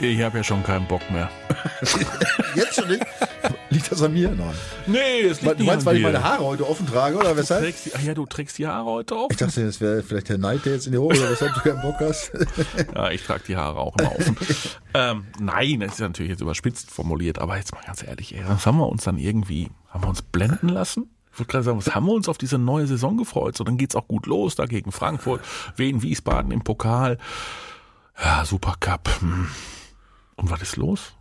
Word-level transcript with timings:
Ich 0.00 0.22
habe 0.22 0.38
ja 0.38 0.44
schon 0.44 0.62
keinen 0.62 0.86
Bock 0.86 1.02
mehr. 1.10 1.28
Jetzt 2.54 2.76
schon 2.76 2.88
nicht? 2.88 3.04
Liegt 3.70 3.90
das 3.90 4.00
an 4.00 4.12
mir? 4.12 4.30
Nein. 4.30 4.54
Nee, 4.86 5.22
es 5.22 5.42
liegt 5.42 5.58
Du 5.58 5.64
meinst, 5.64 5.84
weil 5.84 5.96
ich 5.96 6.02
meine 6.02 6.22
Haare 6.22 6.44
heute 6.44 6.68
offen 6.68 6.86
trage, 6.86 7.16
oder 7.16 7.36
weshalb? 7.36 7.62
Trägst 7.62 7.86
die, 7.86 7.94
ach 7.94 8.02
ja, 8.02 8.14
du 8.14 8.24
trägst 8.24 8.58
die 8.58 8.66
Haare 8.66 8.84
heute 8.84 9.16
auf? 9.16 9.28
Ich 9.30 9.36
dachte, 9.36 9.64
das 9.64 9.80
wäre 9.80 10.02
vielleicht 10.04 10.28
der 10.28 10.38
Neid, 10.38 10.64
der 10.64 10.74
jetzt 10.74 10.86
in 10.86 10.92
die 10.92 10.98
Hose, 10.98 11.20
oder 11.20 11.30
weshalb 11.32 11.52
du 11.54 11.60
keinen 11.60 11.82
Bock 11.82 11.96
hast. 12.00 12.30
Ja, 12.94 13.10
ich 13.10 13.22
trage 13.24 13.42
die 13.46 13.56
Haare 13.56 13.78
auch 13.80 13.96
immer 13.98 14.14
offen. 14.14 14.36
ähm, 14.94 15.26
nein, 15.40 15.80
das 15.80 15.94
ist 15.94 16.00
natürlich 16.00 16.30
jetzt 16.30 16.40
überspitzt 16.40 16.90
formuliert, 16.90 17.38
aber 17.40 17.56
jetzt 17.56 17.74
mal 17.74 17.82
ganz 17.84 18.02
ehrlich, 18.02 18.34
ey, 18.34 18.42
was 18.46 18.66
haben 18.66 18.78
wir 18.78 18.88
uns 18.88 19.04
dann 19.04 19.18
irgendwie, 19.18 19.68
haben 19.90 20.02
wir 20.04 20.08
uns 20.08 20.22
blenden 20.22 20.68
lassen? 20.68 21.10
Ich 21.32 21.38
würde 21.38 21.50
gerade 21.50 21.64
sagen, 21.64 21.78
was 21.78 21.94
haben 21.94 22.06
wir 22.06 22.12
uns 22.12 22.28
auf 22.28 22.38
diese 22.38 22.58
neue 22.58 22.86
Saison 22.86 23.16
gefreut? 23.16 23.56
So, 23.56 23.64
dann 23.64 23.76
geht's 23.78 23.96
auch 23.96 24.08
gut 24.08 24.26
los, 24.26 24.54
da 24.54 24.66
gegen 24.66 24.92
Frankfurt, 24.92 25.40
Wien, 25.76 26.02
Wiesbaden 26.02 26.52
im 26.52 26.62
Pokal. 26.62 27.18
Ja, 28.22 28.44
Supercup. 28.44 29.08
Hm. 29.20 29.48
Und 30.38 30.50
was 30.50 30.62
ist 30.62 30.76
los? 30.76 31.12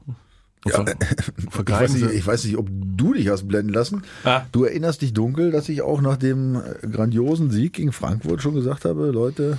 Und 0.64 0.74
ver- 1.52 1.62
Ich 1.64 1.70
weiß, 1.70 1.94
nicht, 1.94 2.12
ich 2.12 2.26
weiß 2.28 2.44
nicht, 2.46 2.58
ob 2.58 2.68
du 2.72 3.14
dich 3.14 3.28
hast 3.30 3.48
blenden 3.48 3.74
lassen. 3.74 4.04
Ah. 4.24 4.42
Du 4.52 4.64
erinnerst 4.64 5.02
dich 5.02 5.14
dunkel, 5.14 5.52
dass 5.52 5.70
ich 5.70 5.82
auch 5.82 6.02
nach 6.02 6.18
dem 6.18 6.56
äh, 6.56 6.88
grandiosen 6.88 7.52
Sieg 7.52 7.74
gegen 7.74 7.92
Frankfurt 7.92 8.42
schon 8.42 8.56
gesagt 8.56 8.86
habe, 8.86 9.08
Leute, 9.12 9.58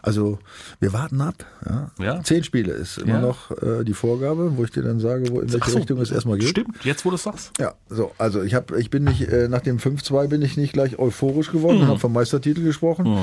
also 0.00 0.38
wir 0.78 0.94
warten 0.94 1.20
ab. 1.20 1.34
Ja. 1.68 1.90
Mhm. 1.98 2.04
Ja. 2.04 2.22
Zehn 2.22 2.42
Spiele 2.44 2.72
ist 2.72 2.96
immer 2.96 3.14
Ja. 3.14 3.20
noch 3.20 3.50
äh, 3.60 3.84
die 3.84 3.92
Vorgabe, 3.92 4.56
wo 4.56 4.64
ich 4.64 4.70
dir 4.70 4.82
dann 4.82 5.00
sage, 5.00 5.30
wo, 5.30 5.40
in 5.40 5.52
welche 5.52 5.70
so, 5.70 5.76
Richtung 5.76 6.00
es 6.00 6.10
erstmal 6.10 6.38
geht. 6.38 6.48
Stimmt, 6.48 6.82
jetzt 6.82 7.04
wo 7.04 7.10
du 7.10 7.16
es 7.16 7.24
sagst. 7.24 7.52
Ja, 7.60 7.74
so, 7.90 8.12
also 8.16 8.42
ich 8.42 8.54
habe, 8.54 8.80
ich 8.80 8.88
bin 8.88 9.04
nicht, 9.04 9.20
äh, 9.28 9.48
nach 9.48 9.60
dem 9.60 9.76
5-2 9.76 10.28
bin 10.28 10.40
ich 10.40 10.56
nicht 10.56 10.72
gleich 10.72 10.98
euphorisch 10.98 11.50
geworden 11.52 11.76
Mhm. 11.76 11.82
und 11.82 11.88
habe 11.88 11.98
vom 11.98 12.14
Meistertitel 12.14 12.62
gesprochen. 12.62 13.18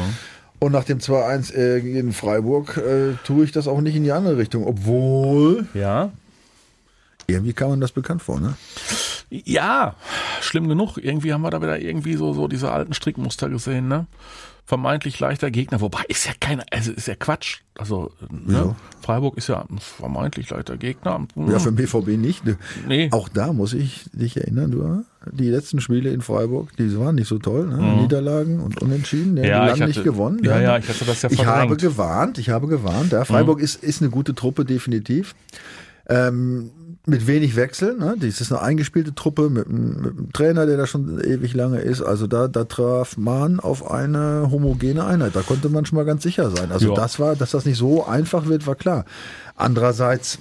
Und 0.60 0.72
nach 0.72 0.84
dem 0.86 0.98
2-1 1.00 1.54
äh, 1.54 1.82
gegen 1.82 2.14
Freiburg 2.14 2.78
äh, 2.78 3.14
tue 3.24 3.46
ich 3.46 3.52
das 3.52 3.68
auch 3.68 3.80
nicht 3.82 3.96
in 3.96 4.04
die 4.04 4.12
andere 4.12 4.38
Richtung, 4.38 4.66
obwohl 4.66 5.68
Ja. 5.74 6.12
irgendwie 7.28 7.54
kam 7.54 7.70
man 7.70 7.82
das 7.82 7.92
bekannt 7.92 8.24
vor, 8.24 8.40
ne? 8.40 8.56
Ja, 9.30 9.96
schlimm 10.42 10.68
genug. 10.70 10.98
Irgendwie 10.98 11.34
haben 11.34 11.42
wir 11.42 11.50
da 11.50 11.62
wieder 11.62 11.80
irgendwie 11.80 12.14
so, 12.16 12.34
so 12.34 12.48
diese 12.48 12.72
alten 12.72 12.94
Strickmuster 12.94 13.50
gesehen, 13.50 13.88
ne? 13.88 14.08
Vermeintlich 14.66 15.18
leichter 15.22 15.50
Gegner, 15.50 15.80
wobei 15.80 16.02
ist 16.10 16.26
ja 16.26 16.34
keiner, 16.42 16.66
also 16.72 16.92
ist 16.92 17.08
ja 17.08 17.16
Quatsch. 17.16 17.60
Also, 17.78 18.12
ne? 18.30 18.54
Ja. 18.54 18.76
Freiburg 19.02 19.38
ist 19.38 19.48
ja 19.48 19.62
ein 19.70 19.78
vermeintlich 19.80 20.50
leichter 20.50 20.76
Gegner. 20.76 21.26
Ja, 21.36 21.60
für 21.60 21.72
den 21.72 21.76
BVB 21.78 22.18
nicht. 22.18 22.46
Ne? 22.46 22.58
Nee. 22.86 23.08
Auch 23.12 23.30
da 23.30 23.54
muss 23.54 23.72
ich 23.74 24.06
dich 24.12 24.36
erinnern, 24.36 24.72
du, 24.72 25.06
die 25.32 25.50
letzten 25.50 25.80
Spiele 25.80 26.10
in 26.10 26.20
Freiburg, 26.22 26.76
die 26.76 26.98
waren 27.00 27.16
nicht 27.16 27.28
so 27.30 27.38
toll, 27.40 27.68
ne? 27.68 27.78
Niederlagen 28.02 28.60
und 28.60 28.82
Unentschieden, 28.82 29.38
die 29.38 29.44
Mhm. 29.44 29.48
Ja, 29.48 29.56
haben 29.60 29.64
ich 29.68 29.70
lange 29.72 29.82
hatte- 29.84 30.00
nicht 30.00 30.04
gewonnen. 30.04 30.40
ja, 30.44 30.58
ne? 30.58 30.64
ja, 30.64 30.78
ich 30.78 30.90
hatte 30.90 31.06
das 31.06 31.22
ja 31.22 31.30
Ich 31.32 31.40
habe 31.46 31.60
verdrängt. 31.60 31.82
Mhm. 31.84 31.86
gewarnt, 31.88 32.38
ich 32.38 32.50
habe 32.50 32.68
gewarnt. 32.68 33.12
Ja, 33.14 33.24
Freiburg 33.24 33.62
ist, 33.62 33.82
ist 33.84 34.02
eine 34.02 34.12
gute 34.12 34.36
Truppe, 34.36 34.66
definitiv. 34.66 35.34
Ähm, 36.10 36.72
mit 37.08 37.26
wenig 37.28 37.56
Wechseln. 37.56 38.00
Ne? 38.00 38.16
Das 38.20 38.42
ist 38.42 38.52
eine 38.52 38.62
eingespielte 38.62 39.16
Truppe 39.16 39.50
mit, 39.50 39.68
einem- 39.68 40.02
mit 40.02 40.18
einem 40.18 40.34
Trainer, 40.34 40.66
der 40.66 40.78
da 40.78 40.86
schon 40.88 41.20
ewig 41.24 41.54
lange 41.54 41.80
ist. 41.80 42.02
Also 42.02 42.28
da, 42.28 42.48
da 42.48 42.66
traf 42.66 43.18
man 43.18 43.60
auf 43.60 43.90
eine 43.90 44.50
homogene 44.52 45.06
Einheit. 45.06 45.36
Da 45.36 45.42
konnte 45.42 45.70
man 45.70 45.86
schon 45.86 45.96
mal 45.96 46.06
ganz 46.06 46.24
sicher 46.24 46.52
sein. 46.52 46.72
Also 46.72 46.90
Ja. 46.90 46.96
das 46.96 47.20
war, 47.20 47.36
dass 47.36 47.52
das 47.52 47.66
nicht 47.66 47.78
so 47.78 48.06
einfach 48.06 48.46
wird, 48.48 48.68
war 48.68 48.76
klar. 48.76 49.06
Andererseits 49.56 50.40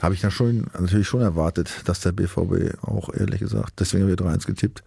habe 0.00 0.14
ich 0.14 0.20
dann 0.20 0.30
schon 0.30 0.66
natürlich 0.78 1.06
schon 1.08 1.20
erwartet, 1.22 1.70
dass 1.86 2.00
der 2.00 2.12
BVB 2.12 2.74
auch 2.82 3.12
ehrlich 3.14 3.40
gesagt, 3.40 3.74
deswegen 3.80 4.02
habe 4.02 4.12
ich 4.12 4.18
3-1 4.18 4.46
getippt, 4.46 4.82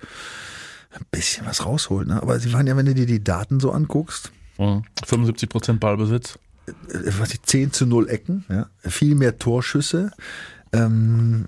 ein 0.92 1.05
bisschen 1.11 1.45
was 1.47 1.66
rausholt. 1.66 2.08
Ne? 2.08 2.21
Aber 2.21 2.39
sie 2.39 2.52
waren 2.53 2.67
ja, 2.67 2.75
wenn 2.77 2.86
du 2.86 2.94
dir 2.94 3.05
die 3.05 3.23
Daten 3.23 3.59
so 3.59 3.71
anguckst, 3.71 4.32
Mhm. 4.59 4.83
75 5.05 5.49
Prozent 5.49 5.80
Ballbesitz. 5.80 6.37
äh, 6.67 6.73
was 7.20 7.32
ich 7.32 7.42
10 7.43 7.71
zu 7.71 7.86
0 7.86 8.09
Ecken, 8.09 8.43
ja, 8.49 8.67
viel 8.82 9.15
mehr 9.15 9.37
Torschüsse. 9.37 10.11
Ähm, 10.73 11.45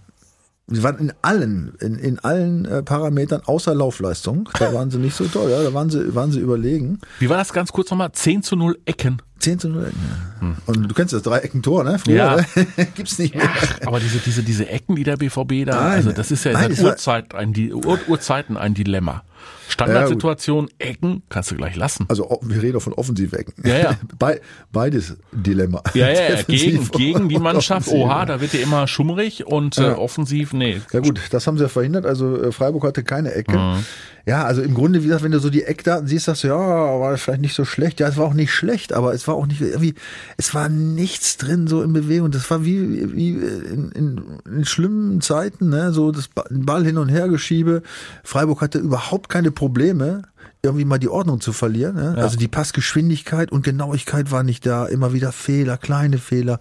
sie 0.68 0.84
waren 0.84 0.98
in 1.00 1.14
allen, 1.22 1.74
in, 1.80 1.96
in 1.96 2.20
allen 2.20 2.66
äh, 2.66 2.84
Parametern 2.84 3.42
außer 3.46 3.74
Laufleistung. 3.76 4.50
Da 4.60 4.74
waren 4.74 4.90
sie 4.92 4.98
nicht 5.00 5.16
so 5.16 5.26
toll, 5.26 5.50
ja, 5.52 5.64
da 5.64 5.74
waren 5.74 5.90
sie, 5.90 6.14
waren 6.16 6.32
sie 6.32 6.40
überlegen. 6.40 7.00
Wie 7.20 7.30
war 7.30 7.38
das 7.38 7.54
ganz 7.54 7.72
kurz 7.72 7.90
nochmal? 7.90 8.12
10 8.12 8.44
zu 8.44 8.56
0 8.56 8.78
Ecken. 8.86 9.22
10 9.40 9.60
zu 9.60 9.70
0 9.70 9.86
Ecken. 9.86 9.98
Ja. 10.42 10.56
Und 10.66 10.90
du 10.90 10.94
kennst 10.94 11.14
das 11.14 11.22
Dreiecken-Tor, 11.24 11.84
ne? 11.86 11.98
Früher, 12.00 12.16
Ja. 12.16 12.36
ne? 12.36 12.46
Gibt's 12.96 13.18
nicht 13.20 13.36
mehr. 13.36 13.50
Aber 13.86 14.00
diese, 14.00 14.20
diese, 14.20 14.44
diese 14.44 14.68
Ecken, 14.68 14.96
die 14.96 15.04
der 15.04 15.18
BVB 15.18 15.66
da, 15.66 15.76
Nein. 15.76 15.92
also 15.94 16.12
das 16.12 16.30
ist 16.32 16.44
ja 16.44 16.52
Nein, 16.54 16.64
seit 16.64 16.72
es 16.74 16.84
war- 16.84 16.92
Urzeit 16.92 17.36
ein, 17.36 17.54
Ur, 17.74 18.00
Urzeiten 18.08 18.58
ein 18.58 18.74
Dilemma. 18.74 19.24
Standardsituation, 19.68 20.70
Ecken, 20.80 21.24
kannst 21.30 21.52
du 21.52 21.56
gleich 21.56 21.76
lassen. 21.76 22.06
Also 22.10 22.40
wir 22.42 22.62
reden 22.62 22.80
von 22.80 22.94
Offensivecken. 22.94 23.54
Ja, 23.64 23.78
ja. 23.78 23.98
Be 24.20 24.42
beides 24.72 25.16
Dilemma. 25.32 25.82
Ja, 25.94 26.10
ja, 26.10 26.30
ja, 26.36 26.42
gegen, 26.48 26.88
gegen 26.90 27.30
die 27.30 27.40
Mannschaft, 27.40 27.88
offensiv. 27.88 28.06
oha, 28.06 28.26
da 28.26 28.42
wird 28.42 28.54
ja 28.54 28.62
immer 28.62 28.88
schummrig 28.88 29.46
und 29.46 29.78
äh, 29.78 29.84
Ja. 29.90 29.98
offensiv, 29.98 30.54
nee. 30.54 30.82
Ja 30.92 31.00
gut, 31.00 31.22
das 31.32 31.48
haben 31.48 31.58
sie 31.58 31.64
ja 31.64 31.70
verhindert. 31.70 32.06
Also 32.06 32.42
äh, 32.42 32.52
Freiburg 32.52 32.84
hatte 32.84 33.04
keine 33.04 33.34
Ecke. 33.34 33.58
Mhm. 33.58 33.86
Ja, 34.26 34.44
also 34.44 34.62
im 34.62 34.76
Grunde, 34.76 35.00
wie 35.02 35.08
gesagt, 35.08 35.24
wenn 35.24 35.32
du 35.32 35.40
so 35.40 35.50
die 35.50 35.64
Eckdaten 35.64 36.08
siehst, 36.08 36.26
sagst 36.26 36.44
du, 36.44 36.50
ja, 36.50 36.56
war 36.58 37.18
vielleicht 37.18 37.42
nicht 37.42 37.56
so 37.56 37.66
schlecht. 37.66 38.00
Ja, 38.00 38.08
es 38.08 38.18
war 38.18 38.26
auch 38.26 38.34
nicht 38.36 38.52
schlecht, 38.54 38.94
aber 38.94 39.14
es 39.14 39.28
war 39.28 39.34
auch 39.34 39.48
nicht 39.48 39.60
irgendwie, 39.62 39.96
es 40.38 40.54
war 40.54 40.70
nichts 40.70 41.38
drin 41.38 41.68
so 41.68 41.82
in 41.82 41.94
Bewegung. 41.94 42.30
Das 42.30 42.50
war 42.52 42.64
wie, 42.64 43.16
wie 43.16 43.32
in, 43.32 43.92
in, 43.92 44.22
in 44.46 44.66
schlimmen 44.66 45.22
Zeiten, 45.22 45.70
ne? 45.70 45.94
so 45.94 46.12
das 46.12 46.30
Ball 46.52 46.86
hin 46.86 46.98
und 47.00 47.10
her 47.10 47.28
geschiebe. 47.28 47.82
Freiburg 48.24 48.62
hatte 48.62 48.78
überhaupt 48.78 49.29
keine 49.30 49.52
Probleme 49.52 50.24
irgendwie 50.62 50.84
mal 50.84 50.98
die 50.98 51.08
Ordnung 51.08 51.40
zu 51.40 51.54
verlieren. 51.54 51.96
Ne? 51.96 52.16
Also 52.18 52.38
die 52.38 52.50
Passgeschwindigkeit 52.50 53.52
und 53.52 53.64
Genauigkeit 53.64 54.30
war 54.32 54.44
nicht 54.44 54.66
da. 54.66 54.88
Immer 54.88 55.14
wieder 55.14 55.32
Fehler, 55.32 55.78
kleine 55.78 56.18
Fehler. 56.18 56.60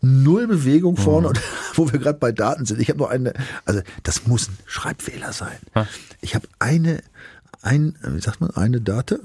Null 0.00 0.46
Bewegung 0.46 0.96
vorne. 0.96 1.28
Und 1.28 1.40
wo 1.74 1.92
wir 1.92 1.98
gerade 1.98 2.18
bei 2.18 2.32
Daten 2.32 2.64
sind. 2.64 2.80
Ich 2.80 2.88
habe 2.88 2.98
noch 2.98 3.10
eine, 3.10 3.34
also 3.66 3.82
das 4.02 4.26
muss 4.26 4.48
ein 4.48 4.56
Schreibfehler 4.64 5.32
sein. 5.34 5.58
Ich 6.22 6.34
habe 6.34 6.48
eine, 6.58 7.02
ein, 7.60 7.96
wie 8.02 8.20
sagt 8.20 8.40
man, 8.40 8.50
eine 8.50 8.80
Date. 8.80 9.20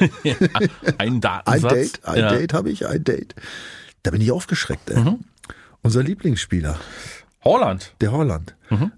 ein 0.24 0.98
Ein 0.98 1.20
Datensatz. 1.20 1.72
Date, 1.72 2.04
ein 2.04 2.18
ja. 2.18 2.32
Mhm. 2.32 2.36
Date 2.38 2.54
habe 2.54 2.70
ich, 2.70 2.86
ein 2.88 3.04
Date. 3.04 3.34
Da 4.02 4.10
bin 4.10 4.20
ich 4.20 4.32
aufgeschreckt. 4.32 4.90
Ey. 4.90 5.18
Unser 5.82 6.02
Lieblingsspieler, 6.02 6.78
Holland. 7.44 7.94
der 8.00 8.10
Holland. 8.12 8.54
Mhm. 8.70 8.90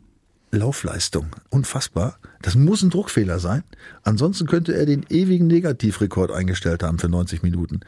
Laufleistung, 0.55 1.27
unfassbar. 1.51 2.19
Das 2.43 2.55
muss 2.55 2.83
ein 2.83 2.91
Druckfehler 2.91 3.39
sein. 3.39 3.65
Ansonsten 4.03 4.47
könnte 4.47 4.75
er 4.75 4.87
den 4.87 5.05
ewigen 5.09 5.47
Negativrekord 5.47 6.31
eingestellt 6.31 6.83
haben 6.83 6.99
für 6.99 7.09
90 7.09 7.43
Minuten. 7.43 7.81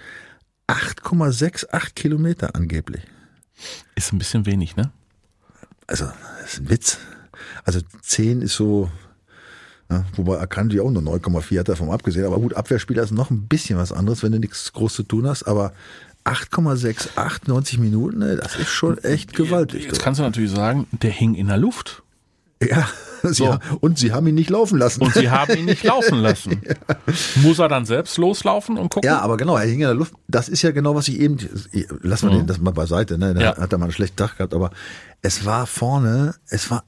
8,68 0.68 1.94
Kilometer 1.94 2.54
angeblich. 2.54 3.02
Ist 3.94 4.12
ein 4.12 4.18
bisschen 4.18 4.46
wenig, 4.46 4.76
ne? 4.76 4.90
Also, 5.86 6.06
das 6.40 6.54
ist 6.54 6.60
ein 6.60 6.70
Witz. 6.70 6.98
Also 7.64 7.80
10 8.02 8.42
ist 8.42 8.54
so, 8.54 8.90
ja, 9.90 10.04
wobei 10.16 10.40
Akanji 10.40 10.80
auch 10.80 10.90
nur 10.90 11.02
9,4 11.02 11.60
hat 11.60 11.68
davon 11.68 11.90
abgesehen. 11.90 12.26
Aber 12.26 12.38
gut, 12.38 12.54
Abwehrspieler 12.54 13.02
ist 13.02 13.12
noch 13.12 13.30
ein 13.30 13.46
bisschen 13.46 13.78
was 13.78 13.92
anderes, 13.92 14.22
wenn 14.22 14.32
du 14.32 14.40
nichts 14.40 14.72
groß 14.72 14.94
zu 14.94 15.02
tun 15.04 15.26
hast. 15.26 15.44
Aber 15.44 15.72
8,68, 16.24 17.42
90 17.46 17.78
Minuten, 17.78 18.18
ne, 18.18 18.36
das 18.36 18.56
ist 18.56 18.70
schon 18.70 18.98
echt 18.98 19.32
gewaltig. 19.34 19.84
Jetzt 19.84 20.00
kannst 20.00 20.18
du 20.18 20.24
natürlich 20.24 20.50
sagen, 20.50 20.86
der 20.90 21.10
hing 21.10 21.34
in 21.34 21.46
der 21.46 21.58
Luft. 21.58 22.02
Ja, 22.62 22.88
So. 23.22 23.58
und 23.80 23.98
sie 23.98 24.12
haben 24.12 24.26
ihn 24.28 24.34
nicht 24.36 24.50
laufen 24.50 24.78
lassen. 24.78 25.02
Und 25.02 25.12
sie 25.14 25.30
haben 25.30 25.56
ihn 25.56 25.64
nicht 25.64 25.82
laufen 25.84 26.20
lassen. 26.20 26.60
Muss 27.42 27.58
er 27.58 27.68
dann 27.68 27.84
selbst 27.84 28.18
loslaufen 28.18 28.78
und 28.78 28.88
gucken? 28.90 29.08
Ja, 29.08 29.18
aber 29.20 29.36
genau, 29.36 29.56
er 29.56 29.64
hing 29.64 29.74
in 29.80 29.80
der 29.80 29.94
Luft. 29.94 30.14
Das 30.28 30.48
ist 30.48 30.62
ja 30.62 30.70
genau, 30.70 30.94
was 30.94 31.08
ich 31.08 31.18
eben, 31.18 31.36
lassen 32.02 32.30
wir 32.30 32.36
den 32.38 32.46
das 32.46 32.58
mal 32.60 32.70
beiseite, 32.72 33.18
ne? 33.18 33.34
Da 33.34 33.40
Mhm. 33.40 33.40
Ja. 33.40 33.56
hat 33.58 33.72
er 33.72 33.78
mal 33.78 33.86
einen 33.86 33.92
schlechten 33.92 34.16
Tag 34.16 34.36
gehabt, 34.36 34.54
aber 34.54 34.70
es 35.22 35.44
war 35.44 35.66
vorne, 35.66 36.34
es 36.48 36.70
war 36.70 36.84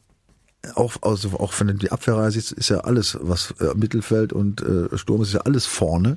auch, 0.74 0.94
also 1.02 1.30
auch 1.40 1.52
von 1.52 1.76
die 1.78 1.90
Abwehrreihe 1.90 2.28
ist, 2.28 2.52
ist 2.52 2.68
ja 2.68 2.78
alles, 2.80 3.18
was 3.20 3.52
äh, 3.60 3.74
Mittelfeld 3.76 4.32
und 4.32 4.60
äh, 4.62 4.96
Sturm 4.96 5.22
ist, 5.22 5.28
ist 5.28 5.34
ja 5.34 5.40
alles 5.40 5.66
vorne. 5.66 6.16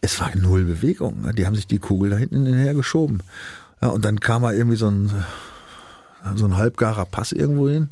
Es 0.00 0.20
war 0.20 0.30
null 0.36 0.64
Bewegung. 0.64 1.22
Ne? 1.22 1.32
Die 1.34 1.46
haben 1.46 1.54
sich 1.54 1.66
die 1.66 1.78
Kugel 1.78 2.10
da 2.10 2.16
hinten 2.16 2.44
hinterher 2.46 2.74
geschoben. 2.74 3.20
Ja, 3.82 3.88
und 3.88 4.04
dann 4.04 4.20
kam 4.20 4.42
mal 4.42 4.54
irgendwie 4.54 4.76
so 4.76 4.88
ein, 4.88 5.10
so 6.34 6.44
ein 6.44 6.56
halbgarer 6.56 7.04
Pass 7.04 7.32
irgendwo 7.32 7.68
hin. 7.68 7.90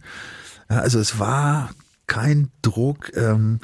Also 0.69 0.99
es 0.99 1.19
war 1.19 1.71
kein 2.07 2.49
Druck. 2.63 3.13
Ähm, 3.17 3.61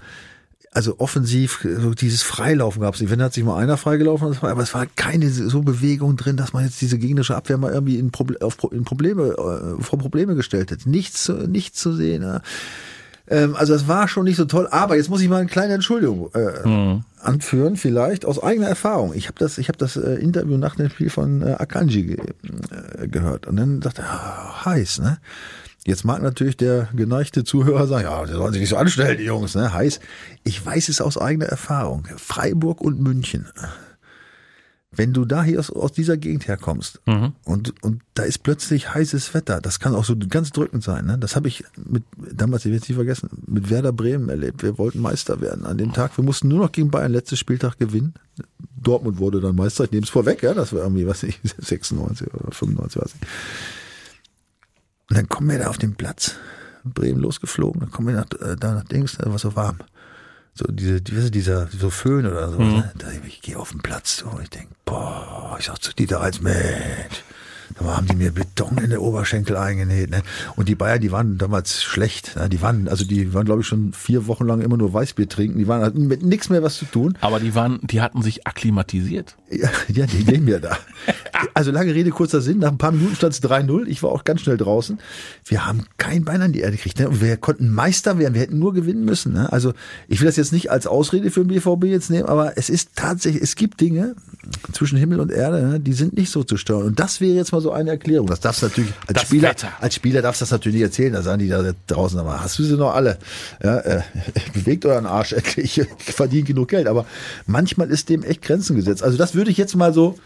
also 0.72 1.00
offensiv, 1.00 1.66
so 1.80 1.94
dieses 1.94 2.22
Freilaufen 2.22 2.82
gab 2.82 2.94
es 2.94 3.00
nicht. 3.00 3.10
Wenn 3.10 3.20
hat 3.20 3.34
sich 3.34 3.42
mal 3.42 3.56
einer 3.58 3.76
freigelaufen, 3.76 4.36
aber 4.40 4.62
es 4.62 4.72
war 4.72 4.86
keine 4.94 5.28
so 5.28 5.62
Bewegung 5.62 6.16
drin, 6.16 6.36
dass 6.36 6.52
man 6.52 6.64
jetzt 6.64 6.80
diese 6.80 6.96
gegnerische 6.96 7.34
Abwehr 7.34 7.58
mal 7.58 7.72
irgendwie 7.72 7.98
in, 7.98 8.12
Proble 8.12 8.40
auf, 8.40 8.56
in 8.70 8.84
Probleme, 8.84 9.30
äh, 9.30 9.82
vor 9.82 9.98
Probleme 9.98 10.36
gestellt 10.36 10.70
hat. 10.70 10.86
Nichts, 10.86 11.24
zu- 11.24 11.48
nichts 11.48 11.80
zu 11.80 11.92
sehen. 11.92 12.22
Ja. 12.22 12.40
Ähm, 13.26 13.56
also 13.56 13.74
es 13.74 13.88
war 13.88 14.06
schon 14.06 14.24
nicht 14.24 14.36
so 14.36 14.44
toll, 14.44 14.68
aber 14.70 14.94
jetzt 14.96 15.08
muss 15.10 15.20
ich 15.20 15.28
mal 15.28 15.38
eine 15.38 15.48
kleine 15.48 15.74
Entschuldigung 15.74 16.30
äh, 16.34 17.00
anführen, 17.20 17.76
vielleicht 17.76 18.24
aus 18.24 18.40
eigener 18.40 18.68
Erfahrung. 18.68 19.12
Ich 19.14 19.26
habe 19.26 19.38
das, 19.40 19.58
ich 19.58 19.66
habe 19.66 19.78
das 19.78 19.96
äh, 19.96 20.14
Interview 20.20 20.56
nach 20.56 20.76
dem 20.76 20.88
Spiel 20.88 21.10
von 21.10 21.42
äh, 21.42 21.56
Akanji 21.58 22.02
ge 22.04 22.16
äh, 22.96 23.08
gehört 23.08 23.48
und 23.48 23.56
dann 23.56 23.80
dachte 23.80 24.02
ich, 24.02 24.08
ah, 24.08 24.64
heiß, 24.66 25.00
ne? 25.00 25.18
Jetzt 25.86 26.04
mag 26.04 26.22
natürlich 26.22 26.56
der 26.58 26.88
geneigte 26.94 27.42
Zuhörer 27.44 27.86
sagen, 27.86 28.04
ja, 28.04 28.24
die 28.26 28.32
sollen 28.32 28.52
sich 28.52 28.60
nicht 28.60 28.68
so 28.70 28.76
anstellen, 28.76 29.16
die 29.16 29.24
Jungs, 29.24 29.54
ne? 29.54 29.72
Heiß. 29.72 30.00
Ich 30.44 30.64
weiß 30.64 30.88
es 30.90 31.00
aus 31.00 31.16
eigener 31.16 31.46
Erfahrung. 31.46 32.06
Freiburg 32.16 32.80
und 32.82 33.00
München. 33.00 33.46
Wenn 34.92 35.12
du 35.12 35.24
da 35.24 35.44
hier 35.44 35.60
aus, 35.60 35.70
aus 35.70 35.92
dieser 35.92 36.16
Gegend 36.16 36.48
herkommst 36.48 37.00
Mhm. 37.06 37.32
und, 37.44 37.80
und 37.84 38.02
da 38.14 38.24
ist 38.24 38.42
plötzlich 38.42 38.92
heißes 38.92 39.32
Wetter, 39.34 39.60
das 39.60 39.78
kann 39.78 39.94
auch 39.94 40.04
so 40.04 40.16
ganz 40.28 40.50
drückend 40.50 40.82
sein. 40.82 41.06
Ne? 41.06 41.16
Das 41.16 41.36
habe 41.36 41.46
ich 41.46 41.64
mit, 41.76 42.02
damals, 42.16 42.64
ich 42.64 42.72
werde 42.72 42.82
es 42.82 42.88
nicht 42.88 42.96
vergessen, 42.96 43.30
mit 43.46 43.70
Werder 43.70 43.92
Bremen 43.92 44.28
erlebt. 44.28 44.64
Wir 44.64 44.78
wollten 44.78 45.00
Meister 45.00 45.40
werden 45.40 45.64
an 45.64 45.78
dem 45.78 45.92
Tag. 45.92 46.16
Wir 46.18 46.24
mussten 46.24 46.48
nur 46.48 46.58
noch 46.58 46.72
gegen 46.72 46.90
Bayern 46.90 47.12
letztes 47.12 47.38
Spieltag 47.38 47.78
gewinnen. 47.78 48.14
Dortmund 48.82 49.18
wurde 49.18 49.40
dann 49.40 49.54
Meister. 49.54 49.84
Ich 49.84 49.92
nehme 49.92 50.02
es 50.02 50.10
vorweg, 50.10 50.42
ja, 50.42 50.54
das 50.54 50.72
war 50.72 50.82
irgendwie, 50.82 51.06
was 51.06 51.22
ich, 51.22 51.38
96 51.58 52.26
oder 52.34 52.50
95, 52.52 53.00
weiß 53.00 53.12
ich. 53.14 53.28
Und 55.10 55.16
dann 55.16 55.28
kommen 55.28 55.50
wir 55.50 55.58
da 55.58 55.66
auf 55.66 55.78
den 55.78 55.96
Platz. 55.96 56.36
Bremen 56.84 57.20
losgeflogen, 57.20 57.80
dann 57.80 57.90
kommen 57.90 58.08
wir 58.08 58.14
nach, 58.14 58.30
äh, 58.40 58.56
da 58.56 58.74
nach 58.74 58.84
Dings, 58.84 59.18
da 59.18 59.30
war 59.30 59.38
so 59.38 59.54
warm. 59.54 59.80
So 60.54 60.64
diese, 60.70 61.02
diese, 61.02 61.30
dieser, 61.30 61.66
so 61.66 61.90
Föhn 61.90 62.26
oder 62.26 62.50
so. 62.50 62.58
Ne? 62.58 62.90
Da, 62.96 63.08
ich 63.26 63.42
gehe 63.42 63.58
auf 63.58 63.70
den 63.70 63.80
Platz 63.80 64.18
so, 64.18 64.26
und 64.28 64.42
ich 64.42 64.50
denke, 64.50 64.74
boah, 64.84 65.56
ich 65.58 65.66
sag 65.66 65.82
zu 65.82 65.92
Dieter 65.92 66.20
als 66.20 66.40
Mensch. 66.40 67.22
Da 67.78 67.96
haben 67.96 68.06
die 68.06 68.16
mir 68.16 68.32
Beton 68.32 68.78
in 68.78 68.90
der 68.90 69.02
Oberschenkel 69.02 69.56
eingenäht. 69.56 70.10
Ne? 70.10 70.22
Und 70.56 70.68
die 70.68 70.74
Bayern, 70.74 71.00
die 71.00 71.12
waren 71.12 71.38
damals 71.38 71.82
schlecht. 71.82 72.36
Ne? 72.36 72.48
Die 72.48 72.60
waren, 72.62 72.88
also 72.88 73.04
die 73.04 73.32
waren, 73.32 73.44
glaube 73.44 73.60
ich, 73.60 73.66
schon 73.66 73.92
vier 73.92 74.26
Wochen 74.26 74.46
lang 74.46 74.60
immer 74.60 74.76
nur 74.76 74.92
Weißbier 74.92 75.28
trinken. 75.28 75.58
Die 75.58 75.68
waren 75.68 75.82
hatten 75.82 76.06
mit 76.06 76.22
nichts 76.22 76.50
mehr 76.50 76.62
was 76.62 76.76
zu 76.76 76.84
tun. 76.84 77.16
Aber 77.20 77.40
die 77.40 77.54
waren, 77.54 77.80
die 77.82 78.00
hatten 78.00 78.22
sich 78.22 78.46
akklimatisiert. 78.46 79.36
Ja, 79.50 79.70
ja 79.88 80.06
die 80.06 80.22
leben 80.22 80.48
ja 80.48 80.58
da. 80.58 80.76
Also 81.54 81.70
lange 81.70 81.94
Rede, 81.94 82.10
kurzer 82.10 82.42
Sinn. 82.42 82.58
Nach 82.58 82.70
ein 82.70 82.76
paar 82.76 82.92
Minuten 82.92 83.16
stand 83.16 83.32
es 83.32 83.42
3-0. 83.42 83.86
Ich 83.86 84.02
war 84.02 84.10
auch 84.10 84.24
ganz 84.24 84.42
schnell 84.42 84.58
draußen. 84.58 84.98
Wir 85.46 85.66
haben 85.66 85.86
kein 85.96 86.24
Bein 86.24 86.42
an 86.42 86.52
die 86.52 86.60
Erde 86.60 86.76
gekriegt. 86.76 86.98
Ne? 86.98 87.08
Und 87.08 87.22
wir 87.22 87.36
konnten 87.38 87.70
Meister 87.70 88.18
werden. 88.18 88.34
Wir 88.34 88.42
hätten 88.42 88.58
nur 88.58 88.74
gewinnen 88.74 89.04
müssen. 89.06 89.32
Ne? 89.32 89.50
Also 89.50 89.72
ich 90.06 90.20
will 90.20 90.26
das 90.26 90.36
jetzt 90.36 90.52
nicht 90.52 90.70
als 90.70 90.86
Ausrede 90.86 91.30
für 91.30 91.44
den 91.44 91.48
BVB 91.48 91.84
jetzt 91.84 92.10
nehmen, 92.10 92.28
aber 92.28 92.58
es 92.58 92.68
ist 92.68 92.90
tatsächlich, 92.94 93.42
es 93.42 93.56
gibt 93.56 93.80
Dinge 93.80 94.16
zwischen 94.72 94.98
Himmel 94.98 95.20
und 95.20 95.30
Erde, 95.30 95.66
ne? 95.66 95.80
die 95.80 95.92
sind 95.92 96.16
nicht 96.16 96.30
so 96.30 96.44
zu 96.44 96.56
steuern. 96.56 96.86
Und 96.86 97.00
das 97.00 97.20
wäre 97.20 97.34
jetzt 97.34 97.52
mal 97.52 97.59
so 97.60 97.72
eine 97.72 97.90
Erklärung. 97.90 98.26
Das 98.26 98.40
darfst 98.40 98.62
du 98.62 98.66
natürlich 98.66 98.92
als 99.06 99.14
Das 99.14 99.22
Spieler, 99.22 99.50
Wetter. 99.50 99.68
als 99.80 99.94
Spieler 99.94 100.22
darfst 100.22 100.40
du 100.40 100.44
das 100.44 100.50
natürlich 100.50 100.74
nicht 100.76 100.84
erzählen. 100.84 101.12
Da 101.12 101.22
sagen 101.22 101.38
die 101.38 101.48
da 101.48 101.62
draußen, 101.86 102.18
aber 102.18 102.40
hast 102.42 102.58
du 102.58 102.64
sie 102.64 102.76
noch 102.76 102.94
alle? 102.94 103.18
Ja, 103.62 103.78
äh, 103.78 104.02
bewegt 104.52 104.84
euren 104.86 105.06
Arsch 105.06 105.32
endlich. 105.32 105.80
Ich 106.06 106.14
verdiene 106.14 106.42
genug 106.44 106.68
Geld. 106.68 106.86
Aber 106.88 107.06
manchmal 107.46 107.90
ist 107.90 108.08
dem 108.08 108.22
echt 108.24 108.42
Grenzen 108.42 108.76
gesetzt. 108.76 109.02
Also 109.02 109.16
das 109.18 109.34
würde 109.34 109.50
ich 109.50 109.56
jetzt 109.56 109.76
mal 109.76 109.92
so 109.94 110.18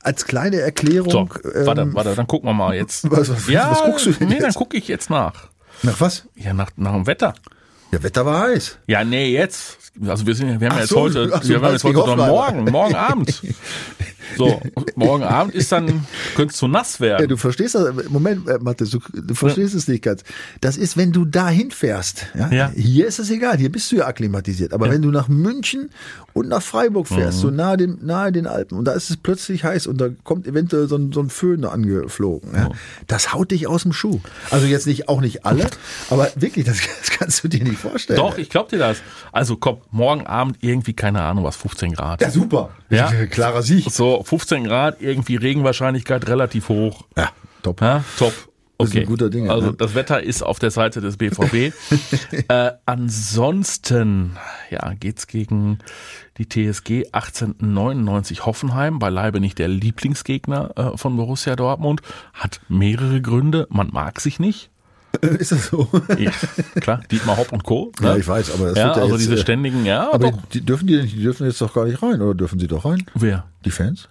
als 0.00 0.26
kleine 0.26 0.60
Erklärung. 0.60 1.10
So, 1.10 1.28
warte, 1.64 1.82
ähm, 1.82 1.94
warte, 1.94 2.14
dann 2.14 2.26
gucken 2.26 2.48
wir 2.48 2.52
mal 2.54 2.74
jetzt. 2.74 3.04
Was- 3.10 3.30
was- 3.30 3.48
ja, 3.48 3.70
was 3.70 3.82
guckst 3.84 4.06
du 4.06 4.12
denn 4.12 4.28
Nee, 4.28 4.34
dann 4.36 4.44
jetzt? 4.46 4.56
gucke 4.56 4.76
ich 4.76 4.88
jetzt 4.88 5.08
nach. 5.10 5.48
Nach 5.82 6.00
was? 6.00 6.24
Ja, 6.36 6.52
nach, 6.52 6.70
nach 6.76 6.92
dem 6.92 7.06
Wetter. 7.06 7.34
Ja, 7.94 8.02
Wetter 8.02 8.26
war 8.26 8.40
heiß. 8.48 8.78
Ja, 8.86 9.04
nee, 9.04 9.30
jetzt. 9.32 9.78
Also 10.06 10.26
wir 10.26 10.34
sind, 10.34 10.48
ja- 10.50 10.60
wir 10.60 10.68
haben 10.68 10.72
Ach 10.72 10.76
ja 10.78 10.80
jetzt 10.82 10.90
so, 10.90 11.00
heute, 11.00 11.12
so, 11.42 11.48
wir 11.48 11.60
haben 11.62 11.72
jetzt 11.72 11.84
heute 11.84 11.94
doch 11.94 12.16
morgen, 12.16 12.64
morgen 12.64 12.94
Abend. 12.96 13.42
So, 14.36 14.60
morgen 14.96 15.22
Abend 15.22 15.54
ist 15.54 15.70
dann, 15.70 16.06
könnte 16.34 16.50
es 16.52 16.56
zu 16.56 16.66
nass 16.66 16.94
Ja, 16.98 17.04
werden. 17.04 17.28
du 17.28 17.36
verstehst 17.36 17.76
das. 17.76 17.92
Moment, 18.08 18.48
äh, 18.48 18.58
Mathis, 18.60 18.90
du, 18.90 18.98
du 19.12 19.34
verstehst 19.34 19.74
es 19.74 19.86
nicht 19.86 20.02
ganz. 20.02 20.24
Das 20.60 20.76
ist, 20.76 20.96
wenn 20.96 21.12
du 21.12 21.24
da 21.24 21.48
hinfährst. 21.50 22.26
Ja? 22.36 22.50
Ja. 22.50 22.72
Hier 22.74 23.06
ist 23.06 23.20
es 23.20 23.30
egal, 23.30 23.58
hier 23.58 23.70
bist 23.70 23.92
du 23.92 23.96
ja 23.96 24.06
akklimatisiert. 24.06 24.72
Aber 24.72 24.90
wenn 24.90 25.02
du 25.02 25.10
nach 25.12 25.28
München 25.28 25.90
und 26.32 26.48
nach 26.48 26.62
Freiburg 26.62 27.06
fährst, 27.06 27.38
Mhm. 27.38 27.42
so 27.42 27.50
nahe, 27.50 27.76
dem, 27.76 27.98
nahe 28.02 28.32
den 28.32 28.48
Alpen, 28.48 28.76
und 28.78 28.86
da 28.86 28.92
ist 28.94 29.10
es 29.10 29.18
plötzlich 29.18 29.62
heiß 29.62 29.86
und 29.86 29.98
da 30.00 30.08
kommt 30.24 30.48
eventuell 30.48 30.88
so 30.88 30.96
ein, 30.96 31.12
so 31.12 31.20
ein 31.20 31.30
Föhn 31.30 31.64
angeflogen. 31.64 32.54
Ja? 32.54 32.70
Das 33.06 33.34
haut 33.34 33.52
dich 33.52 33.68
aus 33.68 33.82
dem 33.82 33.92
Schuh. 33.92 34.18
Also 34.50 34.66
jetzt 34.66 34.86
nicht, 34.88 35.08
auch 35.08 35.20
nicht 35.20 35.44
alle, 35.46 35.66
aber 36.10 36.28
wirklich, 36.34 36.64
das, 36.64 36.78
das 37.00 37.10
kannst 37.10 37.44
du 37.44 37.48
dir 37.48 37.62
nicht 37.62 37.83
vorstellen. 37.90 38.18
Doch, 38.18 38.38
ich 38.38 38.50
glaub 38.50 38.68
dir 38.68 38.78
das. 38.78 39.02
Also 39.32 39.56
komm, 39.56 39.78
morgen 39.90 40.26
Abend 40.26 40.58
irgendwie, 40.60 40.92
keine 40.94 41.22
Ahnung 41.22 41.44
was, 41.44 41.56
15 41.56 41.92
Grad. 41.94 42.20
Ja, 42.20 42.30
super. 42.30 42.70
Ja. 42.90 43.10
Klarer 43.30 43.62
Sieg. 43.62 43.90
So, 43.90 44.22
15 44.22 44.64
Grad, 44.64 45.00
irgendwie 45.00 45.36
Regenwahrscheinlichkeit 45.36 46.26
relativ 46.28 46.68
hoch. 46.68 47.04
Ja, 47.16 47.30
top. 47.62 47.80
Ja, 47.80 48.04
top. 48.18 48.32
Das 48.76 48.88
ist 48.88 48.94
Okay. 48.96 49.02
ein 49.02 49.06
guter 49.06 49.30
Ding, 49.30 49.48
Also 49.48 49.68
ne? 49.68 49.74
das 49.78 49.94
Wetter 49.94 50.20
ist 50.20 50.42
auf 50.42 50.58
der 50.58 50.72
Seite 50.72 51.00
des 51.00 51.16
BVB. 51.16 51.72
äh, 52.48 52.72
ansonsten 52.86 54.36
ja, 54.68 54.92
geht's 54.94 55.28
gegen 55.28 55.78
die 56.38 56.48
TSG 56.48 57.06
1899 57.12 58.44
Hoffenheim, 58.46 58.98
beileibe 58.98 59.38
nicht 59.38 59.60
der 59.60 59.68
Lieblingsgegner 59.68 60.72
äh, 60.94 60.96
von 60.98 61.16
Borussia 61.16 61.54
Dortmund, 61.54 62.02
hat 62.32 62.60
mehrere 62.68 63.22
Gründe. 63.22 63.68
Man 63.70 63.90
mag 63.92 64.20
sich 64.20 64.40
nicht. 64.40 64.70
Ist 65.38 65.52
das 65.52 65.66
so? 65.68 65.88
Ja, 66.18 66.30
klar, 66.80 67.00
Dietmar 67.10 67.36
Hopp 67.36 67.52
und 67.52 67.64
Co. 67.64 67.92
Ne? 68.00 68.08
Ja, 68.08 68.16
ich 68.16 68.26
weiß, 68.26 68.54
aber 68.54 68.68
das 68.68 68.78
ja, 68.78 68.86
wird 68.86 68.96
ja 68.96 69.02
also 69.02 69.14
jetzt, 69.14 69.24
diese 69.24 69.34
äh, 69.34 69.38
ständigen, 69.38 69.84
ja, 69.84 70.10
Aber 70.12 70.30
doch. 70.30 70.38
die 70.52 70.60
dürfen 70.60 70.86
die, 70.86 71.00
die 71.06 71.22
dürfen 71.22 71.46
jetzt 71.46 71.60
doch 71.60 71.72
gar 71.74 71.84
nicht 71.86 72.02
rein, 72.02 72.20
oder 72.22 72.34
dürfen 72.34 72.58
sie 72.58 72.66
doch 72.66 72.84
rein? 72.84 73.04
Wer? 73.14 73.44
Die 73.64 73.70
Fans? 73.70 74.08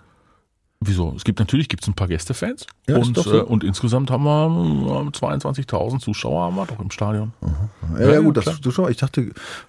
Wieso? 0.85 1.13
Es 1.15 1.23
gibt 1.23 1.39
natürlich 1.39 1.69
gibt's 1.69 1.87
ein 1.87 1.93
paar 1.93 2.09
Gästefans 2.09 2.65
Ja, 2.89 2.97
und, 2.97 3.15
so. 3.17 3.33
äh, 3.37 3.41
und 3.41 3.63
insgesamt 3.63 4.11
haben 4.11 4.25
wir 4.25 5.05
äh, 5.07 5.17
22.000 5.17 5.99
Zuschauer 5.99 6.43
haben 6.43 6.55
wir 6.57 6.65
doch 6.65 6.79
im 6.81 6.91
Stadion. 6.91 7.31
Ja, 7.97 8.05
ja, 8.05 8.11
Ja, 8.15 8.19
gut, 8.19 8.35
das 8.35 8.59
schon. 8.69 8.91
Ich 8.91 8.97
dachte, 8.97 9.21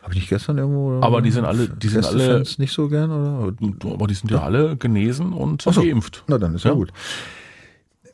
habe 0.02 0.12
ich 0.12 0.16
nicht 0.16 0.28
gestern 0.28 0.58
irgendwo. 0.58 1.00
Aber 1.02 1.22
die 1.22 1.30
sind 1.30 1.44
alle- 1.44 1.68
die 1.68 1.86
sind 1.88 2.04
alle- 2.04 2.38
Fans 2.38 2.58
nicht 2.58 2.72
so 2.72 2.88
gern, 2.88 3.12
oder? 3.12 3.54
Aber 3.92 4.06
die 4.08 4.14
sind 4.14 4.32
ja 4.32 4.42
alle 4.42 4.76
genesen 4.76 5.32
und 5.32 5.62
so. 5.62 5.70
geimpft. 5.70 6.24
Na, 6.26 6.36
dann 6.38 6.56
ist 6.56 6.64
ja, 6.64 6.70
Ja. 6.72 6.76
gut. 6.76 6.90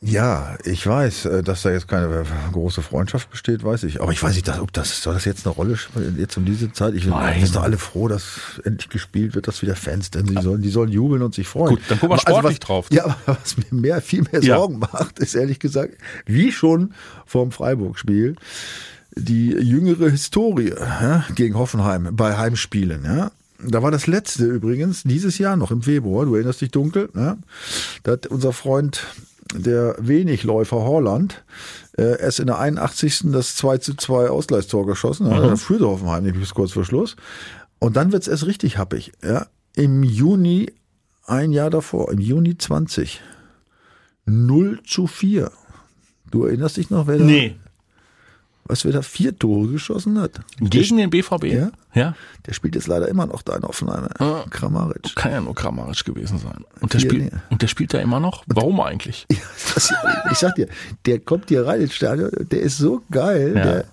Ja, 0.03 0.57
ich 0.65 0.87
weiß, 0.87 1.27
äh, 1.27 1.43
dass 1.43 1.61
da 1.61 1.71
jetzt 1.71 1.87
keine 1.87 2.25
große 2.53 2.81
Freundschaft 2.81 3.31
besteht, 3.31 3.63
weiß 3.63 3.83
ich. 3.83 4.01
Aber 4.01 4.13
ich 4.13 4.23
weiß 4.23 4.35
nicht, 4.35 4.49
dass- 4.49 4.59
ob 4.61 4.73
das, 4.73 5.03
soll 5.03 5.13
das 5.13 5.27
jetzt 5.27 5.47
eine 5.47 5.55
Rolle 5.55 5.77
spielen, 5.77 6.17
jetzt 6.19 6.39
um 6.39 6.47
diese 6.47 6.73
Zeit? 6.73 6.95
Ich 6.95 7.05
Nein. 7.07 7.39
wir 7.39 7.45
sind 7.47 7.55
doch 7.57 7.63
alle 7.65 7.77
froh, 7.77 8.09
dass 8.09 8.61
endlich 8.65 8.89
gespielt 8.89 9.35
wird, 9.35 9.47
dass 9.47 9.61
wieder 9.61 9.77
Fans, 9.77 10.11
denn 10.11 10.27
sie 10.27 10.41
sollen, 10.41 10.63
die 10.63 10.71
sollen 10.71 10.91
jubeln 10.91 11.21
und 11.23 11.35
sich 11.35 11.47
freuen. 11.47 11.75
Gut, 11.77 11.81
dann 11.89 11.99
gucken 12.01 12.17
wir 12.17 12.23
Aber 12.23 12.31
sportlich 12.41 12.61
was, 12.63 12.67
drauf. 12.67 12.87
Ja, 12.91 13.05
aber 13.05 13.39
was 13.43 13.57
mir 13.59 13.65
mehr, 13.79 14.01
viel 14.01 14.23
mehr 14.33 14.43
Ja. 14.43 14.57
Sorgen 14.57 14.79
macht, 14.79 15.19
ist 15.19 15.35
ehrlich 15.35 15.59
gesagt, 15.59 15.93
wie 16.25 16.51
schon 16.51 16.95
vorm 17.27 17.53
Freiburg-Spiel, 17.53 18.37
die 19.17 19.49
jüngere 19.51 20.09
Historie 20.09 20.71
ja, 20.79 21.27
gegen 21.35 21.57
Hoffenheim 21.57 22.09
bei 22.13 22.39
Heimspielen. 22.39 23.05
Ja. 23.05 23.33
Da 23.63 23.83
war 23.83 23.91
das 23.91 24.07
letzte 24.07 24.47
übrigens 24.47 25.03
dieses 25.03 25.37
Jahr 25.37 25.57
noch 25.57 25.71
im 25.71 25.83
Februar, 25.83 26.25
du 26.25 26.35
erinnerst 26.37 26.63
dich 26.63 26.71
dunkel. 26.71 27.11
Ja. 27.15 27.37
Da 28.05 28.13
hat 28.13 28.27
unser 28.29 28.55
Freund, 28.55 29.05
der 29.55 29.97
Wenigläufer 29.99 30.83
Holland, 30.83 31.45
äh, 31.97 32.21
erst 32.21 32.41
in 32.41 32.47
der 32.47 32.59
81. 32.59 33.33
das 33.33 33.57
2 33.57 33.79
zu 33.79 33.95
2 33.95 34.29
Ausgleichstor 34.29 34.87
geschossen. 34.87 35.31
Ja. 35.31 35.41
Da 35.41 35.57
führte 35.57 35.87
Hoffenheim 35.87 36.25
nämlich 36.25 36.43
bis 36.43 36.55
kurz 36.55 36.73
vor 36.73 36.85
Schluss. 36.85 37.17
Und 37.79 37.97
dann 37.97 38.13
wird's 38.13 38.29
erst 38.29 38.47
richtig 38.47 38.79
happig. 38.79 39.13
Ja. 39.23 39.47
Im 39.75 40.03
Juni, 40.03 40.73
ein 41.27 41.53
Jahr 41.53 41.71
davor, 41.71 42.13
im 42.13 42.19
Juni 42.19 42.59
20, 42.59 43.21
0 44.27 44.81
zu 44.87 45.07
4. 45.07 45.51
Du 46.31 46.45
erinnerst 46.45 46.77
dich 46.77 46.91
noch, 46.91 47.07
wer 47.07 47.19
Nee. 47.19 47.57
Was 48.71 48.85
wer 48.85 48.93
da 48.93 49.03
vier 49.03 49.37
Tore 49.37 49.69
geschossen 49.69 50.21
hat? 50.21 50.41
Gegen 50.59 50.97
den 50.97 51.11
BVB? 51.11 51.45
Ja. 51.45 51.71
ja. 51.95 52.15
Der 52.47 52.53
spielt 52.55 52.75
jetzt 52.75 52.87
leider 52.87 53.09
immer 53.09 53.27
noch 53.27 53.43
da 53.43 53.57
in 53.57 53.65
Offenheim. 53.65 54.09
Ah. 54.19 54.45
Kramaric. 54.49 55.15
Kann 55.17 55.33
ja 55.33 55.41
nur 55.41 55.55
Kramaric 55.55 56.05
gewesen 56.05 56.39
sein. 56.39 56.65
Und 56.81 56.95
der, 56.95 57.01
spielt, 57.01 57.33
und 57.51 57.61
der 57.63 57.67
spielt 57.69 57.93
da 57.93 57.99
immer 57.99 58.21
noch? 58.21 58.45
Warum 58.47 58.81
eigentlich? 58.81 59.27
Ja, 59.33 59.39
das, 59.75 59.93
ich 60.33 60.39
sag 60.39 60.55
dir, 60.57 60.69
der 61.07 61.19
kommt 61.21 61.49
hier 61.49 61.67
rein 61.67 61.81
ins 61.81 61.95
Stadion, 61.95 62.31
der 62.51 62.61
ist 62.61 62.79
so 62.79 63.03
geil, 63.11 63.53
Ja. 63.57 63.63
der, 63.63 63.85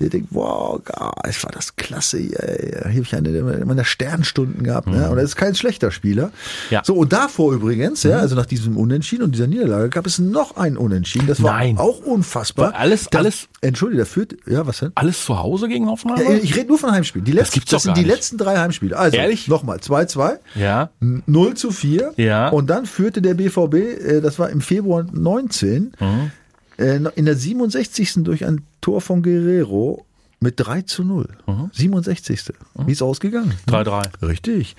der 0.00 0.08
denkt, 0.08 0.28
wow, 0.32 0.82
geil, 0.84 1.34
war 1.42 1.50
das 1.52 1.76
klasse, 1.76 2.18
ey. 2.18 2.70
Hier 2.70 2.80
habe 2.84 3.00
ich 3.02 3.14
eine 3.14 3.64
meiner 3.64 3.84
Sternstunden 3.84 4.62
gehabt, 4.64 4.88
ne? 4.88 5.08
Und 5.10 5.18
er 5.18 5.24
ist 5.24 5.36
kein 5.36 5.54
schlechter 5.54 5.90
Spieler. 5.90 6.26
Mhm. 6.26 6.30
Ja. 6.70 6.80
Mhm. 6.80 6.84
So, 6.84 6.94
und 6.96 7.12
davor 7.12 7.52
übrigens, 7.54 8.02
ja, 8.02 8.18
also 8.18 8.34
nach 8.34 8.46
diesem 8.46 8.76
Unentschieden 8.76 9.22
und 9.24 9.32
dieser 9.34 9.46
Niederlage 9.46 9.88
gab 9.90 10.06
es 10.06 10.18
noch 10.18 10.56
ein 10.56 10.76
Unentschieden, 10.76 11.26
das 11.26 11.42
war 11.42 11.52
Nein. 11.54 11.78
auch 11.78 12.00
unfassbar. 12.00 12.74
Alles- 12.74 13.08
das, 13.10 13.18
alles- 13.20 13.48
Entschuldige, 13.60 13.98
der 13.98 14.06
führt, 14.06 14.34
ja, 14.46 14.66
was 14.66 14.78
denn? 14.80 14.92
Alles 14.94 15.24
zu 15.24 15.38
Hause 15.38 15.68
gegen 15.68 15.86
Hoffenheim? 15.88 16.22
Ja, 16.22 16.34
ich 16.36 16.54
rede 16.56 16.68
nur 16.68 16.78
von 16.78 16.90
Heimspielen. 16.92 17.24
Die 17.24 17.32
letzten, 17.32 17.60
das 17.60 17.70
doch 17.70 17.80
sind 17.80 17.96
die 17.96 18.02
nicht. 18.02 18.10
letzten 18.10 18.36
drei 18.36 18.58
Heimspiele. 18.58 18.96
Also, 18.98 19.16
Ehrlich? 19.16 19.48
nochmal, 19.48 19.78
2-2. 19.78 20.38
ja. 20.54 20.90
0 21.00 21.54
zu 21.54 21.70
4. 21.70 22.12
Ja. 22.16 22.48
Und 22.50 22.68
dann 22.68 22.84
führte 22.86 23.22
der 23.22 23.34
BVB, 23.34 23.74
äh, 23.74 24.20
das 24.20 24.38
war 24.38 24.50
im 24.50 24.60
Februar 24.60 25.06
19, 25.10 25.92
Mhm. 25.98 26.30
äh, 26.78 26.96
in 27.14 27.24
der 27.24 27.36
67. 27.36 28.24
durch 28.24 28.44
ein 28.44 28.62
Tor 28.84 29.00
von 29.00 29.22
Guerrero 29.22 30.04
mit 30.40 30.56
3 30.58 30.82
zu 30.82 31.04
0. 31.04 31.26
Mhm. 31.46 31.70
67. 31.72 32.52
Wie 32.84 32.92
ist 32.92 33.00
ausgegangen? 33.00 33.54
3-3. 33.66 34.22
Richtig. 34.28 34.76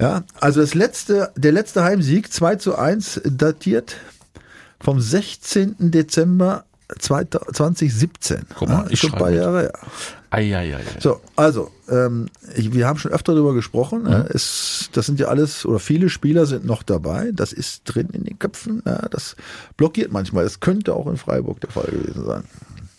Ja, 0.00 0.22
also 0.38 0.60
das 0.60 0.74
letzte, 0.74 1.32
der 1.34 1.50
letzte 1.50 1.82
Heimsieg 1.82 2.32
2 2.32 2.54
zu 2.54 2.76
1 2.78 3.22
datiert 3.24 3.96
vom 4.78 5.00
16. 5.00 5.74
Dezember 5.90 6.66
2017. 7.00 8.42
Guck 8.56 8.68
mal, 8.68 8.84
ja, 8.84 8.86
ich 8.90 9.00
schon 9.00 9.12
ein 9.12 9.18
paar 9.18 9.30
mit. 9.30 9.40
Jahre 9.40 9.60
her. 9.62 9.72
Eieiei. 10.30 10.78
So, 11.00 11.20
also, 11.34 11.72
ähm, 11.88 12.28
ich, 12.54 12.72
wir 12.72 12.86
haben 12.86 13.00
schon 13.00 13.10
öfter 13.10 13.34
darüber 13.34 13.54
gesprochen. 13.54 14.02
Mhm. 14.02 14.10
Ja, 14.10 14.20
es, 14.28 14.88
das 14.92 15.06
sind 15.06 15.18
ja 15.18 15.26
alles, 15.26 15.66
oder 15.66 15.80
viele 15.80 16.10
Spieler 16.10 16.46
sind 16.46 16.64
noch 16.64 16.84
dabei. 16.84 17.32
Das 17.34 17.52
ist 17.52 17.82
drin 17.86 18.10
in 18.12 18.22
den 18.22 18.38
Köpfen. 18.38 18.84
Ja, 18.86 19.08
das 19.10 19.34
blockiert 19.76 20.12
manchmal. 20.12 20.44
Das 20.44 20.60
könnte 20.60 20.94
auch 20.94 21.08
in 21.08 21.16
Freiburg 21.16 21.60
der 21.60 21.70
Fall 21.70 21.88
gewesen 21.90 22.24
sein. 22.24 22.44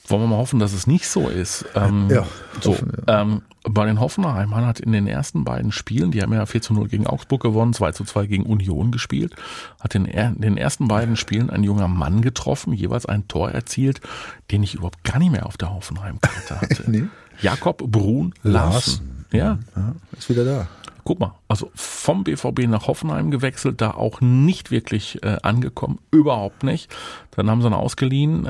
Wollen 0.09 0.23
wir 0.23 0.27
mal 0.27 0.37
hoffen, 0.37 0.59
dass 0.59 0.73
es 0.73 0.87
nicht 0.87 1.07
so 1.07 1.29
ist. 1.29 1.65
Ähm, 1.75 2.07
Ja, 2.09 2.25
so. 2.61 2.71
hoffen 2.71 2.91
Ähm, 3.07 3.41
bei 3.63 3.85
den 3.85 3.99
Hoffenheimern 3.99 4.65
hat 4.65 4.79
in 4.79 4.91
den 4.91 5.05
ersten 5.05 5.43
beiden 5.43 5.71
Spielen, 5.71 6.11
die 6.11 6.21
haben 6.21 6.33
ja 6.33 6.45
4 6.45 6.61
zu 6.61 6.73
0 6.73 6.87
gegen 6.87 7.05
Augsburg 7.07 7.41
gewonnen, 7.41 7.73
2 7.73 7.91
zu 7.91 8.03
2 8.05 8.25
gegen 8.25 8.43
Union 8.45 8.91
gespielt, 8.91 9.35
hat 9.79 9.95
in 9.95 10.05
in 10.05 10.41
den 10.41 10.57
ersten 10.57 10.87
beiden 10.87 11.15
Spielen 11.15 11.49
ein 11.49 11.63
junger 11.63 11.87
Mann 11.87 12.21
getroffen, 12.21 12.73
jeweils 12.73 13.05
ein 13.05 13.27
Tor 13.27 13.51
erzielt, 13.51 14.01
den 14.51 14.63
ich 14.63 14.75
überhaupt 14.75 15.03
gar 15.03 15.19
nicht 15.19 15.31
mehr 15.31 15.45
auf 15.45 15.57
der 15.57 15.73
Hoffenheim-Karte 15.73 16.61
hatte. 16.61 16.83
Nee. 16.89 17.03
Jakob 17.41 17.77
Brun 17.91 18.33
Larsen. 18.43 19.25
Ja, 19.31 19.59
Ja, 19.75 19.95
ist 20.17 20.29
wieder 20.29 20.43
da. 20.45 20.67
Guck 21.05 21.19
mal, 21.19 21.33
also 21.47 21.71
vom 21.73 22.23
BVB 22.23 22.67
nach 22.67 22.87
Hoffenheim 22.87 23.31
gewechselt, 23.31 23.81
da 23.81 23.91
auch 23.91 24.21
nicht 24.21 24.69
wirklich 24.69 25.23
äh, 25.23 25.37
angekommen, 25.41 25.99
überhaupt 26.11 26.63
nicht. 26.63 26.91
Dann 27.31 27.49
haben 27.49 27.61
sie 27.61 27.67
ihn 27.67 27.73
ausgeliehen 27.73 28.45
äh, 28.45 28.49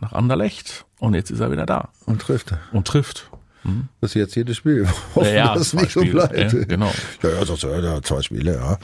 nach 0.00 0.12
Anderlecht 0.12 0.86
und 1.00 1.14
jetzt 1.14 1.30
ist 1.30 1.40
er 1.40 1.50
wieder 1.50 1.66
da 1.66 1.88
Und 2.06 2.22
trifft. 2.22 2.54
und 2.72 2.86
trifft. 2.86 3.30
Das 4.00 4.10
ist 4.10 4.14
jetzt 4.14 4.34
jedes 4.34 4.56
Spiel. 4.56 4.86
Hoffen, 5.14 5.34
Ja, 5.34 5.54
dass 5.54 5.68
es 5.68 5.72
nicht 5.74 5.92
so 5.92 6.00
Spiele, 6.00 6.26
bleibt. 6.26 6.52
ja, 6.52 6.64
genau. 6.64 6.90
Ja, 7.22 7.28
ja, 7.30 7.44
das, 7.44 7.62
ja, 7.62 7.78
ja, 7.78 8.02
zwei 8.02 8.20
Spiele, 8.22 8.54
ja. 8.54 8.78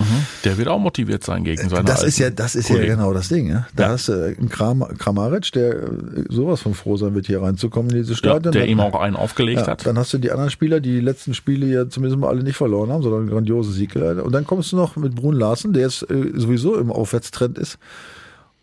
Der 0.45 0.57
wird 0.57 0.69
auch 0.69 0.79
motiviert 0.79 1.25
sein 1.25 1.43
gegen 1.43 1.69
seine 1.69 1.85
Das 1.85 2.05
ist 2.05 2.19
ja, 2.19 2.31
das 2.31 2.55
ist 2.55 2.69
ja 2.69 2.77
Kollegen. 2.77 2.95
genau 2.97 3.13
das 3.13 3.29
Ding, 3.29 3.49
ja. 3.49 3.67
Da 3.75 3.85
Ja. 3.85 3.89
hast 3.91 4.09
du 4.09 4.13
einen 4.39 4.49
Kram, 4.49 4.85
Kramaric, 4.99 5.51
der 5.53 5.75
äh, 5.83 5.89
sowas 6.29 6.61
von 6.61 6.75
froh 6.75 6.97
sein 6.97 7.15
wird, 7.17 7.27
hier 7.27 7.43
reinzukommen 7.43 7.91
in 7.91 7.97
dieses 7.97 8.11
ja, 8.11 8.17
Stadion. 8.19 8.53
der 8.53 8.63
Dann- 8.63 8.71
ihm 8.71 8.79
auch 8.81 8.95
einen 9.01 9.17
aufgelegt 9.17 9.63
ja, 9.63 9.67
hat. 9.67 9.85
Dann 9.85 9.99
hast 9.99 10.13
du 10.13 10.19
die 10.19 10.31
anderen 10.31 10.51
Spieler, 10.51 10.79
die 10.81 10.93
die 10.93 11.01
letzten 11.01 11.35
Spiele 11.35 11.67
ja 11.67 11.89
zumindest 11.89 12.21
mal 12.21 12.29
alle 12.29 12.45
nicht 12.45 12.57
verloren 12.57 12.91
haben, 12.93 13.03
sondern 13.03 13.23
einen 13.23 13.31
grandiosen 13.31 13.73
Sieg. 13.73 13.93
geleitet. 13.95 14.23
Und 14.25 14.33
dann 14.33 14.45
kommst 14.47 14.71
du 14.71 14.77
noch 14.77 14.95
mit 14.97 15.15
Brun 15.15 15.35
Larsen, 15.35 15.73
der 15.73 15.83
jetzt 15.85 16.09
äh, 16.11 16.33
sowieso 16.35 16.77
im 16.79 16.93
Aufwärtstrend 16.93 17.59
ist 17.59 17.79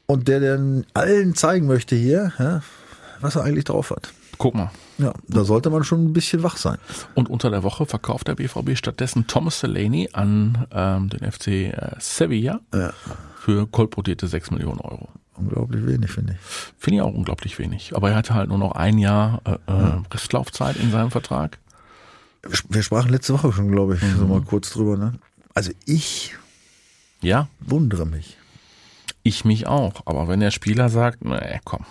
und 0.05 0.27
der 0.27 0.39
dann 0.39 0.86
allen 0.93 1.36
zeigen 1.36 1.67
möchte 1.67 1.95
hier, 1.95 2.31
ja, 2.39 2.62
was 3.22 3.36
er 3.36 3.43
eigentlich 3.43 3.63
drauf 3.65 3.89
hat. 3.89 4.13
Guck 4.38 4.53
mal. 4.55 4.72
Ja, 4.97 5.13
da 5.27 5.43
sollte 5.43 5.69
man 5.69 5.83
schon 5.83 6.05
ein 6.05 6.13
bisschen 6.13 6.41
wach 6.43 6.57
sein. 6.57 6.77
Und 7.15 7.29
unter 7.29 7.49
der 7.49 7.63
Woche 7.63 7.85
verkauft 7.85 8.27
der 8.29 8.35
BVB 8.35 8.77
stattdessen 8.77 9.27
Thomas 9.27 9.59
Delaney 9.59 10.09
an 10.13 10.67
ähm, 10.71 11.09
den 11.09 11.29
FC 11.29 11.47
äh, 11.47 11.95
Sevilla 11.99 12.61
Ja. 12.73 12.93
für 13.37 13.67
kolportierte 13.67 14.27
6 14.27 14.51
Millionen 14.51 14.79
Euro. 14.79 15.09
Unglaublich 15.37 15.85
wenig, 15.85 16.11
finde 16.11 16.33
ich. 16.33 16.39
Finde 16.77 16.95
ich 16.97 17.01
auch 17.01 17.13
unglaublich 17.13 17.59
wenig. 17.59 17.93
Aber 17.93 18.09
er 18.11 18.15
hatte 18.15 18.33
halt 18.35 18.47
nur 18.47 18.57
noch 18.57 18.71
ein 18.71 18.97
Jahr 18.97 19.41
äh, 19.43 19.51
äh, 19.69 20.01
Restlaufzeit 20.13 20.77
in 20.77 20.91
seinem 20.91 21.11
Vertrag. 21.11 21.57
Wir 22.69 22.81
sprachen 22.83 23.09
letzte 23.11 23.33
Woche 23.33 23.51
schon, 23.51 23.69
glaube 23.71 23.95
ich, 23.95 24.01
Mhm. 24.01 24.17
so 24.17 24.27
mal 24.27 24.41
kurz 24.41 24.69
drüber. 24.69 24.95
Ne? 24.97 25.13
Also 25.53 25.71
ich 25.85 26.35
Ja, 27.21 27.49
wundere 27.59 28.05
mich. 28.05 28.37
ich 29.23 29.43
mich 29.43 29.67
auch. 29.67 30.03
Aber 30.05 30.29
wenn 30.29 30.39
der 30.39 30.51
Spieler 30.51 30.87
sagt, 30.89 31.25
nee, 31.25 31.59
komm, 31.65 31.83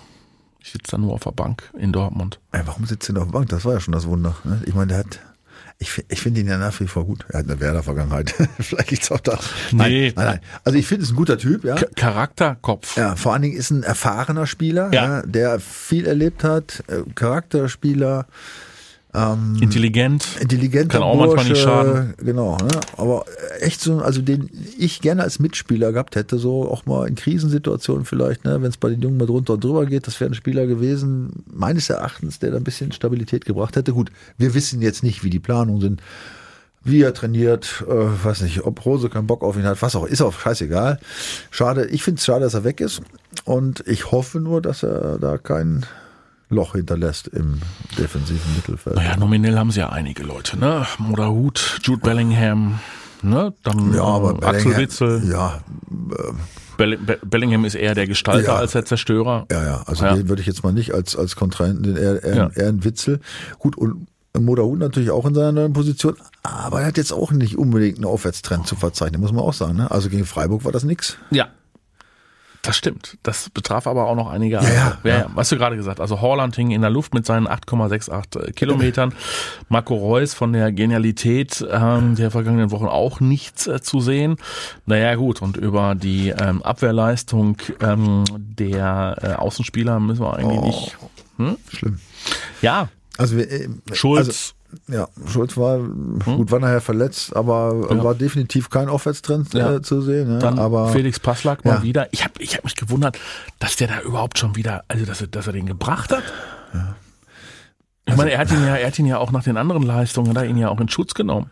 ich 0.65 0.73
sitze 0.73 0.93
da 0.93 0.99
nur 0.99 1.13
auf 1.13 1.23
der 1.25 1.33
Bank 1.33 1.71
in 1.79 1.93
Dortmund. 1.93 2.41
Ey, 2.53 2.63
warum 2.65 2.87
sitzt 2.87 3.09
er 3.11 3.13
denn 3.15 3.23
auf 3.23 3.29
der 3.29 3.33
Bank? 3.39 3.51
Das 3.51 3.65
war 3.67 3.75
ja 3.75 3.81
schon 3.81 3.93
das 3.93 4.07
Wunder. 4.07 4.35
Ne? 4.45 4.63
Ich 4.67 4.75
meine, 4.75 4.87
der 4.89 4.99
hat. 4.99 5.21
Ich, 5.79 6.03
ich 6.09 6.21
finde 6.21 6.41
ihn 6.41 6.47
ja 6.47 6.57
nach 6.57 6.79
wie 6.81 6.87
vor 6.87 7.05
gut. 7.05 7.27
Er 7.29 7.41
hat 7.41 7.47
eine 7.51 7.59
Werder-Vergangenheit. 7.61 8.31
Vielleicht 8.61 8.93
liegt's 8.93 9.11
auch 9.13 9.21
da. 9.21 9.39
Nee. 9.73 9.77
Nein, 9.77 10.13
nein, 10.17 10.27
nein. 10.27 10.41
Also 10.63 10.79
ich 10.79 10.87
finde 10.87 11.05
es 11.05 11.11
ein 11.11 11.17
guter 11.17 11.37
Typ, 11.37 11.65
ja. 11.65 11.75
Charakterkopf. 11.97 12.97
Ja, 12.97 13.17
vor 13.17 13.33
allen 13.33 13.43
Dingen 13.43 13.57
ist 13.57 13.71
ein 13.71 13.83
erfahrener 13.83 14.47
Spieler, 14.47 14.91
Ja. 14.93 15.05
ja. 15.19 15.23
der 15.27 15.61
viel 15.61 16.07
erlebt 16.07 16.45
hat, 16.45 16.85
äh, 16.87 17.03
Charakterspieler, 17.15 18.27
ähm, 19.15 19.57
Intelligent. 19.61 20.27
intelligenter 20.41 20.99
Kann 20.99 21.03
auch 21.03 21.17
manchmal 21.17 21.45
nicht 21.49 21.63
schaden. 21.63 22.15
Genau, 22.19 22.57
ne? 22.57 22.81
aber 22.97 23.25
echt 23.61 23.81
so, 23.81 23.99
also 23.99 24.21
den 24.21 24.51
ich 24.77 25.01
gerne 25.01 25.23
als 25.23 25.39
Mitspieler 25.39 25.93
gehabt 25.93 26.17
hätte, 26.17 26.37
so 26.39 26.69
auch 26.69 26.85
mal 26.87 27.07
in 27.07 27.15
Krisensituationen 27.15 28.05
vielleicht, 28.05 28.45
ne, 28.45 28.61
wenn 28.61 28.71
es 28.71 28.77
bei 28.77 28.91
den 28.91 29.01
Jungen 29.01 29.19
mal 29.19 29.27
drunter 29.27 29.55
und 29.55 29.63
drüber 29.63 29.87
geht, 29.87 30.09
das 30.09 30.19
wäre 30.19 30.33
ein 30.33 30.35
Spieler 30.35 30.67
gewesen, 30.67 31.45
meines 31.47 31.89
Erachtens, 31.91 32.41
der 32.41 32.51
da 32.51 32.57
ein 32.57 32.65
bisschen 32.65 32.91
Stabilität 32.91 33.45
gebracht 33.45 33.77
hätte. 33.77 33.93
Gut, 33.93 34.11
wir 34.37 34.53
wissen 34.55 34.83
jetzt 34.83 35.05
nicht, 35.05 35.23
wie 35.23 35.31
die 35.31 35.39
Planungen 35.39 35.81
sind, 35.81 36.03
wie 36.83 37.01
er 37.01 37.15
trainiert, 37.15 37.85
äh, 37.89 38.25
weiß 38.25 38.43
nicht, 38.43 38.65
ob 38.65 38.85
Rose 38.85 39.09
keinen 39.11 39.29
Bock 39.29 39.45
auf 39.45 39.57
ihn 39.57 39.65
hat, 39.65 39.81
was 39.81 39.95
auch, 39.95 40.07
ist 40.07 40.23
auch 40.23 40.39
scheißegal. 40.39 40.99
Schade, 41.53 41.87
ich 41.87 42.03
finde 42.03 42.19
es 42.19 42.25
schade, 42.25 42.45
dass 42.45 42.55
er 42.55 42.65
weg 42.65 42.81
ist 42.81 43.01
und 43.45 43.85
ich 43.87 44.11
hoffe 44.11 44.41
nur, 44.41 44.61
dass 44.61 44.83
er 44.83 45.19
da 45.19 45.39
kein 45.39 45.87
Loch 46.55 46.73
hinterlässt 46.75 47.29
im 47.29 47.61
defensiven 47.99 48.55
Mittelfeld. 48.57 48.97
Naja, 48.97 49.17
nominell 49.17 49.57
haben 49.59 49.71
sie 49.71 49.81
ja 49.81 49.91
einige 49.91 50.23
Leute, 50.23 50.59
ne? 50.59 50.87
Moderhut, 50.99 51.79
Jude 51.83 52.01
Bellingham, 52.01 52.79
ne? 53.23 53.53
Dann 53.63 53.93
Ja, 53.95 54.03
aber 54.05 54.31
ähm, 54.31 54.37
Axel 54.45 54.73
Bellingham- 54.73 54.79
Witzel. 54.81 55.23
Ja, 55.31 55.61
Bell 56.77 56.97
Be 56.99 57.19
Bellingham 57.25 57.65
ist 57.65 57.75
eher 57.75 57.95
der 57.95 58.07
Gestalter 58.07 58.55
Ja. 58.55 58.57
als 58.57 58.73
der 58.73 58.85
Zerstörer. 58.85 59.47
ja, 59.51 59.63
ja. 59.65 59.83
Also 59.87 60.05
Ja. 60.05 60.15
den 60.15 60.29
würde 60.29 60.41
ich 60.43 60.47
jetzt 60.49 60.65
mal 60.65 60.73
nicht 60.73 60.93
als, 60.93 61.15
als 61.17 61.37
Kontrahenten, 61.37 61.83
den 61.85 61.97
eher, 61.97 62.23
eher, 62.23 62.37
Ja. 62.37 62.49
eher 62.55 62.69
ein 62.69 62.85
Witzel. 62.85 63.21
Gut, 63.59 63.77
und 63.77 64.07
Moderhut 64.37 64.81
natürlich 64.81 65.11
auch 65.13 65.25
in 65.27 65.35
seiner 65.35 65.53
neuen 65.53 65.73
Position, 65.73 66.17
aber 66.43 66.81
er 66.81 66.87
hat 66.89 66.97
jetzt 66.97 67.13
auch 67.13 67.31
nicht 67.31 67.57
unbedingt 67.57 67.99
einen 67.99 68.07
Aufwärtstrend 68.07 68.67
zu 68.67 68.75
verzeichnen, 68.75 69.21
muss 69.21 69.31
man 69.33 69.45
auch 69.45 69.53
sagen. 69.53 69.77
Ne? 69.77 69.89
Also 69.91 70.09
gegen 70.11 70.25
Freiburg 70.25 70.65
war 70.65 70.73
das 70.73 70.83
nix. 70.83 71.17
Ja. 71.31 71.47
Das 72.65 72.77
stimmt. 72.77 73.19
Das 73.23 73.51
betraf 73.51 73.87
aber 73.87 74.07
auch 74.07 74.15
noch 74.17 74.29
einige 74.31 74.55
ja, 74.57 74.61
andere. 74.61 74.99
ja. 75.05 75.17
ja. 75.19 75.27
Was 75.35 75.51
du 75.51 75.57
gerade 75.59 75.77
gesagt 75.77 76.01
Also 76.01 76.21
Horland 76.23 76.57
hing 76.57 76.71
in 76.71 76.81
der 76.81 76.89
Luft 76.91 77.13
mit 77.13 77.27
seinen 77.27 77.47
8,68 77.47 78.53
Kilometern. 78.53 79.13
Marco 79.69 79.95
Reus 79.95 80.33
von 80.33 80.53
der 80.55 80.73
Genialität 80.73 81.65
ähm, 81.71 82.15
der 82.17 82.31
vergangenen 82.31 82.71
Wochen 82.71 82.87
auch 82.87 83.21
nichts 83.21 83.67
äh, 83.67 83.83
zu 83.83 84.01
sehen. 84.01 84.37
Naja 84.87 85.15
gut, 85.15 85.43
und 85.43 85.57
über 85.59 85.95
die 85.95 86.31
ähm, 86.31 86.63
Abwehrleistung 86.63 87.59
ähm, 87.81 88.25
der 88.35 89.17
äh, 89.23 89.27
Außenspieler 89.35 90.01
müssen 90.01 90.23
wir 90.23 90.35
eigentlich 90.35 90.95
Oh. 91.39 91.43
nicht. 91.43 91.77
Schlimm. 91.77 91.99
Ja, 92.63 92.89
Also, 93.19 93.37
wir, 93.37 93.51
äh, 93.51 93.69
Schulz. 93.93 94.27
Also, 94.29 94.33
ja, 94.89 95.09
Schulz 95.27 95.57
war, 95.57 95.79
gut, 95.79 96.51
war 96.51 96.61
nachher 96.61 96.81
verletzt, 96.81 97.35
aber 97.35 97.89
Ja. 97.91 98.05
war 98.05 98.15
definitiv 98.15 98.71
kein 98.71 98.89
Aufwärtstrend 98.89 99.53
Ja. 99.55 99.75
äh, 99.77 99.83
zu 99.83 100.01
sehen. 100.03 100.29
Ne? 100.29 100.39
Dann 100.39 100.59
aber 100.59 100.89
Felix 100.89 101.19
Passlack 101.21 101.65
mal 101.65 101.77
Ja. 101.77 101.83
wieder. 101.83 102.09
Ich 102.13 102.25
habe 102.25 102.35
ich 102.39 102.57
hab 102.57 102.65
mich 102.65 102.77
gewundert, 102.77 103.19
dass 103.59 103.77
der 103.77 103.89
da 103.89 104.01
überhaupt 104.01 104.39
schon 104.39 104.57
wieder, 104.57 104.85
also 104.89 105.05
dass 105.05 105.21
er, 105.21 105.27
dass 105.29 105.47
er 105.47 105.53
den 105.53 105.67
gebracht 105.67 106.13
hat. 106.13 106.23
Ich 108.07 108.11
Also 108.13 108.19
meine, 108.19 108.33
er 108.33 108.39
hat 108.41 108.51
ihn 108.51 108.63
ja, 108.67 108.77
er 108.77 108.87
hat 108.89 108.99
ihn 108.99 109.07
ja 109.07 109.17
auch 109.17 109.33
nach 109.33 109.45
den 109.45 109.57
anderen 109.57 109.83
Leistungen, 109.83 110.29
hat 110.29 110.37
er 110.37 110.45
ihn 110.45 110.59
ja 110.59 110.69
auch 110.69 110.79
in 110.79 110.91
Schutz 110.91 111.15
genommen, 111.15 111.49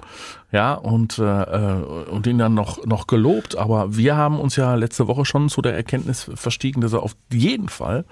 ja 0.50 0.74
und 0.74 1.18
äh, 1.18 1.22
äh, 1.22 1.82
und 2.10 2.26
ihn 2.26 2.36
dann 2.36 2.52
noch 2.52 2.84
noch 2.84 3.06
gelobt. 3.06 3.56
Aber 3.56 3.96
wir 3.96 4.16
haben 4.18 4.38
uns 4.38 4.56
ja 4.56 4.74
letzte 4.74 5.06
Woche 5.08 5.24
schon 5.24 5.48
zu 5.48 5.62
der 5.62 5.74
Erkenntnis 5.74 6.30
verstiegen, 6.34 6.82
dass 6.82 6.92
er 6.92 7.02
auf 7.02 7.16
jeden 7.32 7.70
Fall 7.70 8.04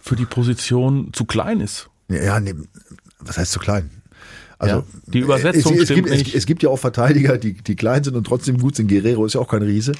für 0.00 0.16
die 0.16 0.24
Position 0.26 1.10
zu 1.12 1.24
klein 1.24 1.60
ist. 1.60 1.88
Ja, 2.08 2.40
nee, 2.40 2.54
was 3.20 3.38
heißt 3.38 3.52
zu 3.52 3.60
klein? 3.60 3.90
Also 4.58 4.76
Ja, 4.76 4.84
die 5.06 5.20
Übersetzung 5.20 5.74
es, 5.74 5.82
es, 5.82 5.84
stimmt 5.86 6.06
gibt, 6.06 6.10
es, 6.10 6.18
nicht. 6.18 6.34
es 6.34 6.46
gibt 6.46 6.62
ja 6.64 6.68
auch 6.68 6.78
Verteidiger, 6.78 7.38
die, 7.38 7.54
die 7.54 7.76
klein 7.76 8.02
sind 8.02 8.16
und 8.16 8.24
trotzdem 8.24 8.58
gut 8.58 8.74
sind. 8.74 8.88
Guerrero 8.88 9.24
ist 9.24 9.34
ja 9.34 9.40
auch 9.40 9.48
kein 9.48 9.62
Riese. 9.62 9.92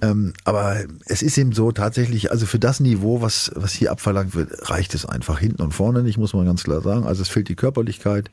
Ähm, 0.00 0.34
aber 0.44 0.84
es 1.06 1.22
ist 1.22 1.36
eben 1.36 1.52
so 1.52 1.72
tatsächlich, 1.72 2.30
also 2.30 2.46
für 2.46 2.60
das 2.60 2.78
Niveau, 2.78 3.20
was, 3.20 3.50
was 3.56 3.72
hier 3.72 3.90
abverlangt 3.90 4.36
wird, 4.36 4.70
reicht 4.70 4.94
es 4.94 5.04
einfach 5.04 5.40
hinten 5.40 5.62
und 5.62 5.72
vorne 5.72 6.04
nicht, 6.04 6.16
muss 6.16 6.32
man 6.32 6.46
ganz 6.46 6.62
klar 6.62 6.80
sagen. 6.80 7.06
Also 7.06 7.22
es 7.22 7.28
fehlt 7.28 7.48
die 7.48 7.56
Körperlichkeit, 7.56 8.30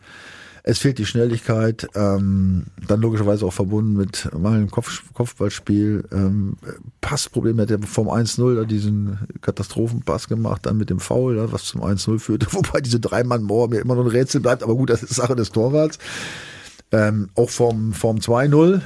es 0.68 0.80
fehlt 0.80 0.98
die 0.98 1.06
Schnelligkeit, 1.06 1.88
ähm, 1.94 2.66
dann 2.88 3.00
logischerweise 3.00 3.46
auch 3.46 3.54
verbunden 3.54 3.96
mit 3.96 4.28
mal 4.36 4.54
einem 4.54 4.72
Kopf, 4.72 5.04
Kopfballspiel, 5.14 6.06
ähm, 6.12 6.58
Passproblem, 7.02 7.62
hat 7.62 7.70
er 7.70 7.80
vom 7.84 8.10
1-0 8.10 8.56
da 8.56 8.64
diesen 8.64 9.20
Katastrophenpass 9.42 10.28
gemacht, 10.28 10.66
dann 10.66 10.78
mit 10.78 10.90
dem 10.90 11.00
Foul, 11.00 11.52
was 11.52 11.66
zum 11.66 11.84
1-0 11.84 12.18
führte, 12.18 12.48
wobei 12.52 12.82
diese 12.82 13.00
Drei-Mann-Mauer 13.00 13.70
mir 13.70 13.80
immer 13.80 13.94
noch 13.94 14.06
ein 14.06 14.10
Rätsel 14.10 14.42
bleibt, 14.42 14.64
aber 14.64 14.74
gut, 14.74 14.90
das 14.90 15.04
ist 15.04 15.14
Sache 15.14 15.36
des 15.36 15.52
Torwarts. 15.52 16.00
Ähm, 16.92 17.30
auch 17.36 17.52
vom, 17.52 17.94
vom 17.94 18.18
2-0 18.18 18.82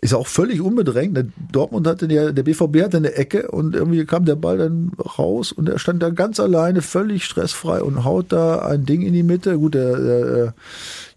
ist 0.00 0.14
auch 0.14 0.26
völlig 0.26 0.60
unbedrängt. 0.60 1.16
Der 1.16 1.26
Dortmund 1.50 1.86
hatte, 1.86 2.06
der, 2.06 2.32
der 2.32 2.42
BVB 2.44 2.82
hatte 2.82 2.98
eine 2.98 3.14
Ecke 3.14 3.50
und 3.50 3.74
irgendwie 3.74 4.04
kam 4.04 4.24
der 4.24 4.36
Ball 4.36 4.58
dann 4.58 4.92
raus 5.18 5.50
und 5.52 5.68
er 5.68 5.78
stand 5.78 6.02
da 6.02 6.10
ganz 6.10 6.38
alleine, 6.38 6.82
völlig 6.82 7.24
stressfrei 7.24 7.82
und 7.82 8.04
haut 8.04 8.26
da 8.30 8.60
ein 8.60 8.86
Ding 8.86 9.02
in 9.02 9.12
die 9.12 9.22
Mitte. 9.24 9.58
Gut, 9.58 9.74
der, 9.74 9.98
der 9.98 10.54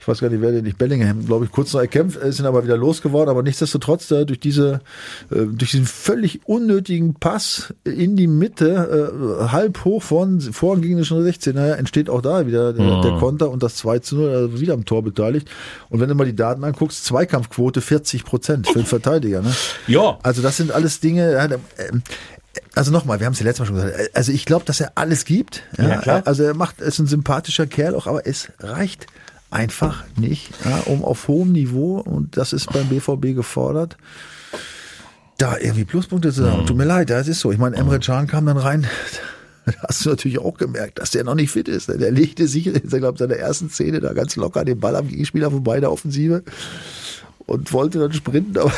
ich 0.02 0.08
weiß 0.08 0.20
gar 0.20 0.30
nicht, 0.30 0.42
wer 0.42 0.52
den 0.52 0.64
nicht, 0.64 0.80
Bellingham, 0.80 1.28
glaube 1.28 1.46
ich, 1.46 1.52
kurz 1.52 1.74
noch 1.74 1.80
erkämpft, 1.80 2.18
ist 2.18 2.40
dann 2.40 2.48
aber 2.48 2.64
wieder 2.64 2.76
losgeworden, 2.76 3.30
aber 3.30 3.44
nichtsdestotrotz 3.44 4.08
da 4.08 4.24
durch 4.24 4.40
diese, 4.40 4.82
äh, 5.30 5.46
durch 5.46 5.70
diesen 5.72 5.86
völlig 5.86 6.42
unnötigen 6.46 7.14
Pass 7.14 7.72
in 7.84 8.16
die 8.16 8.26
Mitte, 8.26 9.12
äh, 9.44 9.50
halb 9.52 9.86
hoch 9.86 10.02
von, 10.02 10.42
vorn 10.42 10.82
ging 10.82 10.98
es 10.98 11.06
schon 11.06 11.22
16, 11.22 11.54
naja, 11.54 11.76
entsteht 11.76 12.10
auch 12.10 12.24
da 12.24 12.48
wieder 12.48 12.74
der, 12.74 13.02
der 13.02 13.12
Konter 13.20 13.52
und 13.52 13.62
das 13.62 13.76
2 13.76 14.00
zu 14.00 14.16
0, 14.16 14.30
also 14.30 14.60
wieder 14.60 14.74
am 14.74 14.86
Tor 14.86 15.04
beteiligt. 15.04 15.48
Und 15.90 16.00
wenn 16.00 16.10
du 16.10 16.16
mal 16.16 16.26
die 16.26 16.36
Daten 16.36 16.64
anguckst, 16.64 17.06
Zweikampfquote 17.06 17.80
40 17.80 18.26
Prozent 18.26 18.68
für 18.68 18.80
den 18.80 18.88
Verteidiger, 18.88 19.44
ne? 19.44 19.54
Ja. 19.86 20.18
Also 20.24 20.42
das 20.42 20.58
sind 20.58 20.72
alles 20.72 21.00
Dinge, 21.00 21.60
ähm, 21.78 22.02
also 22.74 22.92
nochmal, 22.92 23.20
wir 23.20 23.28
haben 23.28 23.34
es 23.34 23.40
ja 23.40 23.46
letztes 23.46 23.70
Mal 23.70 23.78
schon 23.78 23.88
gesagt, 23.88 24.16
also 24.16 24.32
ich 24.32 24.46
glaube, 24.46 24.66
dass 24.66 24.82
er 24.82 24.94
alles 24.96 25.26
gibt. 25.26 25.62
Ja, 25.78 25.88
Ja, 25.88 25.98
klar. 26.02 26.24
Also 26.26 26.44
er 26.44 26.56
macht, 26.56 26.82
ist 26.82 26.98
ein 26.98 27.06
sympathischer 27.06 27.68
Kerl 27.68 27.94
auch, 27.94 28.08
aber 28.08 28.26
es 28.26 28.52
reicht 28.60 29.06
einfach 29.52 30.06
nicht, 30.18 30.50
ja, 30.66 30.80
um 30.86 31.04
auf 31.04 31.28
hohem 31.28 31.52
Niveau, 31.52 32.00
und 32.00 32.38
das 32.38 32.54
ist 32.54 32.72
beim 32.72 32.88
BVB 32.88 33.36
gefordert, 33.36 33.98
da 35.38 35.58
irgendwie 35.58 35.86
Pluspunkte 35.86 36.32
zu 36.32 36.44
sagen. 36.44 36.66
Tut 36.66 36.78
mir 36.78 36.86
leid, 36.86 37.10
das 37.10 37.28
ist 37.28 37.42
so. 37.42 37.52
Ich 37.52 37.58
meine, 37.58 37.76
Emre 37.76 38.00
Can 38.00 38.28
kam 38.28 38.46
dann 38.46 38.58
rein, 38.58 38.88
hast 39.88 40.06
du 40.06 40.10
natürlich 40.10 40.40
auch 40.40 40.58
gemerkt, 40.58 41.00
dass 41.00 41.12
der 41.12 41.24
noch 41.24 41.36
nicht 41.36 41.52
fit 41.52 41.68
ist. 41.68 41.90
Der 41.90 42.12
legte 42.12 42.48
sich, 42.48 42.68
ich 42.68 42.90
glaube, 42.90 43.18
seiner 43.18 43.36
ersten 43.36 43.70
Szene 43.70 44.00
da 44.00 44.14
ganz 44.14 44.36
locker 44.36 44.64
den 44.66 44.80
Ball 44.80 44.96
am 44.96 45.08
Gegenspieler 45.08 45.52
vorbei 45.52 45.80
der 45.80 45.92
Offensive 45.92 46.44
und 47.46 47.74
wollte 47.74 48.00
dann 48.00 48.14
sprinten, 48.14 48.58
aber 48.58 48.72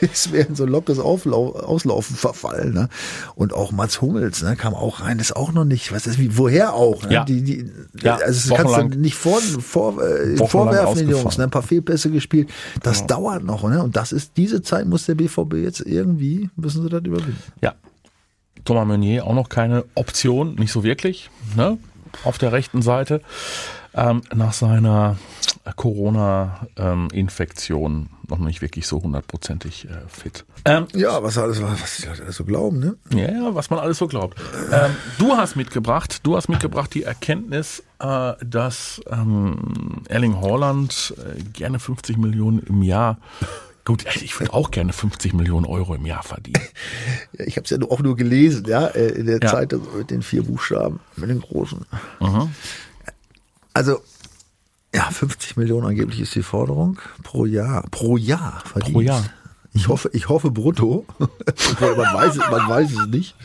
ist 0.00 0.32
mir 0.32 0.46
in 0.46 0.54
so 0.54 0.64
ein 0.64 0.70
lockeres 0.70 0.98
Auflau 0.98 1.52
Auslaufen 1.52 2.16
verfallen. 2.16 2.72
Ne? 2.72 2.88
Und 3.34 3.52
auch 3.52 3.72
Mats 3.72 4.00
Hummels 4.00 4.42
ne, 4.42 4.56
kam 4.56 4.74
auch 4.74 5.00
rein, 5.00 5.18
ist 5.18 5.34
auch 5.34 5.52
noch 5.52 5.64
nicht, 5.64 5.92
was 5.92 6.06
ist 6.06 6.18
wie, 6.18 6.36
woher 6.36 6.74
auch? 6.74 7.04
Ne? 7.04 7.14
Ja. 7.14 7.24
Die, 7.24 7.42
die, 7.42 7.70
Ja, 8.02 8.16
also 8.16 8.50
das 8.50 8.58
kannst 8.58 8.94
du 8.94 8.98
nicht 8.98 9.16
vor, 9.16 9.40
vor, 9.40 10.02
äh, 10.02 10.36
vorwerfen 10.36 10.98
den 10.98 11.10
Jungs, 11.10 11.38
ne? 11.38 11.44
ein 11.44 11.50
paar 11.50 11.62
Fehlpässe 11.62 12.10
gespielt. 12.10 12.50
Das 12.82 13.06
dauert 13.06 13.44
noch. 13.44 13.68
Ne? 13.68 13.82
Und 13.82 13.96
das 13.96 14.12
ist, 14.12 14.32
diese 14.36 14.62
Zeit 14.62 14.86
muss 14.86 15.06
der 15.06 15.14
BVB 15.14 15.54
jetzt 15.54 15.80
irgendwie, 15.80 16.50
müssen 16.56 16.82
sie 16.82 16.88
das 16.88 17.02
überwinden. 17.02 17.42
Ja. 17.62 17.74
Thomas 18.64 18.86
Meunier 18.86 19.24
auch 19.24 19.34
noch 19.34 19.48
keine 19.48 19.84
Option, 19.94 20.56
nicht 20.56 20.72
so 20.72 20.82
wirklich, 20.82 21.30
ne? 21.56 21.78
Auf 22.24 22.38
der 22.38 22.52
rechten 22.52 22.82
Seite. 22.82 23.20
Ähm, 23.96 24.20
nach 24.34 24.52
seiner 24.52 25.16
Corona-Infektion 26.76 28.08
noch 28.28 28.38
nicht 28.38 28.60
wirklich 28.60 28.86
so 28.86 29.02
hundertprozentig 29.02 29.86
äh, 29.88 29.88
fit. 30.08 30.44
Ähm, 30.64 30.86
Ja, 30.94 31.22
was 31.22 31.38
alles, 31.38 31.62
was 31.62 31.96
die 31.98 32.06
Leute 32.06 32.24
alles 32.24 32.36
so 32.36 32.44
glauben, 32.44 32.78
ne? 32.80 32.96
ja, 33.10 33.30
ja, 33.30 33.54
was 33.54 33.70
man 33.70 33.78
alles 33.78 33.98
so 33.98 34.06
glaubt. 34.08 34.38
Ähm, 34.72 34.90
du 35.18 35.36
hast 35.36 35.54
mitgebracht, 35.56 36.20
du 36.24 36.36
hast 36.36 36.48
mitgebracht 36.48 36.92
die 36.94 37.04
Erkenntnis, 37.04 37.84
äh, 38.00 38.32
dass 38.44 39.00
ähm, 39.10 40.02
Erling 40.08 40.36
Haaland 40.42 41.14
äh, 41.18 41.40
gerne 41.52 41.78
50 41.78 42.16
Millionen 42.18 42.58
im 42.60 42.82
Jahr 42.82 43.18
Gut, 43.84 44.04
ey, 44.04 44.24
ich 44.24 44.38
würde 44.40 44.52
auch 44.52 44.72
gerne 44.72 44.92
50 44.92 45.32
Millionen 45.32 45.64
Euro 45.64 45.94
im 45.94 46.04
Jahr 46.06 46.24
verdienen. 46.24 46.60
Ich 47.34 47.56
habe 47.56 47.66
es 47.66 47.70
ja 47.70 47.78
auch 47.88 48.00
nur 48.00 48.16
gelesen, 48.16 48.64
ja, 48.66 48.86
äh, 48.88 49.10
in 49.10 49.26
der 49.26 49.38
Ja. 49.40 49.48
Zeitung 49.48 49.82
mit 49.96 50.10
den 50.10 50.22
vier 50.22 50.42
Buchstaben, 50.42 50.98
mit 51.14 51.30
den 51.30 51.40
großen. 51.40 51.86
Also, 53.76 54.00
ja, 54.94 55.02
50 55.02 55.58
Millionen 55.58 55.86
angeblich 55.86 56.18
ist 56.20 56.34
die 56.34 56.42
Forderung 56.42 56.98
pro 57.22 57.44
Jahr. 57.44 57.84
Pro 57.90 58.16
Jahr 58.16 58.62
verdient. 58.64 58.94
Pro 58.94 59.00
Jahr. 59.02 59.22
Ich 59.74 59.88
hoffe, 59.88 60.08
ich 60.14 60.30
hoffe 60.30 60.50
brutto. 60.50 61.04
Man 61.18 62.14
weiß 62.14 62.36
es, 62.36 62.50
man 62.50 62.66
weiß 62.66 62.92
es 62.92 63.06
nicht. 63.08 63.36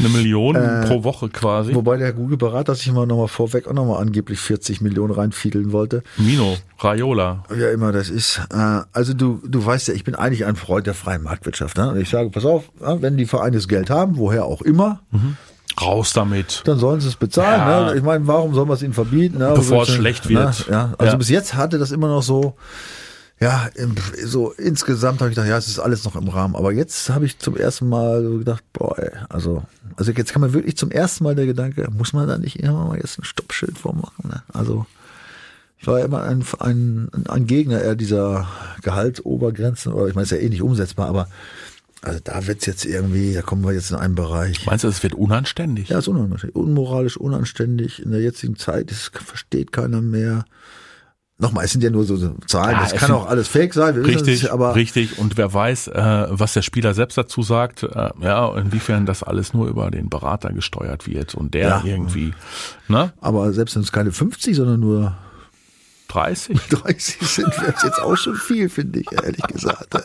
Eine 0.00 0.08
Million 0.08 0.56
pro 0.88 1.04
Woche 1.04 1.28
quasi. 1.28 1.76
Wobei 1.76 1.96
der 1.96 2.12
gute 2.12 2.36
Berater 2.36 2.74
sich 2.74 2.90
mal 2.90 3.06
nochmal 3.06 3.28
vorweg 3.28 3.68
auch 3.68 3.72
nochmal 3.72 4.02
angeblich 4.02 4.40
40 4.40 4.80
Millionen 4.80 5.14
reinfiedeln 5.14 5.70
wollte. 5.70 6.02
Mino, 6.16 6.56
Raiola. 6.80 7.44
Ja, 7.56 7.70
immer 7.70 7.92
das 7.92 8.10
ist. 8.10 8.40
Äh, 8.52 8.80
also 8.92 9.14
du, 9.14 9.40
du 9.46 9.64
weißt 9.64 9.86
ja, 9.86 9.94
ich 9.94 10.02
bin 10.02 10.16
eigentlich 10.16 10.44
ein 10.44 10.56
Freund 10.56 10.88
der 10.88 10.94
freien 10.94 11.22
Marktwirtschaft. 11.22 11.76
Ne? 11.76 11.90
Und 11.90 12.00
ich 12.00 12.08
sage, 12.08 12.30
pass 12.30 12.44
auf, 12.44 12.64
wenn 12.80 13.16
die 13.16 13.26
Vereine 13.26 13.54
das 13.54 13.68
Geld 13.68 13.90
haben, 13.90 14.16
woher 14.16 14.44
auch 14.44 14.62
immer, 14.62 15.02
Raus 15.80 16.12
damit. 16.12 16.62
dann 16.64 16.78
sollen 16.78 17.00
sie 17.00 17.08
es 17.08 17.16
bezahlen. 17.16 17.60
Ja. 17.60 17.92
Ne? 17.92 17.96
Ich 17.98 18.02
meine, 18.02 18.26
warum 18.26 18.54
soll 18.54 18.66
man 18.66 18.76
es 18.76 18.82
ihnen 18.82 18.94
verbieten? 18.94 19.38
Ne? 19.38 19.52
Bevor 19.54 19.82
es 19.82 19.90
schlecht 19.90 20.28
ne? 20.28 20.36
wird. 20.36 20.66
Ja, 20.68 20.94
also 20.98 21.12
Ja. 21.12 21.16
bis 21.16 21.28
jetzt 21.28 21.54
hatte 21.54 21.78
das 21.78 21.90
immer 21.90 22.08
noch 22.08 22.22
so, 22.22 22.54
ja, 23.40 23.68
so 24.24 24.50
insgesamt 24.52 25.20
habe 25.20 25.30
ich 25.30 25.36
gedacht, 25.36 25.48
ja, 25.48 25.56
es 25.56 25.68
ist 25.68 25.78
alles 25.78 26.04
noch 26.04 26.16
im 26.16 26.28
Rahmen. 26.28 26.56
Aber 26.56 26.72
jetzt 26.72 27.10
habe 27.10 27.24
ich 27.24 27.38
zum 27.38 27.56
ersten 27.56 27.88
Mal 27.88 28.22
so 28.24 28.38
gedacht, 28.38 28.64
boah, 28.72 28.98
ey, 28.98 29.10
also, 29.28 29.62
also 29.96 30.10
jetzt 30.10 30.32
kann 30.32 30.40
man 30.40 30.52
wirklich 30.52 30.76
zum 30.76 30.90
ersten 30.90 31.22
Mal 31.24 31.36
der 31.36 31.46
Gedanke, 31.46 31.88
muss 31.96 32.12
man 32.12 32.26
da 32.26 32.36
nicht 32.38 32.58
immer 32.58 32.86
mal 32.86 32.96
jetzt 32.98 33.18
ein 33.18 33.24
Stoppschild 33.24 33.78
vormachen? 33.78 34.28
Ne? 34.28 34.42
Also 34.52 34.86
ich 35.80 35.86
war 35.86 36.00
ja 36.00 36.04
immer 36.06 36.24
ein, 36.24 36.44
ein, 36.58 37.08
ein 37.28 37.46
Gegner 37.46 37.80
eher 37.80 37.94
dieser 37.94 38.48
Gehaltsobergrenzen, 38.82 39.92
oder 39.92 40.08
ich 40.08 40.14
meine, 40.16 40.24
es 40.24 40.32
ist 40.32 40.38
ja 40.38 40.44
eh 40.44 40.48
nicht 40.50 40.62
umsetzbar, 40.62 41.08
aber 41.08 41.28
also 42.02 42.20
da 42.22 42.46
wird's 42.46 42.66
jetzt 42.66 42.84
irgendwie, 42.84 43.34
da 43.34 43.42
kommen 43.42 43.64
wir 43.64 43.72
jetzt 43.72 43.90
in 43.90 43.96
einen 43.96 44.14
Bereich. 44.14 44.64
Meinst 44.66 44.84
du, 44.84 44.88
es 44.88 45.02
wird 45.02 45.14
unanständig? 45.14 45.88
Ja, 45.88 45.98
ist 45.98 46.08
unanständig. 46.08 46.54
Unmoralisch, 46.56 47.16
unanständig. 47.16 48.02
In 48.02 48.10
der 48.12 48.20
jetzigen 48.20 48.56
Zeit, 48.56 48.90
das 48.90 49.10
versteht 49.12 49.72
keiner 49.72 50.00
mehr. 50.00 50.44
Nochmal, 51.40 51.66
es 51.66 51.70
sind 51.72 51.84
ja 51.84 51.90
nur 51.90 52.02
so 52.04 52.16
Zahlen, 52.46 52.72
Ja, 52.72 52.80
das 52.82 52.92
es 52.94 52.98
kann 52.98 53.12
auch 53.12 53.28
alles 53.28 53.46
fake 53.46 53.72
sein, 53.72 53.94
wir 53.94 54.02
wissen 54.04 54.16
Richtig, 54.26 54.42
es, 54.44 54.50
aber 54.50 54.74
richtig. 54.74 55.18
Und 55.18 55.36
wer 55.36 55.54
weiß, 55.54 55.86
äh, 55.86 56.26
was 56.30 56.54
der 56.54 56.62
Spieler 56.62 56.94
selbst 56.94 57.16
dazu 57.16 57.42
sagt, 57.42 57.84
äh, 57.84 58.10
ja, 58.20 58.56
inwiefern 58.58 59.06
das 59.06 59.22
alles 59.22 59.54
nur 59.54 59.68
über 59.68 59.92
den 59.92 60.08
Berater 60.08 60.52
gesteuert 60.52 61.06
wird 61.06 61.36
und 61.36 61.54
der 61.54 61.68
Ja. 61.68 61.82
irgendwie, 61.84 62.34
ne, 62.88 63.12
aber 63.20 63.52
selbst 63.52 63.76
wenn 63.76 63.82
es 63.82 63.92
keine 63.92 64.10
50, 64.10 64.56
sondern 64.56 64.80
nur 64.80 65.16
30? 66.08 66.58
30 66.68 67.16
sind, 67.28 67.60
wäre 67.60 67.74
es 67.76 67.82
jetzt 67.82 68.00
auch 68.00 68.16
schon 68.16 68.34
viel, 68.34 68.68
finde 68.68 69.00
ich, 69.00 69.12
ehrlich 69.12 69.42
gesagt. 69.42 69.88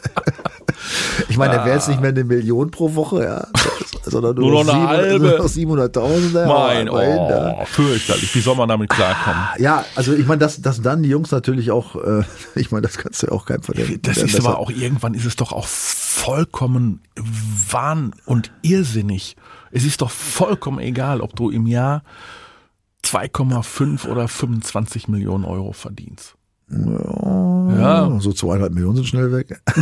Ich 1.30 1.38
meine, 1.38 1.54
der 1.54 1.66
wäre 1.66 1.76
jetzt 1.76 1.88
nicht 1.88 2.02
mehr 2.02 2.10
eine 2.10 2.24
Million 2.24 2.72
pro 2.72 2.96
Woche, 2.96 3.24
ja, 3.24 3.48
sondern 4.04 4.36
nur, 4.36 4.50
Nur 4.50 4.66
noch 4.66 4.74
eine 4.74 5.04
700 5.04 5.12
halbe. 5.12 5.26
nur 5.26 5.38
noch 5.38 5.46
700.000. 5.46 6.40
ja, 6.40 6.48
Mein, 6.48 6.88
immerhin, 6.88 7.16
ja. 7.16 7.56
oh, 7.62 7.66
fürchterlich. 7.66 8.36
Wie 8.36 8.42
soll 8.42 8.56
man 8.56 8.68
damit 8.68 8.90
klarkommen? 8.90 9.44
Ja, 9.60 9.86
also 9.96 10.14
ich 10.14 10.26
meine, 10.26 10.40
dass, 10.40 10.62
dass 10.62 10.82
dann 10.82 11.04
die 11.04 11.10
Jungs 11.10 11.32
natürlich 11.32 11.72
auch, 11.72 11.96
äh, 11.96 12.24
ich 12.56 12.72
meine, 12.72 12.82
das 12.82 12.98
kannst 12.98 13.22
du 13.22 13.28
ja 13.28 13.34
auch 13.34 13.46
keinem 13.46 13.64
verdenken. 13.64 14.00
Das 14.02 14.18
ist 14.18 14.38
aber 14.40 14.58
auch, 14.58 14.72
irgendwann 14.72 15.14
ist 15.14 15.26
es 15.26 15.36
doch 15.36 15.52
auch 15.52 15.68
vollkommen 15.68 17.02
wahn 17.70 18.14
und 18.26 18.52
irrsinnig. 18.62 19.36
Es 19.72 19.86
ist 19.86 20.02
doch 20.02 20.12
vollkommen 20.12 20.80
egal, 20.80 21.22
ob 21.22 21.36
du 21.36 21.50
im 21.50 21.68
Jahr 21.68 22.04
2,5 23.06 24.08
oder 24.08 24.28
25 24.28 25.08
Millionen 25.08 25.46
Euro 25.46 25.74
verdienst. 25.74 26.36
Ja. 26.70 28.18
So 28.20 28.32
zweieinhalb 28.34 28.74
Millionen 28.74 28.96
sind 28.96 29.08
schnell 29.08 29.32
weg. 29.32 29.62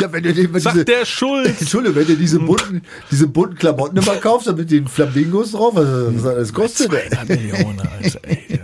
ja, 0.00 0.12
wenn 0.12 0.22
du 0.22 0.32
dir 0.32 0.44
immer 0.44 0.58
diese, 0.58 0.70
Sagt 0.72 0.88
der 0.88 1.04
Schulz. 1.04 1.60
Entschuldigung, 1.60 1.96
wenn 1.96 2.06
du 2.06 2.16
diese 2.16 2.38
bunten, 2.38 2.82
diese 3.10 3.26
bunten 3.26 3.56
Klamotten 3.56 3.96
immer 3.96 4.16
kaufst, 4.16 4.46
dann 4.46 4.56
mit 4.56 4.70
den 4.70 4.86
Flamingos 4.86 5.52
drauf, 5.52 5.74
was, 5.74 5.88
was 6.22 6.34
das 6.36 6.52
kostet. 6.52 6.92
ey? 6.92 7.08
200 7.10 7.28
Millionen, 7.30 7.80
also, 8.02 8.18
ey, 8.22 8.60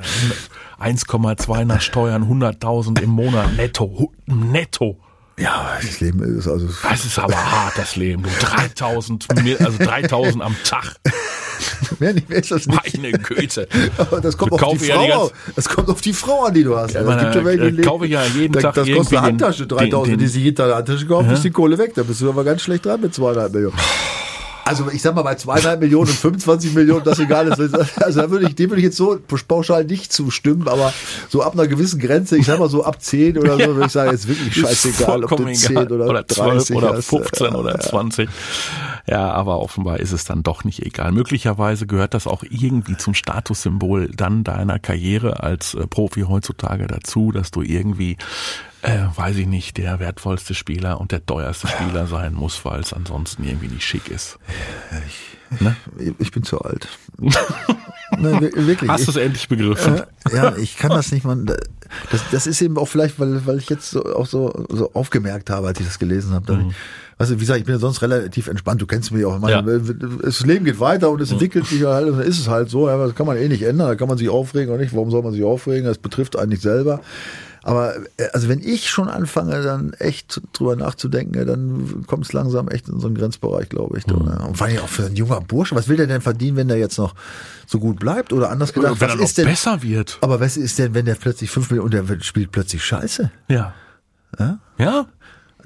1,2 0.81 1.65
nach 1.65 1.81
Steuern, 1.81 2.25
100.000 2.25 3.01
im 3.03 3.11
Monat 3.11 3.55
netto, 3.57 4.13
netto. 4.27 4.99
Ja, 5.39 5.77
das 5.81 6.01
Leben 6.01 6.23
ist 6.23 6.47
also. 6.47 6.69
Das 6.89 7.05
ist 7.05 7.19
aber 7.19 7.35
hart, 7.35 7.73
das 7.79 7.97
Leben. 7.97 8.23
Du 8.23 8.29
3000, 8.41 9.27
mi- 9.43 9.57
also 9.57 9.79
3000 9.79 10.43
am 10.43 10.55
Tag. 10.65 10.97
Mehr 11.99 12.13
nicht, 12.15 12.29
mehr 12.29 12.39
ist 12.39 12.51
das 12.51 12.67
nicht. 12.67 12.97
Meine 13.03 13.13
Güte. 13.13 13.69
Aber 13.99 14.21
das 14.21 14.37
kommt 14.37 14.53
auf 14.53 14.61
die 14.71 14.77
ich 14.77 14.89
ja 14.89 14.95
Frau. 14.97 15.29
die 15.29 15.53
das 15.57 15.69
kommt 15.69 15.89
auf 15.89 16.01
die 16.01 16.13
Frau 16.13 16.45
an, 16.45 16.55
die 16.55 16.65
du 16.65 16.77
hast. 16.77 16.95
Ja, 16.95 17.03
meine, 17.03 17.23
gibt 17.23 17.35
schon 17.35 17.45
welche, 17.45 17.65
äh, 17.65 17.73
die 17.73 17.83
kaufe 17.83 18.07
ich 18.07 18.13
ja 18.13 18.25
jeden 18.25 18.53
da, 18.53 18.61
Tag 18.61 18.75
Das 18.75 18.89
kostet 18.89 18.99
eine 18.99 19.05
den- 19.07 19.23
Handtasche, 19.33 19.67
3000. 19.67 20.07
den- 20.15 20.19
die 20.19 20.27
sich 20.29 20.43
hinter 20.45 20.67
der 20.67 20.77
Handtasche 20.77 21.07
kauft, 21.07 21.31
ist 21.33 21.45
die 21.45 21.51
Kohle 21.51 21.77
weg. 21.79 21.93
Da 21.95 22.03
bist 22.03 22.21
du 22.21 22.29
aber 22.29 22.45
ganz 22.45 22.63
schlecht 22.63 22.85
dran 22.87 23.01
mit 23.01 23.15
zweieinhalb 23.15 23.53
Millionen. 23.53 23.77
Also 24.71 24.89
ich 24.93 25.03
sag 25.03 25.17
mal, 25.17 25.23
bei 25.23 25.35
zweieinhalb 25.35 25.81
Millionen 25.81 26.09
und 26.09 26.17
25 26.17 26.75
Millionen, 26.75 27.03
das 27.03 27.19
egal 27.19 27.49
ist. 27.49 27.59
Also 28.01 28.21
da 28.21 28.31
würde 28.31 28.47
ich, 28.47 28.55
dem 28.55 28.71
würde 28.71 28.79
ich 28.81 28.85
jetzt 28.85 28.97
so 28.97 29.19
pauschal 29.49 29.85
nicht 29.85 30.13
zustimmen, 30.13 30.69
aber 30.69 30.93
so 31.29 31.43
ab 31.43 31.55
einer 31.55 31.67
gewissen 31.67 31.99
Grenze, 31.99 32.37
ich 32.37 32.47
sag 32.47 32.61
mal 32.61 32.69
so 32.69 32.85
ab 32.85 33.03
10 33.03 33.37
oder 33.37 33.55
so, 33.55 33.75
würde 33.75 33.87
ich 33.87 33.93
sagen, 33.93 34.15
ist 34.15 34.29
wirklich 34.29 34.55
scheißegal, 34.61 35.25
ob 35.25 35.31
du 35.31 35.37
Vollkommen 35.39 35.55
10 35.57 35.71
egal. 35.73 35.93
oder, 35.93 36.07
oder 36.07 36.23
30 36.23 36.67
12 36.69 36.71
oder 36.71 36.97
hast. 36.97 37.09
15 37.09 37.47
Ja, 37.49 37.55
oder 37.57 37.73
ja. 37.73 37.81
20. 37.81 38.29
Ja, 39.09 39.33
aber 39.33 39.59
offenbar 39.59 39.99
ist 39.99 40.13
es 40.13 40.25
dann 40.25 40.45
doch 40.45 40.63
nicht 40.63 40.87
egal. 40.87 41.11
Möglicherweise 41.11 41.89
gehört 41.89 42.15
das 42.15 42.29
auch 42.29 42.45
irgendwie 42.49 42.97
zum 42.97 43.15
Statussymbol 43.15 44.13
dann 44.15 44.45
deiner 44.45 44.79
Karriere 44.79 45.43
als 45.43 45.75
äh, 45.75 45.85
Profi 45.89 46.21
heutzutage 46.23 46.87
dazu, 46.87 47.33
dass 47.33 47.51
du 47.51 47.63
irgendwie, 47.63 48.19
äh, 48.83 48.99
weiß 49.15 49.37
ich 49.37 49.47
nicht, 49.47 49.77
der 49.77 49.99
wertvollste 50.01 50.55
Spieler 50.55 51.01
und 51.01 51.13
der 51.13 51.25
teuerste 51.27 51.69
Spieler 51.69 52.07
sein 52.07 52.35
muss, 52.35 52.65
weil 52.65 52.81
es 52.81 52.93
ansonsten 52.93 53.45
irgendwie 53.45 53.69
nicht 53.69 53.85
schick 53.85 54.09
ist. 54.09 54.39
Ich 56.19 56.31
bin 56.31 56.43
zu 56.43 56.61
alt. 56.61 56.89
Nein, 58.19 58.41
wir- 58.41 58.67
wirklich. 58.67 58.91
Hast 58.91 59.07
du 59.07 59.11
es 59.11 59.17
endlich 59.17 59.49
begriffen? 59.49 60.01
Äh, 60.31 60.37
ja, 60.37 60.57
ich 60.57 60.77
kann 60.77 60.91
das 60.91 61.13
nicht, 61.13 61.25
man. 61.25 61.47
Das, 61.47 62.23
das 62.31 62.47
ist 62.47 62.61
eben 62.63 62.77
auch 62.79 62.87
vielleicht, 62.87 63.19
weil, 63.19 63.45
weil 63.47 63.59
ich 63.59 63.69
jetzt 63.69 63.91
so, 63.91 64.05
auch 64.15 64.27
so, 64.27 64.67
so 64.69 64.93
aufgemerkt 64.95 65.51
habe, 65.51 65.67
als 65.69 65.81
ich 65.81 65.87
das 65.87 65.99
gelesen 65.99 66.33
habe. 66.33 66.67
Weißt 67.19 67.31
du, 67.33 67.35
wie 67.37 67.41
gesagt, 67.41 67.59
ich 67.61 67.67
bin 67.67 67.75
ja 67.75 67.79
sonst 67.79 68.01
relativ 68.03 68.47
entspannt. 68.49 68.81
Du 68.81 68.87
kennst 68.87 69.11
mich 69.13 69.25
auch. 69.25 69.35
Ich 69.37 69.41
meine, 69.41 69.81
Das 70.23 70.41
Leben 70.47 70.65
geht 70.65 70.81
weiter 70.81 71.11
und 71.11 71.21
es 71.21 71.31
entwickelt 71.33 71.67
sich 71.67 71.85
halt 71.85 72.09
und 72.09 72.19
dann 72.19 72.27
ist 72.27 72.39
es 72.39 72.49
halt 72.49 72.71
so. 72.71 72.89
Ja, 72.89 72.97
das 72.97 73.15
kann 73.15 73.27
man 73.27 73.37
eh 73.37 73.49
nicht 73.49 73.63
ändern. 73.63 73.89
Da 73.89 73.95
kann 73.97 74.09
man 74.09 74.19
sich 74.19 74.29
aufregen 74.29 74.73
oder 74.73 74.81
nicht. 74.83 74.95
Warum 74.95 75.11
soll 75.11 75.23
man 75.23 75.33
sich 75.33 75.43
aufregen? 75.45 75.85
Das 75.85 75.99
betrifft 75.99 76.37
eigentlich 76.39 76.61
selber. 76.63 77.01
Aber 77.63 77.97
äh, 78.17 78.29
also 78.33 78.49
wenn 78.49 78.61
ich 78.61 78.89
schon 78.89 79.09
anfange, 79.09 79.63
dann 79.63 79.93
echt 79.95 80.41
drüber 80.53 80.77
nachzudenken, 80.77 81.47
dann 81.47 82.05
kommt 82.07 82.25
es 82.25 82.33
langsam 82.33 82.69
echt 82.69 82.89
in 82.89 83.01
so 83.01 83.07
einen 83.07 83.17
Grenzbereich, 83.17 83.69
glaube 83.69 83.99
ich. 83.99 84.07
Mhm. 84.07 84.15
Und 84.15 84.57
vor 84.57 84.67
allem 84.67 84.79
auch 84.79 84.89
für 84.89 85.07
einen 85.07 85.17
junger 85.17 85.41
Bursche, 85.41 85.75
was 85.75 85.89
will 85.89 85.97
der 85.97 86.07
denn 86.07 86.21
verdienen, 86.21 86.57
wenn 86.57 86.69
der 86.69 86.79
jetzt 86.79 86.99
noch 86.99 87.15
so 87.67 87.79
gut 87.79 88.01
bleibt? 88.01 88.33
Oder 88.33 88.51
anders 88.51 88.73
gedacht, 88.73 89.01
Wenn 89.01 89.11
was 89.11 89.17
er 89.17 89.25
ist 89.25 89.39
denn 89.39 89.47
besser 89.47 89.83
wird. 89.83 90.19
aber 90.23 90.41
was 90.41 90.57
ist 90.57 90.79
denn, 90.79 90.95
wenn 90.95 91.05
der 91.07 91.15
plötzlich 91.17 91.51
5 91.51 91.71
Millionen 91.71 92.01
und 92.01 92.09
der 92.09 92.21
spielt 92.23 92.53
plötzlich 92.53 92.85
Scheiße? 92.85 93.31
Ja. 93.49 93.75
Ja? 94.39 94.59
Ja? 94.79 95.07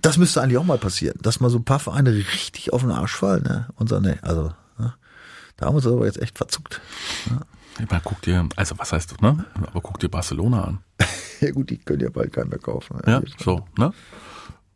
Das 0.02 0.18
müsste 0.18 0.42
eigentlich 0.42 0.58
auch 0.58 0.64
mal 0.64 0.78
passieren, 0.78 1.18
dass 1.22 1.40
mal 1.40 1.48
so 1.48 1.58
ein 1.58 1.64
paar 1.64 1.78
Vereine 1.78 2.12
richtig 2.12 2.72
auf 2.72 2.82
den 2.82 2.90
Arsch 2.90 3.14
fallen. 3.14 3.42
Ne? 3.44 3.68
Und 3.76 3.88
sagen, 3.88 4.04
nee, 4.04 4.18
also, 4.20 4.52
ne? 4.78 4.94
da 5.56 5.66
haben 5.66 5.72
wir 5.72 5.76
uns 5.76 5.86
aber 5.86 6.04
jetzt 6.06 6.20
echt 6.20 6.36
verzuckt. 6.36 6.80
Ich 7.26 7.32
meine, 7.90 8.02
guck 8.04 8.20
dir, 8.22 8.48
also 8.56 8.78
was 8.78 8.92
heißt, 8.92 9.20
ne? 9.22 9.44
Aber 9.66 9.80
guck 9.80 9.98
dir 9.98 10.08
Barcelona 10.08 10.64
an. 10.64 10.78
Ja 11.40 11.50
gut, 11.50 11.68
die 11.68 11.76
können 11.78 12.00
ja 12.00 12.08
bald 12.10 12.32
keinen 12.32 12.48
mehr 12.48 12.58
kaufen. 12.60 12.96
Ja, 13.06 13.20
so, 13.42 13.66
ne? 13.76 13.92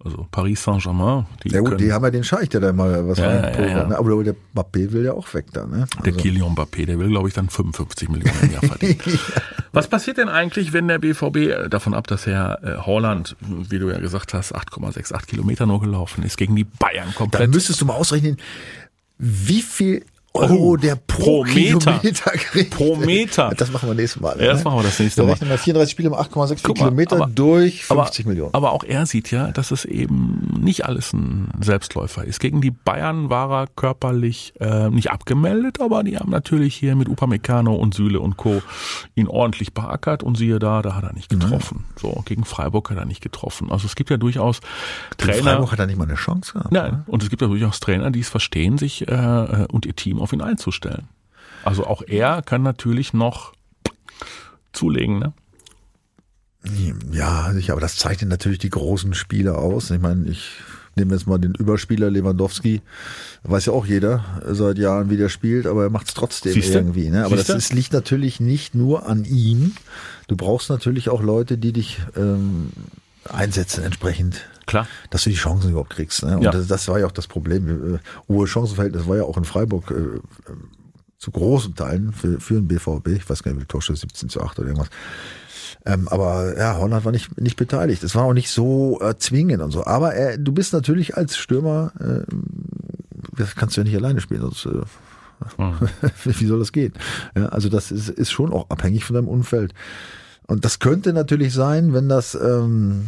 Also 0.05 0.27
Paris 0.31 0.63
Saint-Germain, 0.63 1.25
die, 1.43 1.49
Ja 1.51 1.61
gut, 1.61 1.71
können, 1.71 1.79
die 1.79 1.93
haben 1.93 2.05
ja 2.05 2.11
den 2.11 2.25
Scheich, 2.25 2.49
der 2.51 2.61
da 2.61 2.73
mal 2.73 3.09
was 3.09 3.19
Ja, 3.19 3.33
ja, 3.33 3.41
reinpulvert, 3.41 3.71
ja, 3.71 3.79
ja. 3.79 3.87
ne? 3.89 3.97
Aber 3.99 4.23
der 4.23 4.35
Mbappé 4.55 4.93
will 4.93 5.05
ja 5.05 5.13
auch 5.13 5.33
weg 5.35 5.47
da, 5.53 5.67
ne? 5.67 5.87
der 6.05 6.13
Also- 6.13 6.21
Kylian 6.21 6.55
Mbappé, 6.55 6.85
der 6.85 6.99
will, 6.99 7.09
glaube 7.09 7.29
ich, 7.29 7.35
dann 7.35 7.49
55 7.49 8.09
Millionen 8.11 8.39
im 8.43 8.53
Jahr 8.53 8.63
verdienen. 8.63 9.01
Was 9.73 9.89
passiert 9.89 10.19
denn 10.19 10.29
eigentlich, 10.29 10.73
wenn 10.73 10.89
der 10.89 10.99
BVB, 10.99 11.37
äh, 11.37 11.69
davon 11.69 11.95
ab, 11.95 12.07
dass 12.07 12.27
Herr 12.27 12.63
äh, 12.63 12.77
Holland, 12.79 13.37
wie 13.41 13.79
du 13.79 13.89
ja 13.91 13.99
gesagt 13.99 14.35
hast, 14.35 14.55
8,68 14.55 15.27
Kilometer 15.27 15.65
nur 15.65 15.81
gelaufen 15.81 16.23
ist, 16.23 16.37
gegen 16.37 16.55
die 16.55 16.65
Bayern 16.65 17.07
Dann 17.07 17.15
komplett 17.15 17.51
müsstest 17.55 17.81
du 17.81 17.85
mal 17.87 17.95
ausrechnen, 17.95 18.37
wie 19.19 19.63
viel 19.63 20.05
Euro 20.35 20.55
Oh, 20.55 20.77
der 20.77 20.95
pro, 20.97 21.43
pro 21.43 21.45
Meter. 21.45 21.79
Kilometer 21.99 22.31
kriegt. 22.35 22.71
Pro 22.77 22.97
Meter. 22.97 23.53
Das 23.57 23.73
machen 23.73 23.89
wir 23.89 23.95
nächstes 23.95 24.21
Mal. 24.23 24.39
Ja, 24.41 24.49
das 24.49 24.59
ne? 24.59 24.65
machen 24.65 24.79
wir 24.79 24.83
das 24.85 24.99
nächste 25.01 25.23
Wir 25.23 25.27
Mal. 25.27 25.33
rechnen 25.33 25.49
mal 25.49 25.59
34 25.59 25.91
Spiele 25.93 26.11
mal 26.11 26.21
8,6 26.21 26.61
Guck 26.63 26.79
mal, 26.79 26.85
Kilometer 26.85 27.17
aber- 27.17 27.27
durch 27.27 27.85
50 27.87 28.25
aber, 28.27 28.29
Millionen. 28.31 28.55
Aber 28.55 28.73
auch 28.73 28.85
er 28.85 29.07
sieht 29.07 29.31
ja, 29.31 29.51
dass 29.51 29.71
es 29.71 29.85
eben 29.85 30.59
nicht 30.61 30.85
alles 30.87 31.13
ein 31.13 31.49
Selbstläufer 31.61 32.25
ist. 32.25 32.41
Gegen 32.41 32.61
die 32.61 32.71
Bayern 32.71 33.31
war 33.31 33.51
er 33.63 33.67
körperlich 33.75 34.53
äh, 34.61 34.91
nicht 34.91 35.11
abgemeldet, 35.11 35.81
aber 35.81 36.05
die 36.05 36.17
haben 36.19 36.31
natürlich 36.31 36.75
hier 36.77 36.95
mit 36.95 37.09
Upamecano 37.09 37.75
und 37.75 37.95
Süle 37.95 38.21
und 38.21 38.37
Co. 38.37 38.63
ihn 39.15 39.27
ordentlich 39.29 39.73
beackert 39.73 40.23
und 40.23 40.37
siehe 40.37 40.59
da, 40.59 40.83
da 40.83 40.95
hat 40.95 41.05
er 41.05 41.15
nicht 41.15 41.31
getroffen. 41.31 41.85
So, 41.97 42.23
gegen 42.27 42.45
Freiburg 42.45 42.91
hat 42.91 42.99
er 42.99 43.07
nicht 43.07 43.23
getroffen. 43.23 43.73
Also 43.73 43.87
es 43.87 43.97
gibt 43.97 44.11
ja 44.11 44.17
durchaus 44.19 44.61
Gegen 45.17 45.33
Trainer. 45.33 45.43
Freiburg 45.53 45.73
hat 45.73 45.79
er 45.81 45.87
nicht 45.87 45.99
mal 45.99 46.05
eine 46.05 46.15
Chance 46.15 46.53
gehabt. 46.53 46.71
Nein, 46.73 47.03
und 47.07 47.23
es 47.23 47.31
gibt 47.31 47.43
ja 47.43 47.49
durchaus 47.49 47.81
Trainer, 47.81 48.11
die 48.11 48.21
es 48.21 48.29
verstehen, 48.29 48.79
sich 48.79 49.09
äh, 49.09 49.13
äh, 49.15 49.67
und 49.73 49.87
ihr 49.87 49.97
Team 49.97 50.18
auf 50.21 50.33
ihn 50.33 50.41
einzustellen. 50.43 51.09
Also 51.65 51.87
auch 51.87 52.03
er 52.07 52.43
kann 52.43 52.63
natürlich 52.63 53.13
noch 53.13 53.53
zulegen, 54.73 55.19
ne? 55.19 55.33
Ja, 57.13 57.53
sicher, 57.53 57.73
aber 57.73 57.81
das 57.81 57.97
zeichnet 57.97 58.29
natürlich 58.29 58.59
die 58.59 58.71
großen 58.71 59.15
Spieler 59.15 59.59
aus. 59.59 59.91
Ich 59.91 60.01
meine, 60.01 60.29
ich 60.29 60.59
nehme 60.97 61.15
jetzt 61.15 61.27
mal 61.27 61.39
den 61.39 61.55
Überspieler 61.55 62.11
Lewandowski. 62.11 62.83
Weiß 63.45 63.67
ja 63.67 63.73
auch 63.73 63.87
jeder 63.87 64.25
seit 64.47 64.79
Jahren, 64.79 65.09
wie 65.11 65.17
der 65.17 65.29
spielt, 65.29 65.67
aber 65.67 65.85
er 65.85 65.91
macht 65.91 66.09
es 66.09 66.15
trotzdem 66.15 66.53
Siehste? 66.53 66.79
irgendwie. 66.79 67.09
Ne? 67.09 67.25
Aber 67.25 67.37
Siehste? 67.37 67.55
das 67.55 67.65
ist, 67.65 67.73
liegt 67.73 67.93
natürlich 67.93 68.41
nicht 68.41 68.75
nur 68.75 69.07
an 69.07 69.25
ihm. 69.25 69.73
Du 70.27 70.37
brauchst 70.37 70.69
natürlich 70.69 71.09
auch 71.09 71.23
Leute, 71.23 71.57
die 71.57 71.73
dich 71.73 72.01
ähm, 72.17 72.71
einsetzen 73.29 73.85
entsprechend. 73.85 74.43
Klar. 74.69 74.87
Dass 75.11 75.25
du 75.25 75.31
die 75.31 75.37
Chancen 75.37 75.71
überhaupt 75.71 75.91
kriegst. 75.91 76.23
Ne? 76.23 76.37
Und 76.37 76.45
Ja. 76.45 76.53
das, 76.53 76.69
das 76.69 76.87
war 76.87 77.01
ja 77.01 77.07
auch 77.07 77.13
das 77.13 77.27
Problem. 77.27 77.95
Äh, 77.97 77.99
Hohe 78.29 78.47
Chancenverhältnis 78.47 79.09
war 79.09 79.17
ja 79.17 79.25
auch 79.25 79.37
in 79.37 79.45
Freiburg 79.45 79.91
äh, 79.91 79.95
äh, 79.95 80.21
zu 81.19 81.33
großen 81.33 81.75
Teilen 81.75 82.13
für, 82.13 82.39
für 82.39 82.55
den 82.55 82.69
BVB. 82.69 83.09
Ich 83.09 83.29
weiß 83.29 83.43
gar 83.43 83.51
nicht, 83.53 83.61
wie 83.63 83.67
Torschüsse 83.67 84.03
17 84.03 84.29
zu 84.29 84.41
8 84.41 84.61
oder 84.61 84.69
irgendwas. 84.69 84.91
Ähm, 85.85 86.07
aber 86.09 86.57
ja, 86.57 86.77
Holland 86.77 87.05
war 87.05 87.11
nicht, 87.13 87.41
nicht 87.41 87.57
beteiligt. 87.57 88.05
Es 88.05 88.15
war 88.15 88.25
auch 88.25 88.33
nicht 88.35 88.51
so 88.51 89.01
äh, 89.01 89.17
zwingend 89.19 89.63
und 89.63 89.71
so. 89.73 89.85
Aber 89.85 90.15
äh, 90.15 90.39
du 90.39 90.53
bist 90.53 90.73
natürlich 90.73 91.17
als 91.17 91.37
Stürmer, 91.37 91.93
äh, 91.99 92.25
das 93.37 93.57
kannst 93.57 93.77
du 93.77 93.81
ja 93.81 93.85
nicht 93.85 93.97
alleine 93.97 94.21
spielen, 94.21 94.43
sonst 94.43 94.67
äh, 94.67 94.83
wie 96.25 96.47
soll 96.47 96.59
das 96.59 96.73
gehen? 96.73 96.93
Ja, 97.37 97.47
also 97.47 97.69
das 97.69 97.91
ist, 97.93 98.09
ist 98.09 98.31
schon 98.33 98.53
auch 98.53 98.71
abhängig 98.71 99.05
von 99.05 99.15
deinem 99.15 99.29
Umfeld. 99.29 99.73
Und 100.47 100.65
das 100.65 100.79
könnte 100.79 101.13
natürlich 101.13 101.53
sein, 101.55 101.93
wenn 101.95 102.09
das, 102.09 102.35
ähm, 102.35 103.07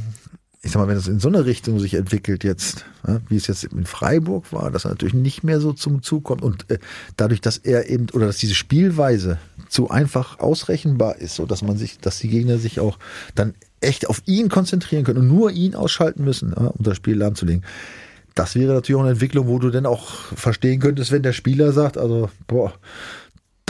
ich 0.62 0.72
sag 0.72 0.80
mal, 0.80 0.88
wenn 0.88 0.96
das 0.96 1.08
in 1.08 1.20
so 1.20 1.28
eine 1.28 1.46
Richtung 1.46 1.78
sich 1.78 1.94
entwickelt 1.94 2.44
jetzt, 2.44 2.84
ja, 3.06 3.20
wie 3.28 3.36
es 3.36 3.46
jetzt 3.46 3.64
in 3.64 3.86
Freiburg 3.86 4.52
war, 4.52 4.70
dass 4.70 4.84
er 4.84 4.90
natürlich 4.90 5.14
nicht 5.14 5.42
mehr 5.42 5.58
so 5.58 5.72
zum 5.72 6.02
Zug 6.02 6.24
kommt 6.24 6.42
und 6.42 6.70
äh, 6.70 6.78
dadurch, 7.16 7.40
dass 7.40 7.56
er 7.56 7.88
eben 7.88 8.08
oder 8.12 8.26
dass 8.26 8.36
diese 8.36 8.54
Spielweise 8.54 9.38
zu 9.68 9.88
einfach 9.88 10.38
ausrechenbar 10.38 11.16
ist, 11.16 11.36
so 11.36 11.46
dass 11.46 11.62
man 11.62 11.78
sich, 11.78 11.98
dass 11.98 12.18
die 12.18 12.28
Gegner 12.28 12.58
sich 12.58 12.78
auch 12.78 12.98
dann 13.34 13.54
echt 13.80 14.08
auf 14.10 14.22
ihn 14.26 14.50
konzentrieren 14.50 15.04
können 15.04 15.20
und 15.20 15.28
nur 15.28 15.50
ihn 15.50 15.74
ausschalten 15.74 16.24
müssen, 16.24 16.52
um 16.52 16.72
das 16.78 16.96
Spiel 16.96 17.16
lahmzulegen. 17.16 17.64
Das 18.34 18.54
wäre 18.54 18.74
natürlich 18.74 18.98
auch 18.98 19.04
eine 19.04 19.12
Entwicklung, 19.12 19.48
wo 19.48 19.58
du 19.58 19.70
dann 19.70 19.86
auch 19.86 20.10
verstehen 20.36 20.80
könntest, 20.80 21.10
wenn 21.10 21.22
der 21.22 21.32
Spieler 21.32 21.72
sagt, 21.72 21.96
also 21.96 22.28
boah, 22.46 22.74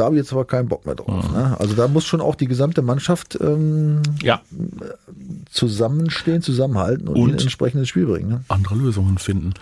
da 0.01 0.07
habe 0.07 0.17
ich 0.17 0.21
jetzt 0.23 0.33
aber 0.33 0.45
keinen 0.45 0.69
Bock 0.69 0.87
mehr 0.87 0.95
drauf. 0.95 1.31
Ne? 1.33 1.57
Also 1.59 1.75
da 1.75 1.87
muss 1.89 2.07
schon 2.07 2.21
auch 2.21 2.35
die 2.35 2.47
gesamte 2.49 2.83
Mannschaft 2.83 3.39
ähm, 3.41 4.01
Ja, 4.23 4.41
zusammenstehen, 5.51 6.43
zusammenhalten 6.43 7.09
und, 7.09 7.17
Und? 7.17 7.29
ihn 7.31 7.39
entsprechend 7.39 7.81
ins 7.81 7.89
Spiel 7.89 8.07
bringen. 8.07 8.29
Ne? 8.29 8.45
andere 8.49 8.75
Lösungen 8.77 9.19
finden. 9.19 9.55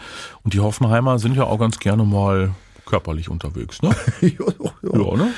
Und 0.44 0.54
die 0.54 0.60
Hoffenheimer 0.60 1.18
sind 1.18 1.34
ja 1.36 1.44
auch 1.44 1.58
ganz 1.58 1.78
gerne 1.78 2.04
mal 2.04 2.50
körperlich 2.86 3.28
unterwegs, 3.28 3.82
ne? 3.82 3.90
ja, 4.20 4.28
ja, 4.30 4.72
Ja, 5.00 5.16
ne? 5.16 5.28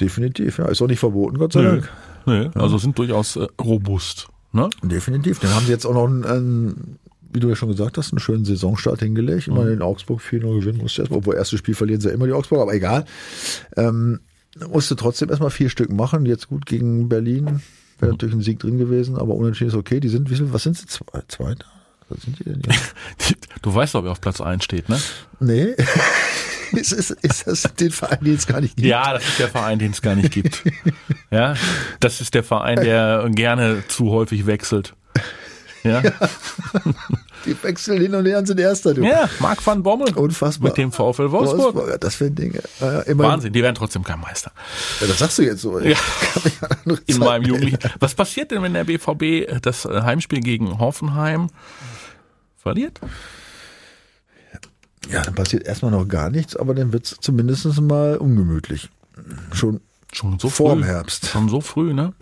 Definitiv, 0.00 0.58
ja. 0.58 0.66
Ist 0.66 0.82
auch 0.82 0.86
nicht 0.86 0.98
verboten, 0.98 1.38
Gott 1.38 1.52
sei 1.52 1.60
Nee. 1.62 1.66
Dank. 1.68 1.90
Nee, 2.26 2.50
also 2.54 2.76
sind 2.78 2.98
durchaus 2.98 3.36
äh, 3.36 3.46
robust, 3.60 4.28
ne? 4.52 4.68
Definitiv. 4.82 5.38
Dann 5.40 5.54
haben 5.54 5.64
sie 5.64 5.72
jetzt 5.72 5.86
auch 5.86 5.94
noch 5.94 6.06
einen, 6.06 6.24
einen, 6.24 6.98
wie 7.32 7.40
du 7.40 7.48
ja 7.48 7.56
schon 7.56 7.68
gesagt 7.70 7.96
hast, 7.98 8.12
einen 8.12 8.20
schönen 8.20 8.44
Saisonstart 8.44 9.00
hingelegt. 9.00 9.46
Ich 9.48 9.54
meine, 9.54 9.70
in 9.72 9.82
Augsburg 9.82 10.20
4-0 10.20 10.60
gewinnen 10.60 10.78
musste 10.78 11.02
erstmal, 11.02 11.18
obwohl 11.20 11.36
erstes 11.36 11.58
Spiel 11.58 11.74
verlieren 11.74 12.00
sie 12.00 12.08
ja 12.08 12.14
immer 12.14 12.26
die 12.26 12.32
Augsburger, 12.32 12.62
aber 12.62 12.74
egal. 12.74 13.04
Ähm, 13.76 14.20
musste 14.68 14.96
trotzdem 14.96 15.28
erstmal 15.30 15.50
vier 15.50 15.70
Stück 15.70 15.90
machen. 15.90 16.26
Jetzt 16.26 16.48
gut 16.48 16.66
gegen 16.66 17.08
Berlin. 17.08 17.62
Wäre 17.98 18.12
natürlich 18.12 18.34
ein 18.34 18.42
Sieg 18.42 18.58
drin 18.58 18.78
gewesen, 18.78 19.16
aber 19.16 19.34
unentschieden 19.34 19.70
ist 19.70 19.76
okay. 19.76 20.00
Die 20.00 20.08
sind, 20.08 20.30
wie 20.30 20.36
viel, 20.36 20.52
was 20.52 20.62
sind 20.62 20.76
sie? 20.76 20.86
Zwei, 20.86 21.22
Zweiter? 21.28 21.66
Was 22.08 22.22
sind 22.22 22.38
die 22.38 22.44
denn 22.44 22.62
jetzt? 22.66 22.94
Du 23.62 23.74
weißt 23.74 23.94
doch, 23.94 24.02
wer 24.02 24.12
auf 24.12 24.22
Platz 24.22 24.40
1 24.40 24.64
steht, 24.64 24.88
ne? 24.88 24.98
Nee. 25.38 25.74
ist, 26.72 26.92
ist, 26.92 27.10
ist 27.10 27.46
das 27.46 27.62
den 27.74 27.90
Verein, 27.90 28.18
den 28.22 28.34
es 28.34 28.46
gar 28.46 28.60
nicht 28.60 28.76
gibt? 28.76 28.88
Ja, 28.88 29.12
das 29.12 29.28
ist 29.28 29.38
der 29.38 29.48
Verein, 29.48 29.78
den 29.78 29.90
es 29.90 30.02
gar 30.02 30.14
nicht 30.14 30.32
gibt. 30.32 30.64
Ja, 31.32 31.54
das 32.00 32.20
ist 32.20 32.34
der 32.34 32.42
Verein, 32.42 32.80
der 32.80 33.28
gerne 33.30 33.84
zu 33.86 34.10
häufig 34.10 34.46
wechselt. 34.46 34.94
Ja, 35.84 36.02
Die 37.46 37.56
wechseln 37.62 38.00
hin 38.00 38.14
und 38.14 38.26
her 38.26 38.38
und 38.38 38.46
sind 38.46 38.60
Erster, 38.60 38.92
du. 38.94 39.02
ja 39.02 39.28
Marc 39.38 39.66
van 39.66 39.82
Bommel. 39.82 40.12
Unfassbar. 40.14 40.68
Mit 40.70 40.76
dem 40.78 40.92
VfL 40.92 41.30
Wolfsburg. 41.30 41.58
Wolfsburger, 41.74 41.98
das 41.98 42.14
für 42.16 42.26
ein 42.26 42.34
Ding. 42.34 42.54
Ja, 42.54 42.60
ja, 42.92 43.00
immerhin- 43.00 43.32
Wahnsinn, 43.32 43.52
die 43.52 43.62
werden 43.62 43.74
trotzdem 43.74 44.02
kein 44.04 44.20
Meister. 44.20 44.52
Ja, 45.00 45.06
das 45.06 45.18
sagst 45.18 45.38
du 45.38 45.42
jetzt 45.42 45.62
so. 45.62 45.78
Ja. 45.80 45.96
In 47.06 47.18
meinem. 47.18 47.44
Jugendlichen. 47.44 47.78
Was 47.98 48.14
passiert 48.14 48.50
denn, 48.50 48.62
wenn 48.62 48.74
der 48.74 48.84
BVB 48.84 49.60
das 49.62 49.84
äh, 49.86 50.02
Heimspiel 50.02 50.40
gegen 50.40 50.78
Hoffenheim 50.78 51.48
verliert? 52.56 53.00
Ja, 55.10 55.22
dann 55.22 55.34
passiert 55.34 55.64
erstmal 55.64 55.90
noch 55.90 56.06
gar 56.06 56.30
nichts, 56.30 56.54
aber 56.56 56.74
dann 56.74 56.92
wird's 56.92 57.16
zumindest 57.20 57.80
mal 57.80 58.16
ungemütlich. 58.18 58.90
Schon 59.52 59.80
Schon 60.12 60.38
so 60.40 60.48
vorm 60.48 60.80
früh. 60.80 60.86
Herbst. 60.88 61.26
Schon 61.28 61.48
so 61.48 61.60
früh, 61.60 61.94
ne? 61.94 62.12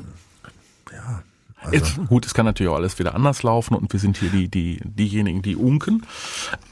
Ja. 1.65 1.73
Jetzt, 1.73 1.97
gut, 2.09 2.25
es 2.25 2.35
kann 2.35 2.47
natürlich 2.47 2.71
auch 2.71 2.77
alles 2.77 2.99
wieder 2.99 3.15
anders 3.15 3.43
laufen 3.43 3.75
und 3.75 3.93
wir 3.93 4.01
sind 4.01 4.17
hier 4.17 4.31
die, 4.31 4.49
die, 4.49 4.81
diejenigen, 4.85 5.43
die 5.43 5.57
unken. 5.57 6.03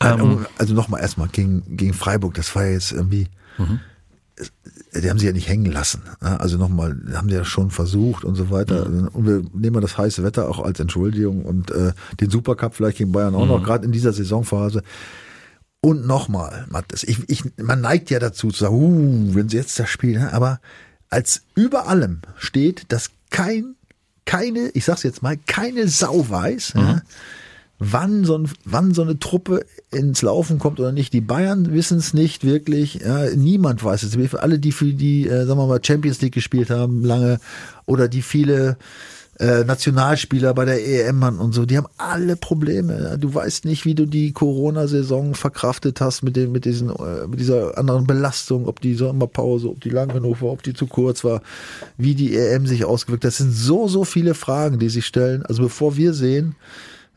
Ähm, 0.01 0.47
also 0.59 0.75
nochmal 0.75 1.01
erstmal 1.01 1.29
gegen, 1.29 1.77
gegen 1.77 1.93
Freiburg, 1.93 2.35
das 2.35 2.55
war 2.55 2.65
ja 2.65 2.73
jetzt 2.73 2.93
irgendwie, 2.93 3.27
es- 4.37 4.53
die 5.03 5.11
haben 5.11 5.19
sie 5.19 5.27
ja 5.27 5.33
nicht 5.33 5.49
hängen 5.49 5.71
lassen. 5.73 6.03
ne? 6.23 6.39
Also 6.41 6.57
nochmal, 6.57 6.97
haben 7.15 7.29
sie 7.29 7.35
ja 7.35 7.45
schon 7.45 7.71
versucht 7.71 8.25
und 8.25 8.35
so 8.37 8.51
weiter. 8.51 8.87
Und 9.13 9.27
wir 9.27 9.43
nehmen 9.53 9.81
das 9.83 9.99
heiße 9.99 10.23
Wetter 10.23 10.49
auch 10.49 10.61
als 10.61 10.79
Entschuldigung 10.81 11.45
und 11.45 11.71
äh, 11.73 11.93
den 12.21 12.31
Supercup 12.31 12.75
vielleicht 12.75 12.99
gegen 12.99 13.13
Bayern 13.13 13.35
auch 13.35 13.47
noch, 13.47 13.63
gerade 13.63 13.85
in 13.85 13.93
dieser 13.93 14.13
Saisonphase. 14.13 14.83
Und 15.83 16.07
nochmal, 16.07 16.67
Mathis, 16.71 17.03
ich, 17.03 17.29
ich, 17.29 17.43
man 17.63 17.81
neigt 17.81 18.11
ja 18.11 18.19
dazu 18.19 18.49
zu 18.51 18.65
sagen, 18.65 18.75
uh, 18.77 19.35
wenn 19.35 19.49
sie 19.49 19.57
jetzt 19.59 19.79
das 19.79 19.89
Spiel, 19.91 20.19
ne? 20.19 20.33
aber 20.33 20.61
als 21.11 21.43
über 21.55 21.87
allem 21.89 22.21
steht, 22.39 22.85
dass 22.93 23.11
kein, 23.31 23.75
keine, 24.27 24.71
ich 24.75 24.85
sag's 24.85 25.03
jetzt 25.03 25.23
mal, 25.23 25.39
keine 25.47 25.89
Sau 25.89 26.29
weiß, 26.29 26.75
ja, 26.77 27.03
wann, 27.79 28.25
so 28.25 28.37
ein, 28.37 28.51
wann 28.65 28.93
so 28.93 29.03
eine 29.03 29.19
Truppe 29.19 29.65
ins 29.91 30.21
Laufen 30.21 30.59
kommt 30.59 30.81
oder 30.81 30.93
nicht. 30.93 31.13
Die 31.13 31.21
Bayern 31.21 31.73
wissen 31.73 31.99
es 31.99 32.13
nicht 32.13 32.45
wirklich, 32.45 32.97
ja, 32.97 33.31
niemand 33.35 33.83
weiß 33.83 34.03
es. 34.03 34.35
Alle, 34.35 34.59
die 34.59 34.73
für 34.73 34.93
die, 34.93 35.27
äh, 35.27 35.47
sagen 35.47 35.59
wir 35.59 35.67
mal, 35.67 35.81
Champions 35.83 36.21
League 36.21 36.35
gespielt 36.35 36.71
haben, 36.71 37.05
lange, 37.05 37.39
oder 37.87 38.09
die 38.09 38.23
viele 38.23 38.77
äh, 39.39 39.65
Nationalspieler 39.65 40.55
bei 40.55 40.65
der 40.65 40.87
EM 40.87 41.23
hatten 41.25 41.39
und 41.39 41.53
so, 41.53 41.67
die 41.67 41.77
haben 41.77 41.89
alle 41.99 42.37
Probleme. 42.37 43.19
Du 43.21 43.35
weißt 43.35 43.65
nicht, 43.65 43.85
wie 43.85 43.95
du 43.95 44.07
die 44.07 44.33
Corona-Saison 44.33 45.35
verkraftet 45.35 46.01
hast 46.01 46.23
mit 46.23 46.37
den, 46.37 46.53
mit 46.53 46.65
diesen, 46.65 46.91
äh, 46.91 47.27
mit 47.27 47.41
dieser 47.41 47.77
anderen 47.77 48.07
Belastung, 48.07 48.67
ob 48.67 48.81
die 48.81 48.95
Sommerpause, 48.95 49.69
ob 49.69 49.81
die 49.81 49.91
lang 49.91 50.09
genug 50.09 50.41
war, 50.41 50.51
ob 50.51 50.63
die 50.63 50.73
zu 50.75 50.87
kurz 50.87 51.23
war, 51.23 51.43
wie 51.99 52.15
die 52.15 52.35
EM 52.35 52.67
sich 52.67 52.85
ausgewirkt 52.85 53.25
hat. 53.25 53.29
Das 53.29 53.39
sind 53.39 53.53
so, 53.53 53.89
so 53.89 54.05
viele 54.05 54.35
Fragen, 54.35 54.79
die 54.79 54.89
sich 54.89 55.07
stellen. 55.07 55.45
Also 55.45 55.63
bevor 55.63 55.97
wir 55.97 56.15
sehen, 56.15 56.57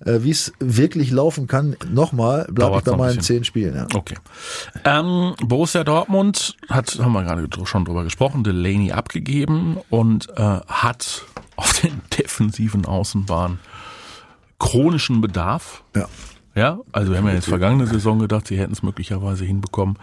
äh, 0.05 0.19
wie 0.21 0.31
es 0.31 0.51
wirklich 0.59 1.11
laufen 1.11 1.47
kann, 1.47 1.75
nochmal, 1.89 2.47
bleibe 2.51 2.77
ich 2.77 2.83
bei 2.83 2.91
ein 2.91 2.97
meinen 2.97 3.17
bisschen. 3.17 3.37
zehn 3.37 3.43
Spielen. 3.43 3.75
Ja. 3.75 3.87
Okay. 3.93 4.15
Ähm, 4.85 5.35
Borussia 5.45 5.83
Dortmund 5.83 6.55
hat, 6.69 6.99
haben 6.99 7.13
wir 7.13 7.23
gerade 7.23 7.47
schon 7.65 7.85
drüber 7.85 8.03
gesprochen, 8.03 8.43
Delaney 8.43 8.91
abgegeben 8.91 9.77
und 9.89 10.29
äh, 10.35 10.41
hat 10.67 11.25
auf 11.59 11.81
den 11.81 12.01
defensiven 12.17 12.85
Außenbahnen 12.85 13.59
chronischen 14.59 15.21
Bedarf. 15.21 15.83
Ja. 15.95 16.07
Ja, 16.55 16.79
also 16.91 17.11
wir 17.11 17.19
haben 17.19 17.27
ja 17.27 17.35
jetzt 17.35 17.47
vergangene 17.47 17.85
Saison 17.85 18.19
gedacht, 18.19 18.47
sie 18.47 18.57
hätten 18.57 18.73
es 18.73 18.81
möglicherweise 18.81 19.45
hinbekommen 19.45 19.97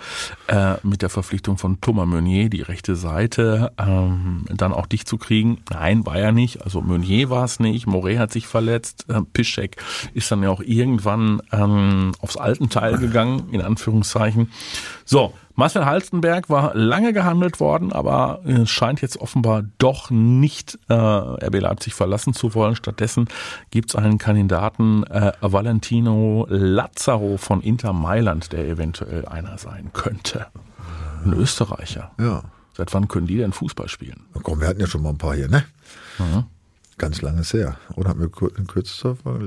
äh, 0.47 0.77
mit 0.85 1.03
der 1.03 1.11
Verpflichtung 1.11 1.59
von 1.59 1.81
Thomas 1.81 2.07
Meunier, 2.07 2.49
die 2.49 2.63
rechte 2.63 2.95
Seite, 2.95 3.73
ähm, 3.79 4.45
dann 4.49 4.73
auch 4.73 4.87
dicht 4.87 5.09
zu 5.09 5.19
kriegen. 5.19 5.59
Nein, 5.71 6.07
war 6.07 6.19
ja 6.19 6.31
nicht. 6.33 6.63
Also 6.63 6.81
Meunier 6.81 7.31
war 7.31 7.45
es 7.45 7.59
nicht, 7.59 7.87
Moret 7.87 8.19
hat 8.19 8.33
sich 8.33 8.47
verletzt, 8.47 9.07
äh, 9.09 9.21
Piszek 9.33 9.77
ist 10.15 10.31
dann 10.31 10.43
ja 10.43 10.49
auch 10.49 10.63
irgendwann 10.63 11.43
ähm, 11.53 12.13
aufs 12.21 12.37
alten 12.37 12.71
Teil 12.71 12.97
gegangen, 12.99 13.51
in 13.51 13.61
Anführungszeichen. 13.61 14.51
So, 15.05 15.35
Marcel 15.57 15.87
Halstenberg 15.87 16.51
war 16.51 16.75
lange 16.75 17.15
gehandelt 17.15 17.61
worden, 17.61 17.91
aber 17.91 18.41
es 18.45 18.69
scheint 18.69 19.01
jetzt 19.01 19.17
offenbar 19.17 19.65
doch 19.79 20.11
nicht 20.11 20.79
äh, 20.89 20.95
RB 20.95 21.61
Leipzig 21.61 21.95
verlassen 21.95 22.35
zu 22.35 22.55
wollen. 22.55 22.77
Stattdessen 22.77 23.27
gibt 23.71 23.91
es 23.91 23.97
einen 23.97 24.19
Kandidaten, 24.19 25.05
äh, 25.05 25.33
Valentino 25.41 26.47
Lazzaro 26.51 27.39
von 27.39 27.63
Inter 27.63 27.95
Mailand, 27.95 28.53
der 28.53 28.69
eventuell 28.69 29.25
einer 29.27 29.57
sein 29.57 29.91
könnte. 29.95 30.47
Ein 31.25 31.33
Österreicher. 31.33 32.11
Ja. 32.21 32.43
Seit 32.77 32.93
wann 32.93 33.09
können 33.09 33.27
die 33.27 33.39
denn 33.39 33.53
Fußball 33.53 33.89
spielen? 33.89 34.27
Na 34.35 34.41
komm, 34.43 34.61
wir 34.61 34.69
hatten 34.69 34.81
ja 34.81 34.87
schon 34.87 35.03
mal 35.03 35.09
ein 35.09 35.19
paar 35.19 35.35
hier, 35.35 35.49
ne? 35.49 35.65
Mhm. 36.19 36.45
Ganz 36.99 37.21
langes 37.21 37.53
her. 37.53 37.77
Oder 37.95 38.11
haben 38.11 38.21
wir 38.21 38.29
kürzester 38.31 39.17
Ver- 39.17 39.39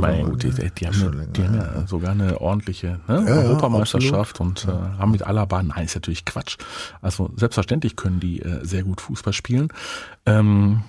Meine 0.00 0.24
gut, 0.24 0.42
die, 0.42 0.50
die, 0.50 0.86
haben, 0.86 0.92
Schon 0.94 1.12
ja, 1.14 1.18
länger, 1.20 1.32
die 1.32 1.42
haben 1.44 1.54
ja 1.54 1.86
sogar 1.86 2.10
eine 2.10 2.38
ordentliche 2.40 3.00
ne, 3.08 3.24
Ja, 3.24 3.24
ja, 3.24 3.34
Europameisterschaft 3.48 4.40
und 4.40 4.64
äh, 4.66 4.72
haben 4.72 5.10
mit 5.12 5.22
Alaba, 5.22 5.62
nein, 5.62 5.86
ist 5.86 5.94
natürlich 5.94 6.26
Quatsch. 6.26 6.58
Also 7.00 7.30
selbstverständlich 7.36 7.96
können 7.96 8.20
die 8.20 8.42
äh, 8.42 8.62
sehr 8.64 8.82
gut 8.82 9.00
Fußball 9.00 9.32
spielen. 9.32 9.68
Ähm, 10.26 10.82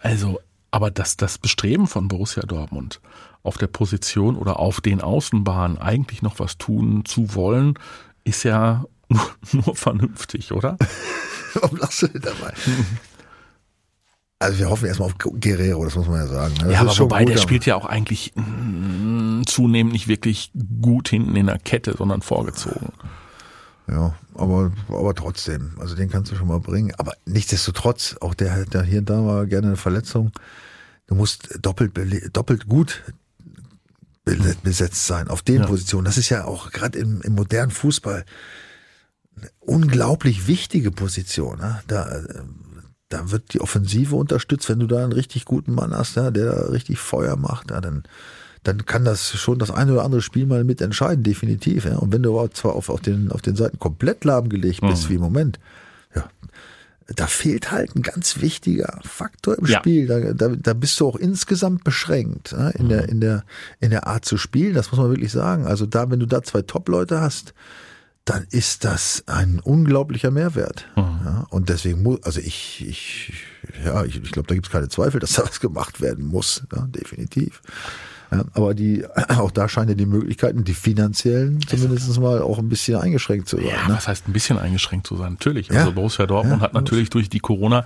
also, 0.00 0.40
aber 0.70 0.92
das, 0.92 1.16
das 1.16 1.38
Bestreben 1.38 1.88
von 1.88 2.06
Borussia 2.06 2.44
Dortmund 2.44 3.00
auf 3.42 3.58
der 3.58 3.66
Position 3.66 4.36
oder 4.36 4.60
auf 4.60 4.80
den 4.80 5.00
Außenbahnen 5.00 5.76
eigentlich 5.78 6.22
noch 6.22 6.38
was 6.38 6.56
tun 6.56 7.04
zu 7.04 7.34
wollen, 7.34 7.74
ist 8.22 8.44
ja 8.44 8.84
nur, 9.08 9.28
nur 9.64 9.74
vernünftig, 9.74 10.52
oder? 10.52 10.76
Warum 11.54 11.78
lachst 11.78 12.02
du 12.02 12.06
denn 12.06 12.22
dabei? 12.22 12.54
Also 14.42 14.58
wir 14.58 14.68
hoffen 14.70 14.86
erstmal 14.86 15.08
auf 15.08 15.18
Guerrero, 15.18 15.84
das 15.84 15.94
muss 15.96 16.06
man 16.08 16.16
ja 16.20 16.26
sagen. 16.26 16.54
ne? 16.54 16.64
Das 16.64 16.72
ja, 16.72 16.80
aber 16.80 16.90
schon 16.90 17.04
wobei 17.04 17.24
der 17.24 17.38
spielt 17.38 17.64
ja 17.66 17.76
auch 17.76 17.86
eigentlich 17.86 18.32
mm, 18.34 19.42
zunehmend 19.46 19.92
nicht 19.92 20.08
wirklich 20.08 20.50
gut 20.80 21.08
hinten 21.08 21.34
in 21.36 21.46
der 21.46 21.58
Kette, 21.58 21.94
sondern 21.96 22.22
vorgezogen. 22.22 22.92
Ja, 23.88 24.14
aber, 24.34 24.70
aber 24.88 25.14
trotzdem, 25.14 25.72
also 25.78 25.94
den 25.94 26.08
kannst 26.08 26.30
du 26.30 26.36
schon 26.36 26.48
mal 26.48 26.60
bringen. 26.60 26.92
Aber 26.98 27.12
nichtsdestotrotz, 27.26 28.16
auch 28.20 28.34
der, 28.34 28.64
der 28.66 28.82
hier 28.82 29.00
und 29.00 29.10
da 29.10 29.24
war 29.24 29.46
gerne 29.46 29.68
eine 29.68 29.76
Verletzung. 29.76 30.30
Du 31.08 31.14
musst 31.14 31.58
doppelt, 31.60 31.92
doppelt 32.34 32.68
gut 32.68 33.02
be- 34.24 34.56
besetzt 34.62 35.06
sein 35.06 35.28
auf 35.28 35.42
den 35.42 35.62
Ja. 35.62 35.66
Positionen. 35.66 36.04
Das 36.04 36.16
ist 36.16 36.28
ja 36.28 36.44
auch 36.44 36.70
gerade 36.70 36.98
im, 36.98 37.20
im 37.22 37.34
modernen 37.34 37.72
Fußball 37.72 38.24
eine 39.36 39.50
unglaublich 39.60 40.46
wichtige 40.46 40.90
Position. 40.90 41.58
Ne? 41.58 41.82
Da, 41.88 42.08
äh, 42.08 42.22
da 43.12 43.30
wird 43.30 43.52
die 43.52 43.60
Offensive 43.60 44.16
unterstützt, 44.16 44.68
wenn 44.68 44.78
du 44.78 44.86
da 44.86 45.02
einen 45.02 45.12
richtig 45.12 45.44
guten 45.44 45.74
Mann 45.74 45.92
hast, 45.94 46.16
ja, 46.16 46.30
der 46.30 46.46
da 46.46 46.66
richtig 46.70 46.98
Feuer 46.98 47.36
macht, 47.36 47.70
ja, 47.70 47.80
dann, 47.80 48.04
dann 48.62 48.86
kann 48.86 49.04
das 49.04 49.30
schon 49.36 49.58
das 49.58 49.70
eine 49.70 49.92
oder 49.92 50.04
andere 50.04 50.22
Spiel 50.22 50.46
mal 50.46 50.64
mitentscheiden, 50.64 51.22
definitiv. 51.24 51.84
Ja. 51.84 51.96
Und 51.96 52.12
wenn 52.12 52.22
du 52.22 52.38
aber 52.38 52.50
zwar 52.52 52.74
auf, 52.74 52.88
auf, 52.88 53.00
den, 53.00 53.30
auf 53.32 53.42
den 53.42 53.56
Seiten 53.56 53.78
komplett 53.78 54.24
lahmgelegt 54.24 54.80
bist, 54.80 55.04
Mhm. 55.04 55.08
wie 55.10 55.14
im 55.16 55.20
Moment, 55.20 55.58
ja, 56.14 56.28
da 57.08 57.26
fehlt 57.26 57.70
halt 57.72 57.94
ein 57.96 58.02
ganz 58.02 58.40
wichtiger 58.40 59.00
Faktor 59.02 59.58
im 59.58 59.66
Ja. 59.66 59.80
Spiel. 59.80 60.06
Da, 60.06 60.32
da, 60.32 60.48
da 60.48 60.72
bist 60.72 60.98
du 61.00 61.08
auch 61.08 61.16
insgesamt 61.16 61.84
beschränkt 61.84 62.52
ja, 62.52 62.68
in, 62.70 62.88
der, 62.88 63.08
in, 63.08 63.20
der, 63.20 63.44
in 63.80 63.90
der 63.90 64.06
Art 64.06 64.24
zu 64.24 64.38
spielen. 64.38 64.74
Das 64.74 64.90
muss 64.92 65.00
man 65.00 65.10
wirklich 65.10 65.32
sagen. 65.32 65.66
Also 65.66 65.84
da, 65.84 66.10
wenn 66.10 66.20
du 66.20 66.26
da 66.26 66.42
zwei 66.42 66.62
Top-Leute 66.62 67.20
hast, 67.20 67.52
dann 68.24 68.46
ist 68.50 68.84
das 68.84 69.24
ein 69.26 69.60
unglaublicher 69.60 70.30
Mehrwert. 70.30 70.86
Ja, 71.24 71.46
und 71.50 71.68
deswegen 71.68 72.02
muss, 72.02 72.22
also 72.22 72.40
ich, 72.40 72.84
ich, 72.86 73.32
ja, 73.84 74.04
ich, 74.04 74.22
ich 74.22 74.30
glaube, 74.30 74.48
da 74.48 74.54
gibt 74.54 74.66
es 74.66 74.72
keine 74.72 74.88
Zweifel, 74.88 75.20
dass 75.20 75.32
da 75.32 75.42
was 75.42 75.60
gemacht 75.60 76.00
werden 76.00 76.26
muss. 76.26 76.62
Ja, 76.74 76.82
definitiv. 76.82 77.62
Ja, 78.32 78.44
aber 78.54 78.74
die, 78.74 79.04
auch 79.28 79.50
da 79.50 79.68
scheinen 79.68 79.90
ja 79.90 79.94
die 79.94 80.06
Möglichkeiten, 80.06 80.64
die 80.64 80.74
finanziellen 80.74 81.60
zumindest 81.66 82.18
mal 82.18 82.40
auch 82.40 82.58
ein 82.58 82.68
bisschen 82.68 82.98
eingeschränkt 82.98 83.48
zu 83.48 83.56
sein. 83.56 83.66
Ja, 83.66 83.88
ne? 83.88 83.94
was 83.94 84.08
heißt 84.08 84.28
ein 84.28 84.32
bisschen 84.32 84.58
eingeschränkt 84.58 85.06
zu 85.06 85.16
sein? 85.16 85.32
Natürlich. 85.32 85.68
Ja. 85.68 85.80
Also 85.80 85.92
Borussia 85.92 86.26
Dortmund 86.26 86.60
Ja, 86.60 86.64
hat 86.64 86.74
natürlich 86.74 87.10
durch 87.10 87.28
die 87.28 87.40
Corona, 87.40 87.84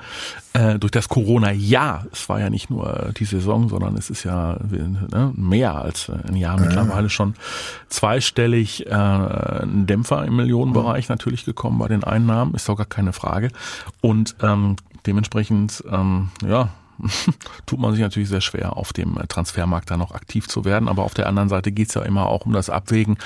äh, 0.52 0.78
durch 0.78 0.92
das 0.92 1.08
Corona-Jahr, 1.08 2.06
es 2.12 2.28
war 2.28 2.40
ja 2.40 2.48
nicht 2.48 2.70
nur 2.70 3.12
die 3.18 3.24
Saison, 3.24 3.68
sondern 3.68 3.96
es 3.96 4.10
ist 4.10 4.24
ja 4.24 4.58
ne, 4.60 5.32
mehr 5.34 5.74
als 5.74 6.10
ein 6.10 6.36
Jahr 6.36 6.60
mittlerweile 6.60 7.10
schon 7.10 7.34
zweistellig 7.88 8.86
äh, 8.86 8.92
ein 8.92 9.86
Dämpfer 9.86 10.24
im 10.24 10.36
Millionenbereich 10.36 11.08
natürlich 11.08 11.44
gekommen 11.44 11.78
bei 11.78 11.88
den 11.88 12.04
Einnahmen, 12.04 12.54
ist 12.54 12.68
doch 12.68 12.76
gar 12.76 12.86
keine 12.86 13.12
Frage. 13.12 13.50
Und 14.00 14.36
ähm, 14.42 14.76
dementsprechend, 15.06 15.82
ähm, 15.90 16.28
ja, 16.46 16.70
tut 17.66 17.78
man 17.80 17.92
sich 17.92 18.00
natürlich 18.00 18.28
sehr 18.28 18.40
schwer, 18.40 18.76
auf 18.76 18.92
dem 18.92 19.16
Transfermarkt 19.28 19.90
da 19.90 19.96
noch 19.96 20.12
aktiv 20.12 20.48
zu 20.48 20.64
werden. 20.64 20.88
Aber 20.88 21.04
auf 21.04 21.14
der 21.14 21.26
anderen 21.28 21.48
Seite 21.48 21.72
geht's 21.72 21.94
ja 21.94 22.02
immer 22.02 22.26
auch 22.26 22.46
um 22.46 22.52
das 22.52 22.70
Abwägen. 22.70 23.16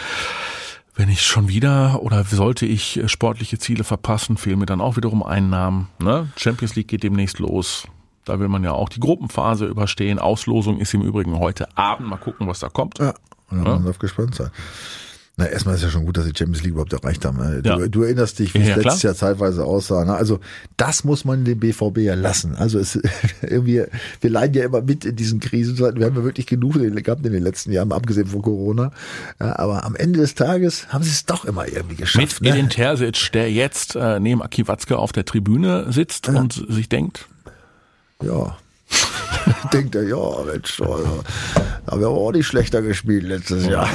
Wenn 0.95 1.09
ich 1.09 1.23
schon 1.23 1.49
wieder 1.49 2.03
oder 2.03 2.25
sollte 2.25 2.67
ich 2.67 3.01
sportliche 3.07 3.59
Ziele 3.59 3.85
verpassen, 3.85 4.37
fehlen 4.37 4.59
mir 4.59 4.67
dann 4.67 4.81
auch 4.81 4.97
wiederum 4.97 5.23
Einnahmen. 5.23 5.89
Ne? 5.99 6.29
Champions 6.37 6.75
League 6.75 6.89
geht 6.89 7.03
demnächst 7.05 7.39
los. 7.39 7.87
Da 8.25 8.39
will 8.39 8.49
man 8.49 8.63
ja 8.65 8.73
auch 8.73 8.89
die 8.91 9.01
Gruppenphase 9.01 9.67
überstehen. 9.67 10.19
Auslosung 10.19 10.79
ist 10.79 10.93
im 10.93 11.01
Übrigen 11.03 11.39
heute 11.39 11.75
Abend. 11.77 12.09
Mal 12.09 12.17
gucken, 12.17 12.47
was 12.49 12.59
da 12.61 12.69
kommt. 12.69 12.99
Ja, 12.99 13.15
und 13.51 13.65
Ja. 13.65 13.73
man 13.75 13.85
darf 13.87 13.99
gespannt 13.99 14.35
sein. 14.35 14.51
Na, 15.41 15.47
erstmal 15.47 15.75
ist 15.75 15.83
ja 15.83 15.89
schon 15.89 16.05
gut, 16.05 16.19
dass 16.19 16.27
die 16.27 16.37
Champions 16.37 16.63
League 16.63 16.73
überhaupt 16.73 16.93
erreicht 16.93 17.25
haben. 17.25 17.39
ne? 17.39 17.63
Du, 17.63 17.69
Ja. 17.71 17.89
du 17.89 18.03
erinnerst 18.03 18.39
dich, 18.39 18.53
wie 18.53 18.59
Ja, 18.59 18.63
es 18.65 18.69
ja, 18.69 18.75
klar. 18.75 18.85
letztes 18.85 19.03
Jahr 19.05 19.15
zeitweise 19.15 19.65
aussah. 19.65 20.05
Ne? 20.05 20.15
Also 20.15 20.39
das 20.77 21.03
muss 21.05 21.25
man 21.25 21.45
dem 21.45 21.59
BVB 21.59 21.99
ja 21.99 22.15
lassen. 22.15 22.55
Also 22.57 22.79
es, 22.79 22.99
irgendwie, 23.43 23.83
wir 24.21 24.31
leiden 24.31 24.55
ja 24.55 24.65
immer 24.67 24.83
mit 24.83 25.07
in 25.07 25.17
diesen 25.17 25.41
Krisenzeiten. 25.41 25.99
Wir 25.99 26.07
haben 26.07 26.17
ja 26.17 26.25
wirklich 26.25 26.47
genug 26.47 26.75
gehabt 26.75 27.25
in 27.25 27.33
den 27.33 27.43
letzten 27.43 27.73
Jahren, 27.73 27.91
abgesehen 27.93 28.27
von 28.27 28.43
Corona. 28.43 28.93
Ja, 29.41 29.59
aber 29.59 29.85
am 29.85 29.97
Ende 29.97 30.21
des 30.21 30.35
Tages 30.35 30.89
haben 30.89 31.03
sie 31.05 31.11
es 31.11 31.25
doch 31.25 31.47
immer 31.47 31.67
irgendwie 31.67 31.97
geschafft. 31.97 32.41
Mit 32.43 32.51
Ne? 32.53 32.59
Edin 32.59 32.69
Terzic, 32.69 33.33
der 33.33 33.51
jetzt 33.51 33.97
äh, 33.97 34.21
neben 34.21 34.43
Aki 34.43 34.69
Watzke 34.69 34.99
auf 34.99 35.13
der 35.13 35.25
Tribüne 35.25 35.91
sitzt 35.91 36.29
und 36.29 36.53
sich 36.69 36.89
denkt, 36.91 37.27
Ja. 38.23 38.59
Denkt 39.73 39.95
er, 39.95 40.03
ja, 40.05 40.17
Mensch, 40.45 40.81
also, 40.81 41.23
da 41.87 41.93
haben 41.93 42.01
wir 42.01 42.07
aber 42.09 42.17
auch 42.19 42.33
nicht 42.33 42.47
schlechter 42.47 42.83
gespielt 42.83 43.25
letztes 43.25 43.67
Jahr. 43.67 43.89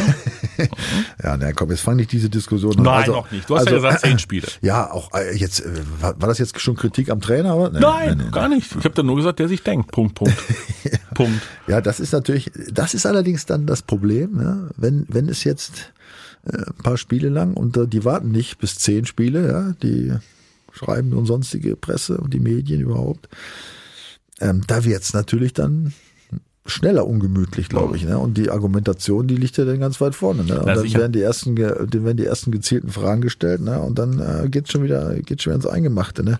ja, 1.23 1.37
na 1.37 1.51
komm, 1.53 1.71
jetzt 1.71 1.81
fang 1.81 1.95
nicht 1.95 2.11
diese 2.11 2.29
Diskussion 2.29 2.77
an. 2.77 2.83
nein, 2.83 2.93
Also- 3.01 3.11
noch 3.13 3.31
nicht. 3.31 3.49
Du 3.49 3.55
hast 3.55 3.67
also, 3.67 3.75
ja 3.75 3.81
gesagt, 3.81 4.01
zehn 4.05 4.19
Spiele. 4.19 4.47
Ja, 4.61 4.91
auch 4.91 5.13
äh, 5.13 5.35
jetzt, 5.35 5.59
äh, 5.61 5.71
war, 6.01 6.19
war 6.19 6.29
das 6.29 6.37
jetzt 6.39 6.59
schon 6.59 6.75
Kritik 6.75 7.09
am 7.09 7.21
Trainer? 7.21 7.69
Nee, 7.69 7.79
Nein, 7.79 8.17
nee, 8.17 8.23
nee. 8.25 8.31
gar 8.31 8.49
nicht. 8.49 8.71
Ich 8.77 8.85
habe 8.85 8.95
da 8.95 9.03
nur 9.03 9.15
gesagt, 9.15 9.39
der 9.39 9.47
sich 9.47 9.61
denkt. 9.63 9.91
Punkt, 9.91 10.15
Punkt. 10.15 10.35
Punkt. 11.13 11.41
Ja, 11.67 11.81
das 11.81 11.99
ist 11.99 12.13
natürlich, 12.13 12.51
das 12.71 12.93
ist 12.93 13.05
allerdings 13.05 13.45
dann 13.45 13.65
das 13.65 13.81
Problem, 13.81 14.39
ja, 14.41 14.57
wenn, 14.77 15.05
wenn 15.09 15.29
es 15.29 15.43
jetzt 15.43 15.91
äh, 16.45 16.57
ein 16.57 16.83
paar 16.83 16.97
Spiele 16.97 17.29
lang 17.29 17.53
und 17.53 17.77
äh, 17.77 17.87
die 17.87 18.03
warten 18.05 18.31
nicht 18.31 18.57
bis 18.59 18.77
zehn 18.79 19.05
Spiele, 19.05 19.47
ja, 19.47 19.73
die 19.83 20.13
schreiben 20.71 21.13
und 21.13 21.25
sonstige 21.25 21.75
Presse 21.75 22.17
und 22.17 22.33
die 22.33 22.39
Medien 22.39 22.81
überhaupt. 22.81 23.29
Ähm, 24.41 24.61
da 24.67 24.83
wird's 24.83 25.13
natürlich 25.13 25.53
dann 25.53 25.93
schneller 26.67 27.05
ungemütlich, 27.05 27.69
glaube 27.69 27.95
ich. 27.95 28.05
Ne? 28.05 28.17
Und 28.17 28.37
die 28.37 28.49
Argumentation, 28.49 29.27
die 29.27 29.35
liegt 29.35 29.57
ja 29.57 29.65
dann 29.65 29.79
ganz 29.79 30.01
weit 30.01 30.15
vorne. 30.15 30.43
Ne? 30.43 30.59
Und 30.59 30.65
Na, 30.65 30.73
dann 30.73 30.93
werden 30.93 31.11
die 31.11 31.21
ersten, 31.21 31.55
dann 31.55 31.91
werden 31.91 32.17
die 32.17 32.25
ersten 32.25 32.51
gezielten 32.51 32.89
Fragen 32.89 33.21
gestellt, 33.21 33.61
ne? 33.61 33.79
Und 33.79 33.99
dann 33.99 34.19
äh, 34.19 34.49
geht's 34.49 34.71
schon 34.71 34.83
wieder, 34.83 35.15
geht's 35.21 35.43
schon 35.43 35.51
wieder 35.53 35.63
ins 35.63 35.67
Eingemachte. 35.67 36.23
Ne? 36.23 36.39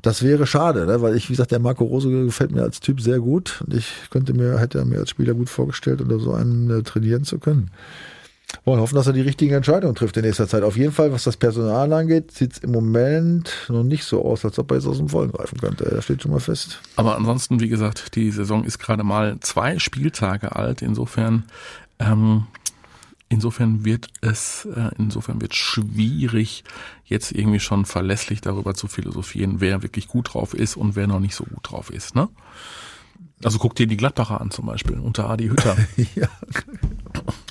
Das 0.00 0.22
wäre 0.22 0.46
schade, 0.46 0.86
ne? 0.86 1.02
weil 1.02 1.16
ich, 1.16 1.28
wie 1.28 1.32
gesagt, 1.32 1.50
der 1.50 1.58
Marco 1.58 1.84
Rose 1.84 2.08
gefällt 2.08 2.52
mir 2.52 2.62
als 2.62 2.80
Typ 2.80 3.00
sehr 3.00 3.18
gut 3.18 3.62
und 3.66 3.74
ich 3.74 3.92
könnte 4.10 4.32
mir, 4.32 4.58
hätte 4.60 4.78
er 4.78 4.84
mir 4.84 5.00
als 5.00 5.10
Spieler 5.10 5.34
gut 5.34 5.50
vorgestellt, 5.50 6.00
unter 6.00 6.20
so 6.20 6.32
einen 6.32 6.70
äh, 6.70 6.82
trainieren 6.82 7.24
zu 7.24 7.38
können. 7.38 7.70
Wollen 8.64 8.80
hoffen, 8.80 8.94
dass 8.94 9.06
er 9.06 9.12
die 9.12 9.20
richtigen 9.20 9.54
Entscheidungen 9.54 9.94
trifft 9.94 10.16
in 10.16 10.24
nächster 10.24 10.48
Zeit. 10.48 10.62
Auf 10.62 10.76
jeden 10.76 10.92
Fall, 10.92 11.12
was 11.12 11.24
das 11.24 11.36
Personal 11.36 11.92
angeht, 11.92 12.32
sieht's 12.32 12.58
im 12.58 12.72
Moment 12.72 13.66
noch 13.68 13.84
nicht 13.84 14.04
so 14.04 14.24
aus, 14.24 14.44
als 14.44 14.58
ob 14.58 14.70
er 14.70 14.76
jetzt 14.76 14.86
aus 14.86 14.98
dem 14.98 15.08
Vollen 15.08 15.32
greifen 15.32 15.58
könnte. 15.58 15.84
Das 15.84 16.04
steht 16.04 16.22
schon 16.22 16.32
mal 16.32 16.40
fest. 16.40 16.80
Aber 16.96 17.16
ansonsten, 17.16 17.60
wie 17.60 17.68
gesagt, 17.68 18.14
die 18.16 18.30
Saison 18.30 18.64
ist 18.64 18.78
gerade 18.78 19.04
mal 19.04 19.38
zwei 19.40 19.78
Spieltage 19.78 20.54
alt. 20.56 20.82
Insofern, 20.82 21.44
ähm, 21.98 22.46
insofern 23.28 23.84
wird 23.84 24.08
es, 24.20 24.66
äh, 24.66 24.90
insofern 24.98 25.40
wird 25.40 25.54
schwierig, 25.54 26.64
jetzt 27.04 27.32
irgendwie 27.32 27.60
schon 27.60 27.84
verlässlich 27.84 28.40
darüber 28.40 28.74
zu 28.74 28.86
philosophieren, 28.86 29.56
wer 29.58 29.82
wirklich 29.82 30.08
gut 30.08 30.34
drauf 30.34 30.54
ist 30.54 30.76
und 30.76 30.96
wer 30.96 31.06
noch 31.06 31.20
nicht 31.20 31.34
so 31.34 31.44
gut 31.44 31.70
drauf 31.70 31.90
ist. 31.90 32.14
Ne? 32.14 32.28
Also 33.42 33.58
guck 33.58 33.74
dir 33.74 33.86
die 33.86 33.96
Gladbacher 33.96 34.40
an 34.40 34.50
zum 34.50 34.66
Beispiel 34.66 34.98
unter 34.98 35.28
Adi 35.28 35.48
Hütter. 35.48 35.76
ja, 36.14 36.28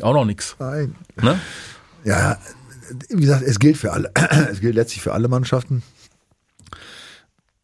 Auch 0.04 0.13
noch 0.13 0.26
nix. 0.26 0.56
nein. 0.60 0.96
Ne? 1.22 1.39
Ja, 2.04 2.38
wie 3.10 3.22
gesagt, 3.22 3.44
es 3.44 3.60
gilt 3.60 3.78
für 3.78 3.92
alle. 3.94 4.12
Es 4.52 4.60
gilt 4.60 4.76
letztlich 4.76 5.02
für 5.02 5.13
alle 5.13 5.28
Mannschaften. 5.30 5.82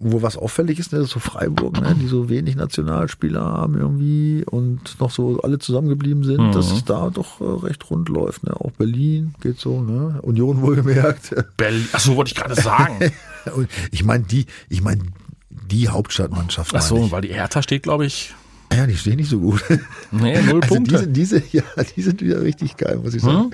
wo 0.01 0.21
was 0.21 0.37
auffällig 0.37 0.79
ist, 0.79 0.93
ne, 0.93 0.99
ist 0.99 1.09
so 1.09 1.19
Freiburg, 1.19 1.81
ne, 1.81 1.93
die 1.99 2.07
so 2.07 2.29
wenig 2.29 2.55
Nationalspieler 2.55 3.43
haben 3.43 3.77
irgendwie 3.77 4.45
und 4.45 4.97
noch 5.01 5.11
so 5.11 5.41
alle 5.41 5.59
zusammengeblieben 5.59 6.23
sind, 6.23 6.39
Mhm. 6.39 6.51
dass 6.53 6.71
es 6.71 6.85
da 6.85 7.09
doch 7.09 7.41
äh, 7.41 7.65
recht 7.65 7.89
rund 7.89 8.07
läuft. 8.07 8.43
Ne? 8.45 8.55
Auch 8.55 8.71
Berlin 8.71 9.33
geht 9.41 9.59
so, 9.59 9.81
ne? 9.81 10.19
Union 10.21 10.61
wohlgemerkt. 10.61 11.35
Berlin. 11.57 11.85
Achso, 11.91 12.15
wollte 12.15 12.29
ich 12.31 12.35
gerade 12.35 12.55
sagen. 12.55 13.11
Ich 13.91 14.03
meine 14.03 14.23
die, 14.25 14.45
ich 14.69 14.81
meine 14.81 15.01
die 15.49 15.89
Hauptstadtmannschaft. 15.89 16.75
Achso, 16.75 17.09
weil 17.11 17.21
die 17.21 17.33
Hertha 17.33 17.61
steht, 17.63 17.83
glaube 17.83 18.05
ich, 18.05 18.35
Ja, 18.71 18.85
die 18.87 18.95
stehen 18.97 19.15
nicht 19.17 19.29
so 19.29 19.39
gut. 19.39 19.63
nee, 20.11 20.39
null 20.41 20.61
Also 20.61 20.75
Punkte. 20.75 21.07
diese, 21.07 21.39
diese, 21.39 21.43
ja, 21.51 21.63
die 21.95 22.01
sind 22.01 22.21
wieder 22.21 22.41
richtig 22.41 22.77
geil, 22.77 22.99
muss 23.03 23.13
ich 23.15 23.21
sagen. 23.21 23.51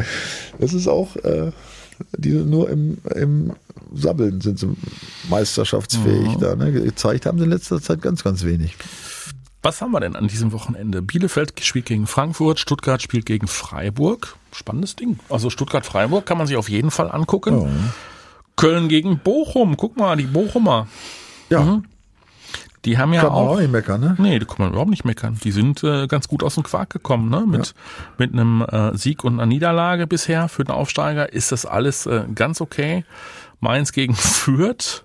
Das 0.60 0.74
ist 0.74 0.88
auch, 0.88 1.16
äh, 1.18 1.52
die 2.18 2.32
sind 2.32 2.50
nur 2.50 2.70
im, 2.70 2.98
im 3.16 3.54
Sabbeln 3.94 4.42
sind 4.42 4.60
sie 4.60 4.76
meisterschaftsfähig 5.30 6.36
da. 6.40 6.56
Ne? 6.56 6.72
Gezeigt 6.72 7.26
haben 7.26 7.38
sie 7.38 7.46
in 7.46 7.50
letzter 7.52 7.82
Zeit 7.82 8.02
ganz, 8.02 8.24
ganz 8.24 8.44
wenig. 8.44 8.76
Was 9.62 9.82
haben 9.82 9.92
wir 9.92 10.00
denn 10.00 10.16
an 10.16 10.28
diesem 10.28 10.52
Wochenende? 10.52 11.02
Bielefeld 11.02 11.54
spielt 11.64 11.86
gegen 11.86 12.06
Frankfurt, 12.08 12.60
Stuttgart 12.60 13.02
spielt 13.02 13.26
gegen 13.26 13.48
Freiburg. 13.48 14.36
Spannendes 14.52 14.96
Ding. 14.96 15.18
Also 15.30 15.50
Stuttgart-Freiburg 15.50 16.26
kann 16.26 16.38
man 16.38 16.46
sich 16.48 16.56
auf 16.58 16.70
jeden 16.70 16.92
Fall 16.92 17.10
angucken. 17.12 17.90
Köln 18.58 18.90
gegen 18.90 19.20
Bochum. 19.20 19.76
Guck 19.76 19.98
mal, 19.98 20.16
die 20.18 20.26
Bochumer. 20.26 20.88
Ja, 21.50 21.82
Die 22.86 22.98
haben 22.98 23.14
ja 23.14 23.22
kann 23.22 23.32
man 23.34 23.38
auch 23.42 23.50
auch. 23.52 23.60
nicht 23.60 23.72
meckern, 23.72 24.00
ne? 24.02 24.16
Nee, 24.20 24.40
die 24.40 24.46
kann 24.46 24.58
man 24.60 24.70
überhaupt 24.70 24.90
nicht 24.92 25.06
meckern. 25.06 25.38
Die 25.44 25.52
sind 25.52 25.84
äh, 25.84 26.08
ganz 26.08 26.28
gut 26.28 26.44
aus 26.44 26.56
dem 26.56 26.64
Quark 26.64 26.92
gekommen, 26.92 27.30
ne? 27.30 27.44
Mit, 27.48 27.74
mit 28.18 28.32
einem 28.34 28.62
äh, 28.62 28.96
Sieg 28.98 29.24
und 29.24 29.34
einer 29.34 29.46
Niederlage 29.46 30.08
bisher 30.08 30.48
für 30.48 30.64
den 30.64 30.72
Aufsteiger 30.72 31.34
ist 31.34 31.52
das 31.52 31.66
alles 31.66 32.06
äh, 32.06 32.24
ganz 32.34 32.62
okay. 32.62 33.04
Mainz 33.60 33.92
gegen 33.92 34.14
Fürth. 34.16 35.04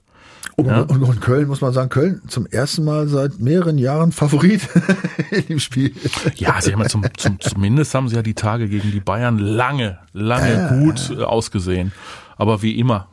Und, 0.57 0.67
Ja. 0.67 0.81
und, 0.83 1.03
und 1.03 1.21
Köln, 1.21 1.49
muss 1.49 1.61
man 1.63 1.73
sagen, 1.73 1.89
Köln 1.89 2.21
zum 2.29 2.47
ersten 2.47 2.85
Mal 2.85 3.09
seit 3.09 3.39
mehreren 3.41 3.79
Jahren 3.79 4.13
Favorit 4.13 4.69
in 5.31 5.47
dem 5.47 5.59
Spiel. 5.61 5.95
Ja, 6.37 6.61
sie 6.61 6.73
haben 6.73 6.81
ja 6.83 6.89
zum, 6.89 7.05
zum, 7.17 7.41
zumindest 7.41 7.95
haben 7.95 8.09
sie 8.09 8.17
ja 8.17 8.23
die 8.23 8.35
Tage 8.35 8.69
gegen 8.69 8.91
die 8.91 9.01
Bayern 9.01 9.39
lange, 9.39 9.99
lange 10.13 10.53
Ja, 10.53 10.69
gut 10.79 11.11
äh, 11.17 11.23
ausgesehen. 11.23 11.93
Aber 12.37 12.63
wie 12.63 12.79
immer 12.79 13.09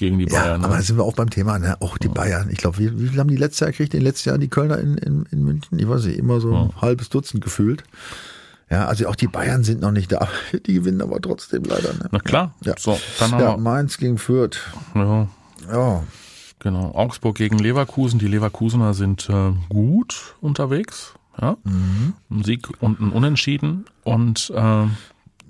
gegen 0.00 0.18
die 0.18 0.24
Ja, 0.26 0.40
Bayern. 0.42 0.64
aber 0.64 0.72
da 0.74 0.78
ne? 0.78 0.82
sind 0.82 0.96
wir 0.96 1.04
auch 1.04 1.14
beim 1.14 1.30
Thema, 1.30 1.58
ne? 1.60 1.76
auch 1.80 1.96
die 1.98 2.08
Bayern. 2.08 2.48
Ich 2.50 2.58
glaube, 2.58 2.78
wie, 2.78 2.98
wie 2.98 3.08
viel 3.08 3.20
haben 3.20 3.28
die 3.28 3.36
letztes 3.36 3.60
Jahr 3.60 3.70
gekriegt, 3.70 3.94
in 3.94 4.00
den 4.00 4.06
letzten 4.06 4.30
Jahren 4.30 4.40
die 4.40 4.48
Kölner 4.48 4.78
in, 4.78 4.96
in, 4.98 5.26
in 5.30 5.44
München? 5.44 5.78
Ich 5.78 5.88
weiß 5.88 6.04
nicht, 6.06 6.18
immer 6.18 6.40
so 6.40 6.52
ein 6.54 6.70
halbes 6.82 7.08
Dutzend 7.10 7.44
gefühlt. 7.44 7.84
Ja, 8.70 8.86
also 8.86 9.06
auch 9.08 9.16
die 9.16 9.26
Bayern 9.28 9.62
sind 9.64 9.80
noch 9.80 9.90
nicht 9.92 10.10
da. 10.12 10.28
Die 10.66 10.74
gewinnen 10.74 11.02
aber 11.02 11.20
trotzdem 11.20 11.64
leider. 11.64 11.92
Ne? 11.92 12.08
Na 12.12 12.18
klar. 12.20 12.54
Ja. 12.64 12.74
So, 12.78 12.98
dann 13.18 13.30
Ja, 13.38 13.56
Mainz 13.56 13.98
gegen 13.98 14.16
Fürth. 14.16 14.58
ja, 14.94 15.26
Ja, 15.70 16.04
genau, 16.60 16.92
Augsburg 16.94 17.36
gegen 17.36 17.58
Leverkusen. 17.58 18.18
Die 18.20 18.28
Leverkusener 18.28 18.94
sind 18.94 19.28
äh, 19.28 19.52
gut 19.68 20.34
unterwegs. 20.40 21.14
Ja? 21.40 21.56
Mhm. 21.64 22.14
Ein 22.30 22.44
Sieg 22.44 22.68
und 22.80 23.00
ein 23.00 23.10
Unentschieden. 23.10 23.86
Und 24.04 24.52
äh, 24.54 24.86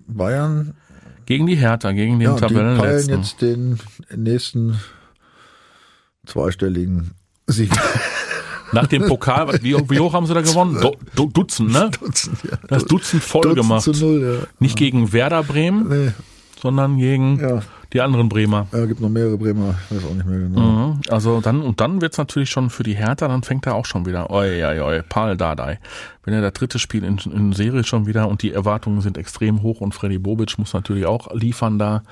Bayern, 0.09 0.75
gegen 1.31 1.47
die 1.47 1.55
Hertha, 1.55 1.93
gegen 1.93 2.19
den 2.19 2.29
ja, 2.29 2.35
die 2.35 2.41
Tabellenletzten. 2.41 3.15
jetzt 3.17 3.41
den 3.41 3.79
nächsten 4.17 4.81
zweistelligen 6.27 7.13
Sieg. 7.47 7.71
Nach 8.73 8.89
dem 8.89 9.07
Pokal, 9.07 9.47
was- 9.47 9.63
wie, 9.63 9.75
wie 9.91 10.01
hoch 10.01 10.13
haben 10.13 10.27
sie 10.27 10.35
da 10.35 10.41
gewonnen? 10.43 10.81
Du, 10.81 10.97
du, 11.15 11.27
Dutzend, 11.29 11.71
ne? 11.73 11.89
Dutzend, 12.01 12.37
ja. 12.43 12.59
Das 12.69 12.85
Dutzend 12.85 13.23
voll 13.23 13.43
Dutzend 13.43 13.63
gemacht. 13.63 13.83
zu 13.85 13.93
null, 13.93 14.39
ja. 14.43 14.47
Nicht 14.59 14.77
gegen 14.77 15.13
Werder 15.13 15.45
Bremen, 15.45 15.89
Nee, 15.89 16.13
sondern 16.61 16.99
gegen 16.99 17.39
ja. 17.41 17.63
Die 17.93 18.01
anderen 18.01 18.29
Bremer. 18.29 18.67
Ja, 18.73 18.87
gibt 18.87 19.01
noch 19.01 19.09
mehrere 19.09 19.37
Bremer, 19.37 19.75
ich 19.91 19.97
weiß 19.97 20.05
auch 20.05 20.15
nicht 20.15 20.27
mehr 20.27 20.39
genau. 20.39 20.61
Mhm. 20.61 21.01
Also 21.09 21.41
dann, 21.41 21.63
und 21.63 21.81
dann 21.81 22.01
wird's 22.01 22.19
natürlich 22.19 22.51
schon 22.51 22.71
für 22.71 22.83
die 22.83 22.95
Hertha, 22.95 23.29
dann 23.29 23.43
fängt 23.43 23.67
er 23.67 23.75
auch 23.75 23.87
schon 23.87 24.07
wieder, 24.07 24.31
oi, 24.31 24.65
oi, 24.65 24.81
oi, 24.81 25.03
Paul 25.09 25.37
Dardai. 25.37 25.79
Wenn 26.25 26.35
er 26.35 26.41
das 26.43 26.53
dritte 26.53 26.79
Spiel 26.79 27.05
in, 27.05 27.19
in 27.19 27.53
Serie 27.53 27.85
schon 27.85 28.07
wieder 28.07 28.29
und 28.29 28.43
die 28.43 28.53
Erwartungen 28.53 29.01
sind 29.01 29.19
extrem 29.19 29.63
hoch 29.63 29.81
und 29.81 29.95
Freddy 29.95 30.19
Bobic 30.19 30.59
muss 30.59 30.73
natürlich 30.73 31.07
auch 31.07 31.35
liefern 31.35 31.79
da. 31.79 32.03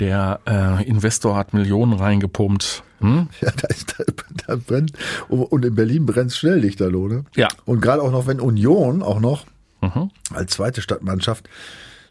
Der 0.00 0.38
äh, 0.46 0.84
Investor 0.88 1.36
hat 1.36 1.54
Millionen 1.54 1.92
reingepumpt. 1.94 2.82
Hm? 3.00 3.28
Ja, 3.40 3.50
da, 3.56 3.68
ist, 3.68 3.94
da, 3.98 4.04
da 4.46 4.56
brennt. 4.56 4.92
Und 5.28 5.64
in 5.64 5.74
Berlin 5.74 6.06
brennt 6.06 6.32
schnell 6.32 6.58
Lichterloh, 6.58 7.08
ne? 7.08 7.24
Ja. 7.34 7.48
Und 7.64 7.80
gerade 7.80 8.02
auch 8.02 8.10
noch, 8.12 8.26
wenn 8.26 8.40
Union 8.40 9.02
auch 9.02 9.20
noch 9.20 9.44
Mhm. 9.80 10.10
als 10.34 10.54
zweite 10.54 10.82
Stadtmannschaft 10.82 11.48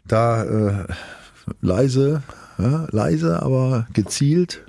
da 0.06 0.42
äh, 0.44 0.86
leise, 1.60 2.22
ja, 2.58 2.86
leise, 2.90 3.42
aber 3.42 3.86
gezielt 3.92 4.62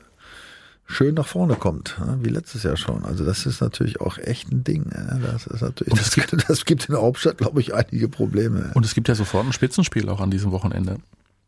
schön 0.89 1.13
nach 1.15 1.27
vorne 1.27 1.55
kommt, 1.55 1.97
wie 2.21 2.29
letztes 2.29 2.63
Jahr 2.63 2.75
schon. 2.75 3.05
Also 3.05 3.23
das 3.23 3.45
ist 3.45 3.61
natürlich 3.61 4.01
auch 4.01 4.17
echt 4.17 4.51
ein 4.51 4.63
Ding. 4.63 4.89
Das 5.21 5.45
ist 5.47 5.61
natürlich, 5.61 5.91
Und 5.91 5.99
das, 5.99 6.07
es 6.07 6.15
gibt, 6.15 6.49
das 6.49 6.65
gibt 6.65 6.89
in 6.89 6.93
der 6.93 7.01
Hauptstadt, 7.01 7.37
glaube 7.37 7.61
ich, 7.61 7.73
einige 7.73 8.09
Probleme. 8.09 8.71
Und 8.73 8.85
es 8.85 8.95
gibt 8.95 9.07
ja 9.07 9.15
sofort 9.15 9.45
ein 9.45 9.53
Spitzenspiel 9.53 10.09
auch 10.09 10.19
an 10.19 10.31
diesem 10.31 10.51
Wochenende. 10.51 10.97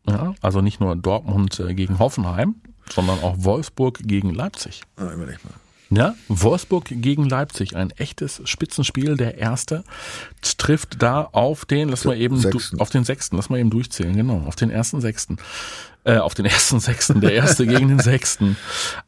Ja, 0.07 0.33
also 0.41 0.61
nicht 0.61 0.79
nur 0.79 0.95
Dortmund 0.95 1.59
äh, 1.59 1.73
gegen 1.73 1.99
Hoffenheim, 1.99 2.55
sondern 2.89 3.19
auch 3.19 3.35
Wolfsburg 3.37 3.99
gegen 4.03 4.33
Leipzig. 4.33 4.81
Ja, 4.99 5.11
überleg 5.13 5.43
mal. 5.43 5.53
Ja, 5.93 6.15
Wolfsburg 6.29 6.85
gegen 6.85 7.27
Leipzig, 7.27 7.75
ein 7.75 7.89
echtes 7.91 8.41
Spitzenspiel. 8.45 9.17
Der 9.17 9.37
erste 9.37 9.83
trifft 10.57 11.03
da 11.03 11.23
auf 11.23 11.65
den, 11.65 11.89
lass 11.89 12.05
mal 12.05 12.17
eben, 12.17 12.37
Sechsten. 12.37 12.79
auf 12.79 12.89
den 12.89 13.03
sechsten, 13.03 13.35
lass 13.35 13.49
mal 13.49 13.59
eben 13.59 13.69
durchzählen, 13.69 14.15
genau, 14.15 14.43
auf 14.47 14.55
den 14.55 14.69
ersten 14.69 15.01
sechsten. 15.01 15.37
Äh, 16.03 16.17
auf 16.17 16.33
den 16.33 16.45
ersten 16.45 16.79
sechsten, 16.79 17.21
der 17.21 17.33
erste 17.33 17.67
gegen 17.67 17.89
den 17.89 17.99
sechsten. 17.99 18.57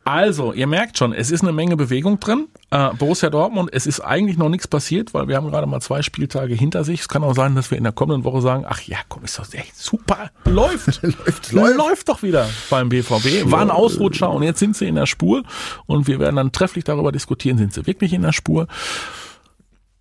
Also, 0.03 0.53
ihr 0.53 0.67
merkt 0.67 0.99
schon, 0.99 1.11
es 1.11 1.31
ist 1.31 1.41
eine 1.41 1.51
Menge 1.51 1.75
Bewegung 1.75 2.19
drin. 2.19 2.49
Äh, 2.69 2.89
Borussia 2.93 3.31
Dortmund, 3.31 3.71
es 3.73 3.87
ist 3.87 3.99
eigentlich 3.99 4.37
noch 4.37 4.49
nichts 4.49 4.67
passiert, 4.67 5.11
weil 5.15 5.27
wir 5.27 5.35
haben 5.35 5.49
gerade 5.49 5.65
mal 5.65 5.81
zwei 5.81 6.03
Spieltage 6.03 6.53
hinter 6.53 6.83
sich. 6.83 7.01
Es 7.01 7.07
kann 7.07 7.23
auch 7.23 7.33
sein, 7.33 7.55
dass 7.55 7.71
wir 7.71 7.79
in 7.79 7.83
der 7.83 7.93
kommenden 7.93 8.23
Woche 8.23 8.41
sagen, 8.41 8.65
ach 8.67 8.81
ja, 8.81 8.97
komm, 9.09 9.23
ist 9.23 9.39
doch 9.39 9.51
echt 9.53 9.75
super, 9.75 10.29
läuft. 10.45 11.01
Läuft, 11.01 11.51
läuft. 11.51 11.77
läuft. 11.77 12.09
doch 12.09 12.21
wieder 12.21 12.47
beim 12.69 12.89
BVB. 12.89 13.49
War 13.49 13.61
ein 13.61 13.71
Ausrutscher 13.71 14.29
und 14.29 14.43
jetzt 14.43 14.59
sind 14.59 14.77
sie 14.77 14.87
in 14.87 14.93
der 14.93 15.07
Spur 15.07 15.41
und 15.87 16.05
wir 16.05 16.19
werden 16.19 16.35
dann 16.35 16.51
trefflich 16.51 16.83
darüber 16.83 17.11
diskutieren, 17.11 17.57
sind 17.57 17.73
sie 17.73 17.87
wirklich 17.87 18.13
in 18.13 18.21
der 18.21 18.33
Spur 18.33 18.67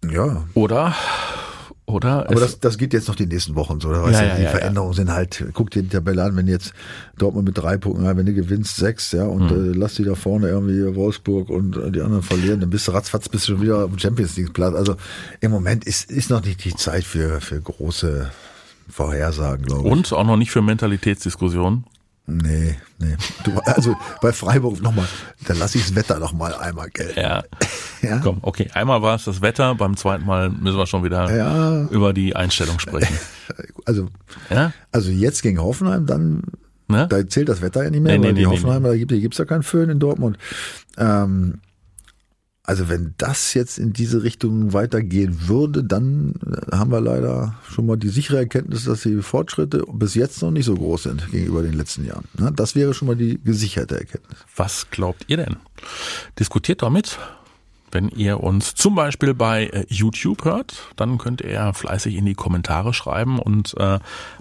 Ja, 0.05 0.45
oder 0.53 0.95
oder 1.93 2.27
Aber 2.29 2.41
das, 2.41 2.59
das 2.61 2.79
geht 2.79 2.93
jetzt 2.93 3.09
noch 3.09 3.15
die 3.15 3.27
nächsten 3.27 3.55
Wochen 3.55 3.81
so. 3.81 3.91
Weißt 3.91 4.21
Ja, 4.21 4.27
ja, 4.29 4.35
die 4.37 4.43
ja, 4.43 4.51
Veränderungen 4.51 4.95
sind 4.95 5.11
halt, 5.13 5.45
guck 5.53 5.71
dir 5.71 5.83
die 5.83 5.89
Tabelle 5.89 6.23
an, 6.25 6.37
wenn 6.37 6.49
jetzt 6.49 6.73
Dortmund 7.19 7.47
mit 7.47 7.59
drei 7.59 7.77
Punkten, 7.77 8.05
wenn 8.17 8.27
du 8.27 8.33
gewinnst 8.35 8.77
sechs, 8.77 9.13
ja, 9.13 9.25
und 9.25 9.51
Hm. 9.51 9.73
äh, 9.73 9.77
lass 9.77 9.95
die 9.95 10.05
da 10.05 10.15
vorne 10.15 10.49
irgendwie 10.49 10.95
Wolfsburg 10.97 11.49
und 11.51 11.77
äh, 11.77 11.91
die 11.91 12.01
anderen 12.01 12.23
verlieren, 12.23 12.61
dann 12.61 12.71
bist 12.71 12.89
du 12.89 12.93
ratzfatz 12.93 13.29
bist 13.29 13.49
du 13.49 13.53
schon 13.53 13.63
wieder 13.63 13.85
auf 13.85 13.91
dem 13.91 13.99
Champions 13.99 14.37
League 14.37 14.53
Platz. 14.53 14.75
Also 14.75 14.97
im 15.41 15.51
Moment 15.51 15.85
ist, 15.85 16.11
ist 16.11 16.31
noch 16.31 16.45
nicht 16.45 16.65
die 16.65 16.75
Zeit 16.75 17.05
für, 17.05 17.41
für 17.41 17.61
große 17.61 18.31
Vorhersagen, 18.89 19.65
glaube 19.67 19.87
ich. 19.87 19.93
und 19.93 20.13
auch 20.13 20.25
noch 20.25 20.37
nicht 20.37 20.51
für 20.51 20.63
Mentalitätsdiskussionen. 20.63 21.85
Nee, 22.27 22.77
nee. 22.99 23.17
Du, 23.45 23.59
also 23.65 23.97
bei 24.21 24.33
Freiburg 24.33 24.81
nochmal, 24.81 25.07
dann 25.47 25.59
lass 25.59 25.75
ich 25.75 25.83
das 25.83 25.95
Wetter 25.97 26.19
noch 26.21 26.33
mal 26.33 26.55
einmal 26.55 26.89
gelten. 26.91 27.19
Ja. 27.21 27.43
Ja. 28.03 28.19
Komm, 28.19 28.39
okay. 28.43 28.69
Einmal 28.75 29.01
war 29.01 29.15
es 29.15 29.27
das 29.27 29.43
Wetter, 29.43 29.77
beim 29.77 29.97
zweiten 29.97 30.27
Mal 30.27 30.51
müssen 30.51 30.77
wir 30.77 30.89
schon 30.89 31.05
wieder 31.05 31.33
Ja. 31.33 31.85
über 31.85 32.13
die 32.13 32.35
Einstellung 32.35 32.81
sprechen. 32.81 33.17
Also, 33.85 34.09
Ja? 34.51 34.73
also 34.91 35.11
jetzt 35.11 35.43
gegen 35.43 35.61
Hoffenheim, 35.63 36.07
dann 36.07 36.43
Ne? 36.89 37.07
Da 37.09 37.27
zählt 37.29 37.49
das 37.49 37.63
Wetter 37.63 37.85
ja 37.85 37.91
nicht 37.91 38.03
mehr, 38.03 38.13
Nee, 38.13 38.19
nee, 38.19 38.25
weil 38.27 38.35
die 38.35 38.41
nee, 38.43 38.47
nee, 38.49 38.53
Hoffenheimer, 38.57 38.89
da 38.89 38.97
gibt 38.97 39.13
es 39.13 39.21
gibt's 39.21 39.39
ja 39.39 39.45
keinen 39.45 39.63
Föhn 39.63 39.89
in 39.89 39.99
Dortmund. 40.01 40.37
Ähm, 40.99 41.61
also 42.73 42.89
wenn 42.89 43.15
das 43.19 43.53
jetzt 43.53 43.79
in 43.79 43.93
diese 43.93 44.23
Richtung 44.23 44.73
weitergehen 44.73 45.47
würde, 45.47 45.85
dann 45.85 46.33
äh, 46.47 46.75
haben 46.75 46.91
wir 46.91 47.03
leider 47.03 47.55
schon 47.69 47.85
mal 47.85 47.99
die 47.99 48.09
sichere 48.09 48.39
Erkenntnis, 48.39 48.87
dass 48.87 49.03
die 49.03 49.21
Fortschritte 49.21 49.85
bis 49.93 50.15
jetzt 50.15 50.41
noch 50.41 50.51
nicht 50.51 50.65
so 50.65 50.75
groß 50.75 51.03
sind 51.03 51.31
gegenüber 51.31 51.61
den 51.61 51.75
letzten 51.75 52.07
Jahren. 52.07 52.25
Ne? 52.39 52.51
Das 52.51 52.75
wäre 52.75 52.95
schon 52.95 53.09
mal 53.09 53.15
die 53.15 53.39
gesicherte 53.45 53.99
Erkenntnis. 53.99 54.39
Was 54.57 54.91
glaubt 54.91 55.27
ihr 55.27 55.37
denn? 55.37 55.57
Diskutiert 56.39 56.81
doch 56.81 56.89
mit. 56.89 57.19
Wenn 57.91 58.09
ihr 58.09 58.43
uns 58.43 58.75
zum 58.75 58.95
Beispiel 58.95 59.35
bei 59.35 59.67
äh, 59.67 59.85
YouTube 59.89 60.47
hört, 60.47 60.89
dann 60.97 61.19
könnt 61.19 61.43
ihr 61.43 61.75
fleißig 61.75 62.17
in 62.17 62.25
die 62.25 62.33
Kommentare 62.33 62.95
schreiben 62.95 63.39
und 63.39 63.75
äh, 63.79 63.99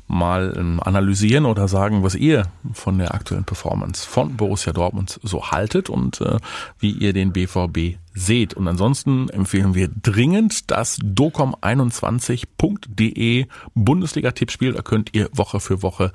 mal 0.07 0.55
ähm, 0.57 0.79
analysieren 0.81 1.45
oder 1.45 1.67
sagen, 1.67 2.01
was 2.01 2.15
ihr 2.15 2.43
von 2.71 2.97
der 2.97 3.13
aktuellen 3.13 3.43
Performance 3.43 4.07
von 4.07 4.37
Borussia 4.37 4.71
Dortmund 4.71 5.19
so 5.21 5.51
haltet 5.51 5.89
und 5.89 6.21
äh, 6.21 6.37
wie 6.79 6.91
ihr 6.91 7.11
den 7.11 7.33
BVB 7.33 7.97
seht. 8.13 8.53
Und 8.53 8.67
ansonsten 8.67 9.29
empfehlen 9.29 9.73
wir 9.75 9.89
dringend 9.89 10.71
das 10.71 10.97
docom21.de 10.99 13.47
Bundesliga-Tippspiel. 13.73 14.73
Da 14.73 14.81
könnt 14.81 15.13
ihr 15.13 15.29
Woche 15.33 15.59
für 15.59 15.81
Woche 15.81 16.13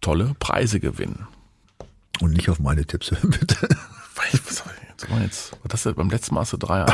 tolle 0.00 0.34
Preise 0.38 0.80
gewinnen. 0.80 1.28
Und 2.20 2.32
nicht 2.32 2.48
auf 2.50 2.58
meine 2.60 2.86
Tipps 2.86 3.10
hören, 3.10 3.30
bitte. 3.40 3.68
Was 4.14 4.26
ich 4.26 4.34
jetzt 4.34 4.62
hast 5.72 5.86
du 5.86 5.94
beim 5.94 6.10
letzten 6.10 6.34
Mal 6.34 6.44
du 6.44 6.58
3-1. 6.58 6.92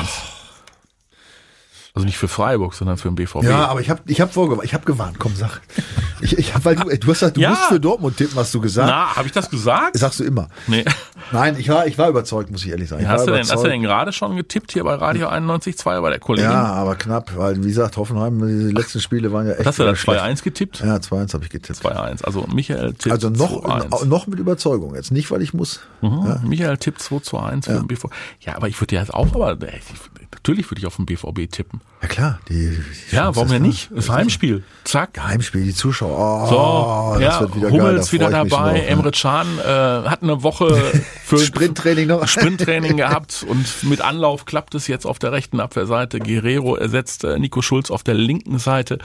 Also 1.96 2.04
nicht 2.06 2.18
für 2.18 2.28
Freiburg, 2.28 2.74
sondern 2.74 2.98
für 2.98 3.08
den 3.08 3.14
BVB. 3.14 3.42
Ja, 3.44 3.66
aber 3.68 3.80
ich 3.80 3.88
habe 3.90 4.02
ich 4.06 4.20
hab 4.20 4.32
vorgewarnt, 4.32 4.64
ich 4.66 4.74
habe 4.74 4.84
gewarnt, 4.84 5.18
komm, 5.18 5.34
sag. 5.34 5.60
Ich, 6.22 6.38
ich 6.38 6.54
hab, 6.54 6.64
weil 6.64 6.76
du, 6.76 6.84
du 6.84 6.92
hast 6.92 7.20
gesagt, 7.20 7.36
du 7.36 7.42
Ja. 7.42 7.50
musst 7.50 7.64
für 7.64 7.78
Dortmund 7.78 8.16
tippen, 8.16 8.38
hast 8.38 8.54
du 8.54 8.60
gesagt. 8.62 8.88
Na, 8.88 9.14
habe 9.16 9.26
ich 9.26 9.32
das 9.32 9.50
gesagt? 9.50 9.98
Sagst 9.98 10.18
du 10.20 10.24
immer. 10.24 10.48
Nee. 10.66 10.82
Nein, 11.30 11.56
ich 11.58 11.68
war, 11.68 11.86
ich 11.86 11.98
war 11.98 12.08
überzeugt, 12.08 12.50
muss 12.50 12.64
ich 12.64 12.70
ehrlich 12.70 12.88
sagen. 12.88 13.02
Ich 13.02 13.08
Hast 13.08 13.26
du, 13.26 13.32
denn, 13.32 13.40
hast 13.46 13.62
du 13.62 13.68
denn 13.68 13.82
gerade 13.82 14.12
schon 14.14 14.34
getippt 14.34 14.72
hier 14.72 14.84
bei 14.84 14.94
Radio 14.94 15.28
91.2 15.28 16.00
bei 16.00 16.08
der 16.08 16.18
Kollegin? 16.18 16.50
Ja, 16.50 16.64
aber 16.72 16.94
knapp, 16.94 17.36
weil 17.36 17.62
wie 17.62 17.68
gesagt, 17.68 17.98
Hoffenheim, 17.98 18.38
die 18.46 18.72
letzten 18.74 19.00
Spiele 19.00 19.30
waren 19.30 19.46
ja 19.46 19.52
echt. 19.52 19.66
Hast 19.66 19.78
du 19.78 19.82
da 19.82 19.90
wieder 19.90 19.96
schlecht. 19.96 20.20
2-1 20.22 20.42
getippt? 20.42 20.80
Ja, 20.80 20.96
2-1 20.96 21.34
habe 21.34 21.44
ich 21.44 21.50
getippt. 21.50 21.80
2-1. 21.84 22.24
Also 22.24 22.46
Michael 22.50 22.94
tippt 22.94 23.12
Also 23.12 23.28
noch, 23.28 23.62
2-1. 23.64 24.06
noch 24.06 24.26
mit 24.26 24.38
Überzeugung 24.38 24.94
jetzt. 24.94 25.12
Nicht, 25.12 25.30
weil 25.30 25.42
ich 25.42 25.52
muss. 25.52 25.80
Mhm. 26.00 26.36
Michael 26.44 26.78
tippt 26.78 27.02
2 27.02 27.18
zu 27.18 27.38
1 27.38 27.66
für 27.66 27.74
den 27.74 27.86
BVB. 27.88 28.06
Ja, 28.40 28.56
aber 28.56 28.68
ich 28.68 28.80
würde 28.80 28.94
ja 28.94 29.02
jetzt 29.02 29.12
auch, 29.12 29.34
aber 29.34 29.52
ich, 29.52 29.82
natürlich 30.46 30.70
würde 30.70 30.78
ich 30.78 30.86
auf 30.86 30.94
den 30.96 31.06
BVB 31.06 31.50
tippen. 31.50 31.80
Ja 32.02 32.06
klar, 32.08 32.38
die. 32.48 32.78
die 33.10 33.16
Ja, 33.16 33.34
warum 33.34 33.48
ist 33.48 33.54
da. 33.54 33.58
nicht? 33.58 33.90
Das 33.92 34.08
Heimspiel. 34.08 34.62
Zack. 34.84 35.14
Geheimspiel, 35.14 35.64
die 35.64 35.74
Zuschauer. 35.74 36.16
Oh, 36.16 37.14
So, 37.14 37.20
das 37.20 37.34
ja, 37.34 37.40
wird 37.40 37.56
wieder 37.56 37.70
Hummels 37.70 38.10
geil, 38.12 38.20
da 38.20 38.26
wieder 38.28 38.30
dabei, 38.30 38.48
drauf, 38.48 38.72
ne? 38.74 38.86
Emre 38.86 39.10
Can 39.10 39.58
äh, 39.58 39.62
hat 40.08 40.22
eine 40.22 40.42
Woche 40.44 40.76
für 41.24 41.38
Sprinttraining 41.38 42.06
noch. 42.06 42.28
Sprinttraining 42.28 42.96
gehabt 42.96 43.44
und 43.48 43.66
mit 43.82 44.00
Anlauf 44.02 44.44
klappt 44.44 44.76
es 44.76 44.86
jetzt 44.86 45.04
auf 45.04 45.18
der 45.18 45.32
rechten 45.32 45.58
Abwehrseite. 45.58 46.20
Guerrero 46.20 46.76
ersetzt 46.76 47.24
äh, 47.24 47.38
Nico 47.40 47.60
Schulz 47.60 47.90
auf 47.90 48.04
der 48.04 48.14
linken 48.14 48.60
Seite. 48.60 48.98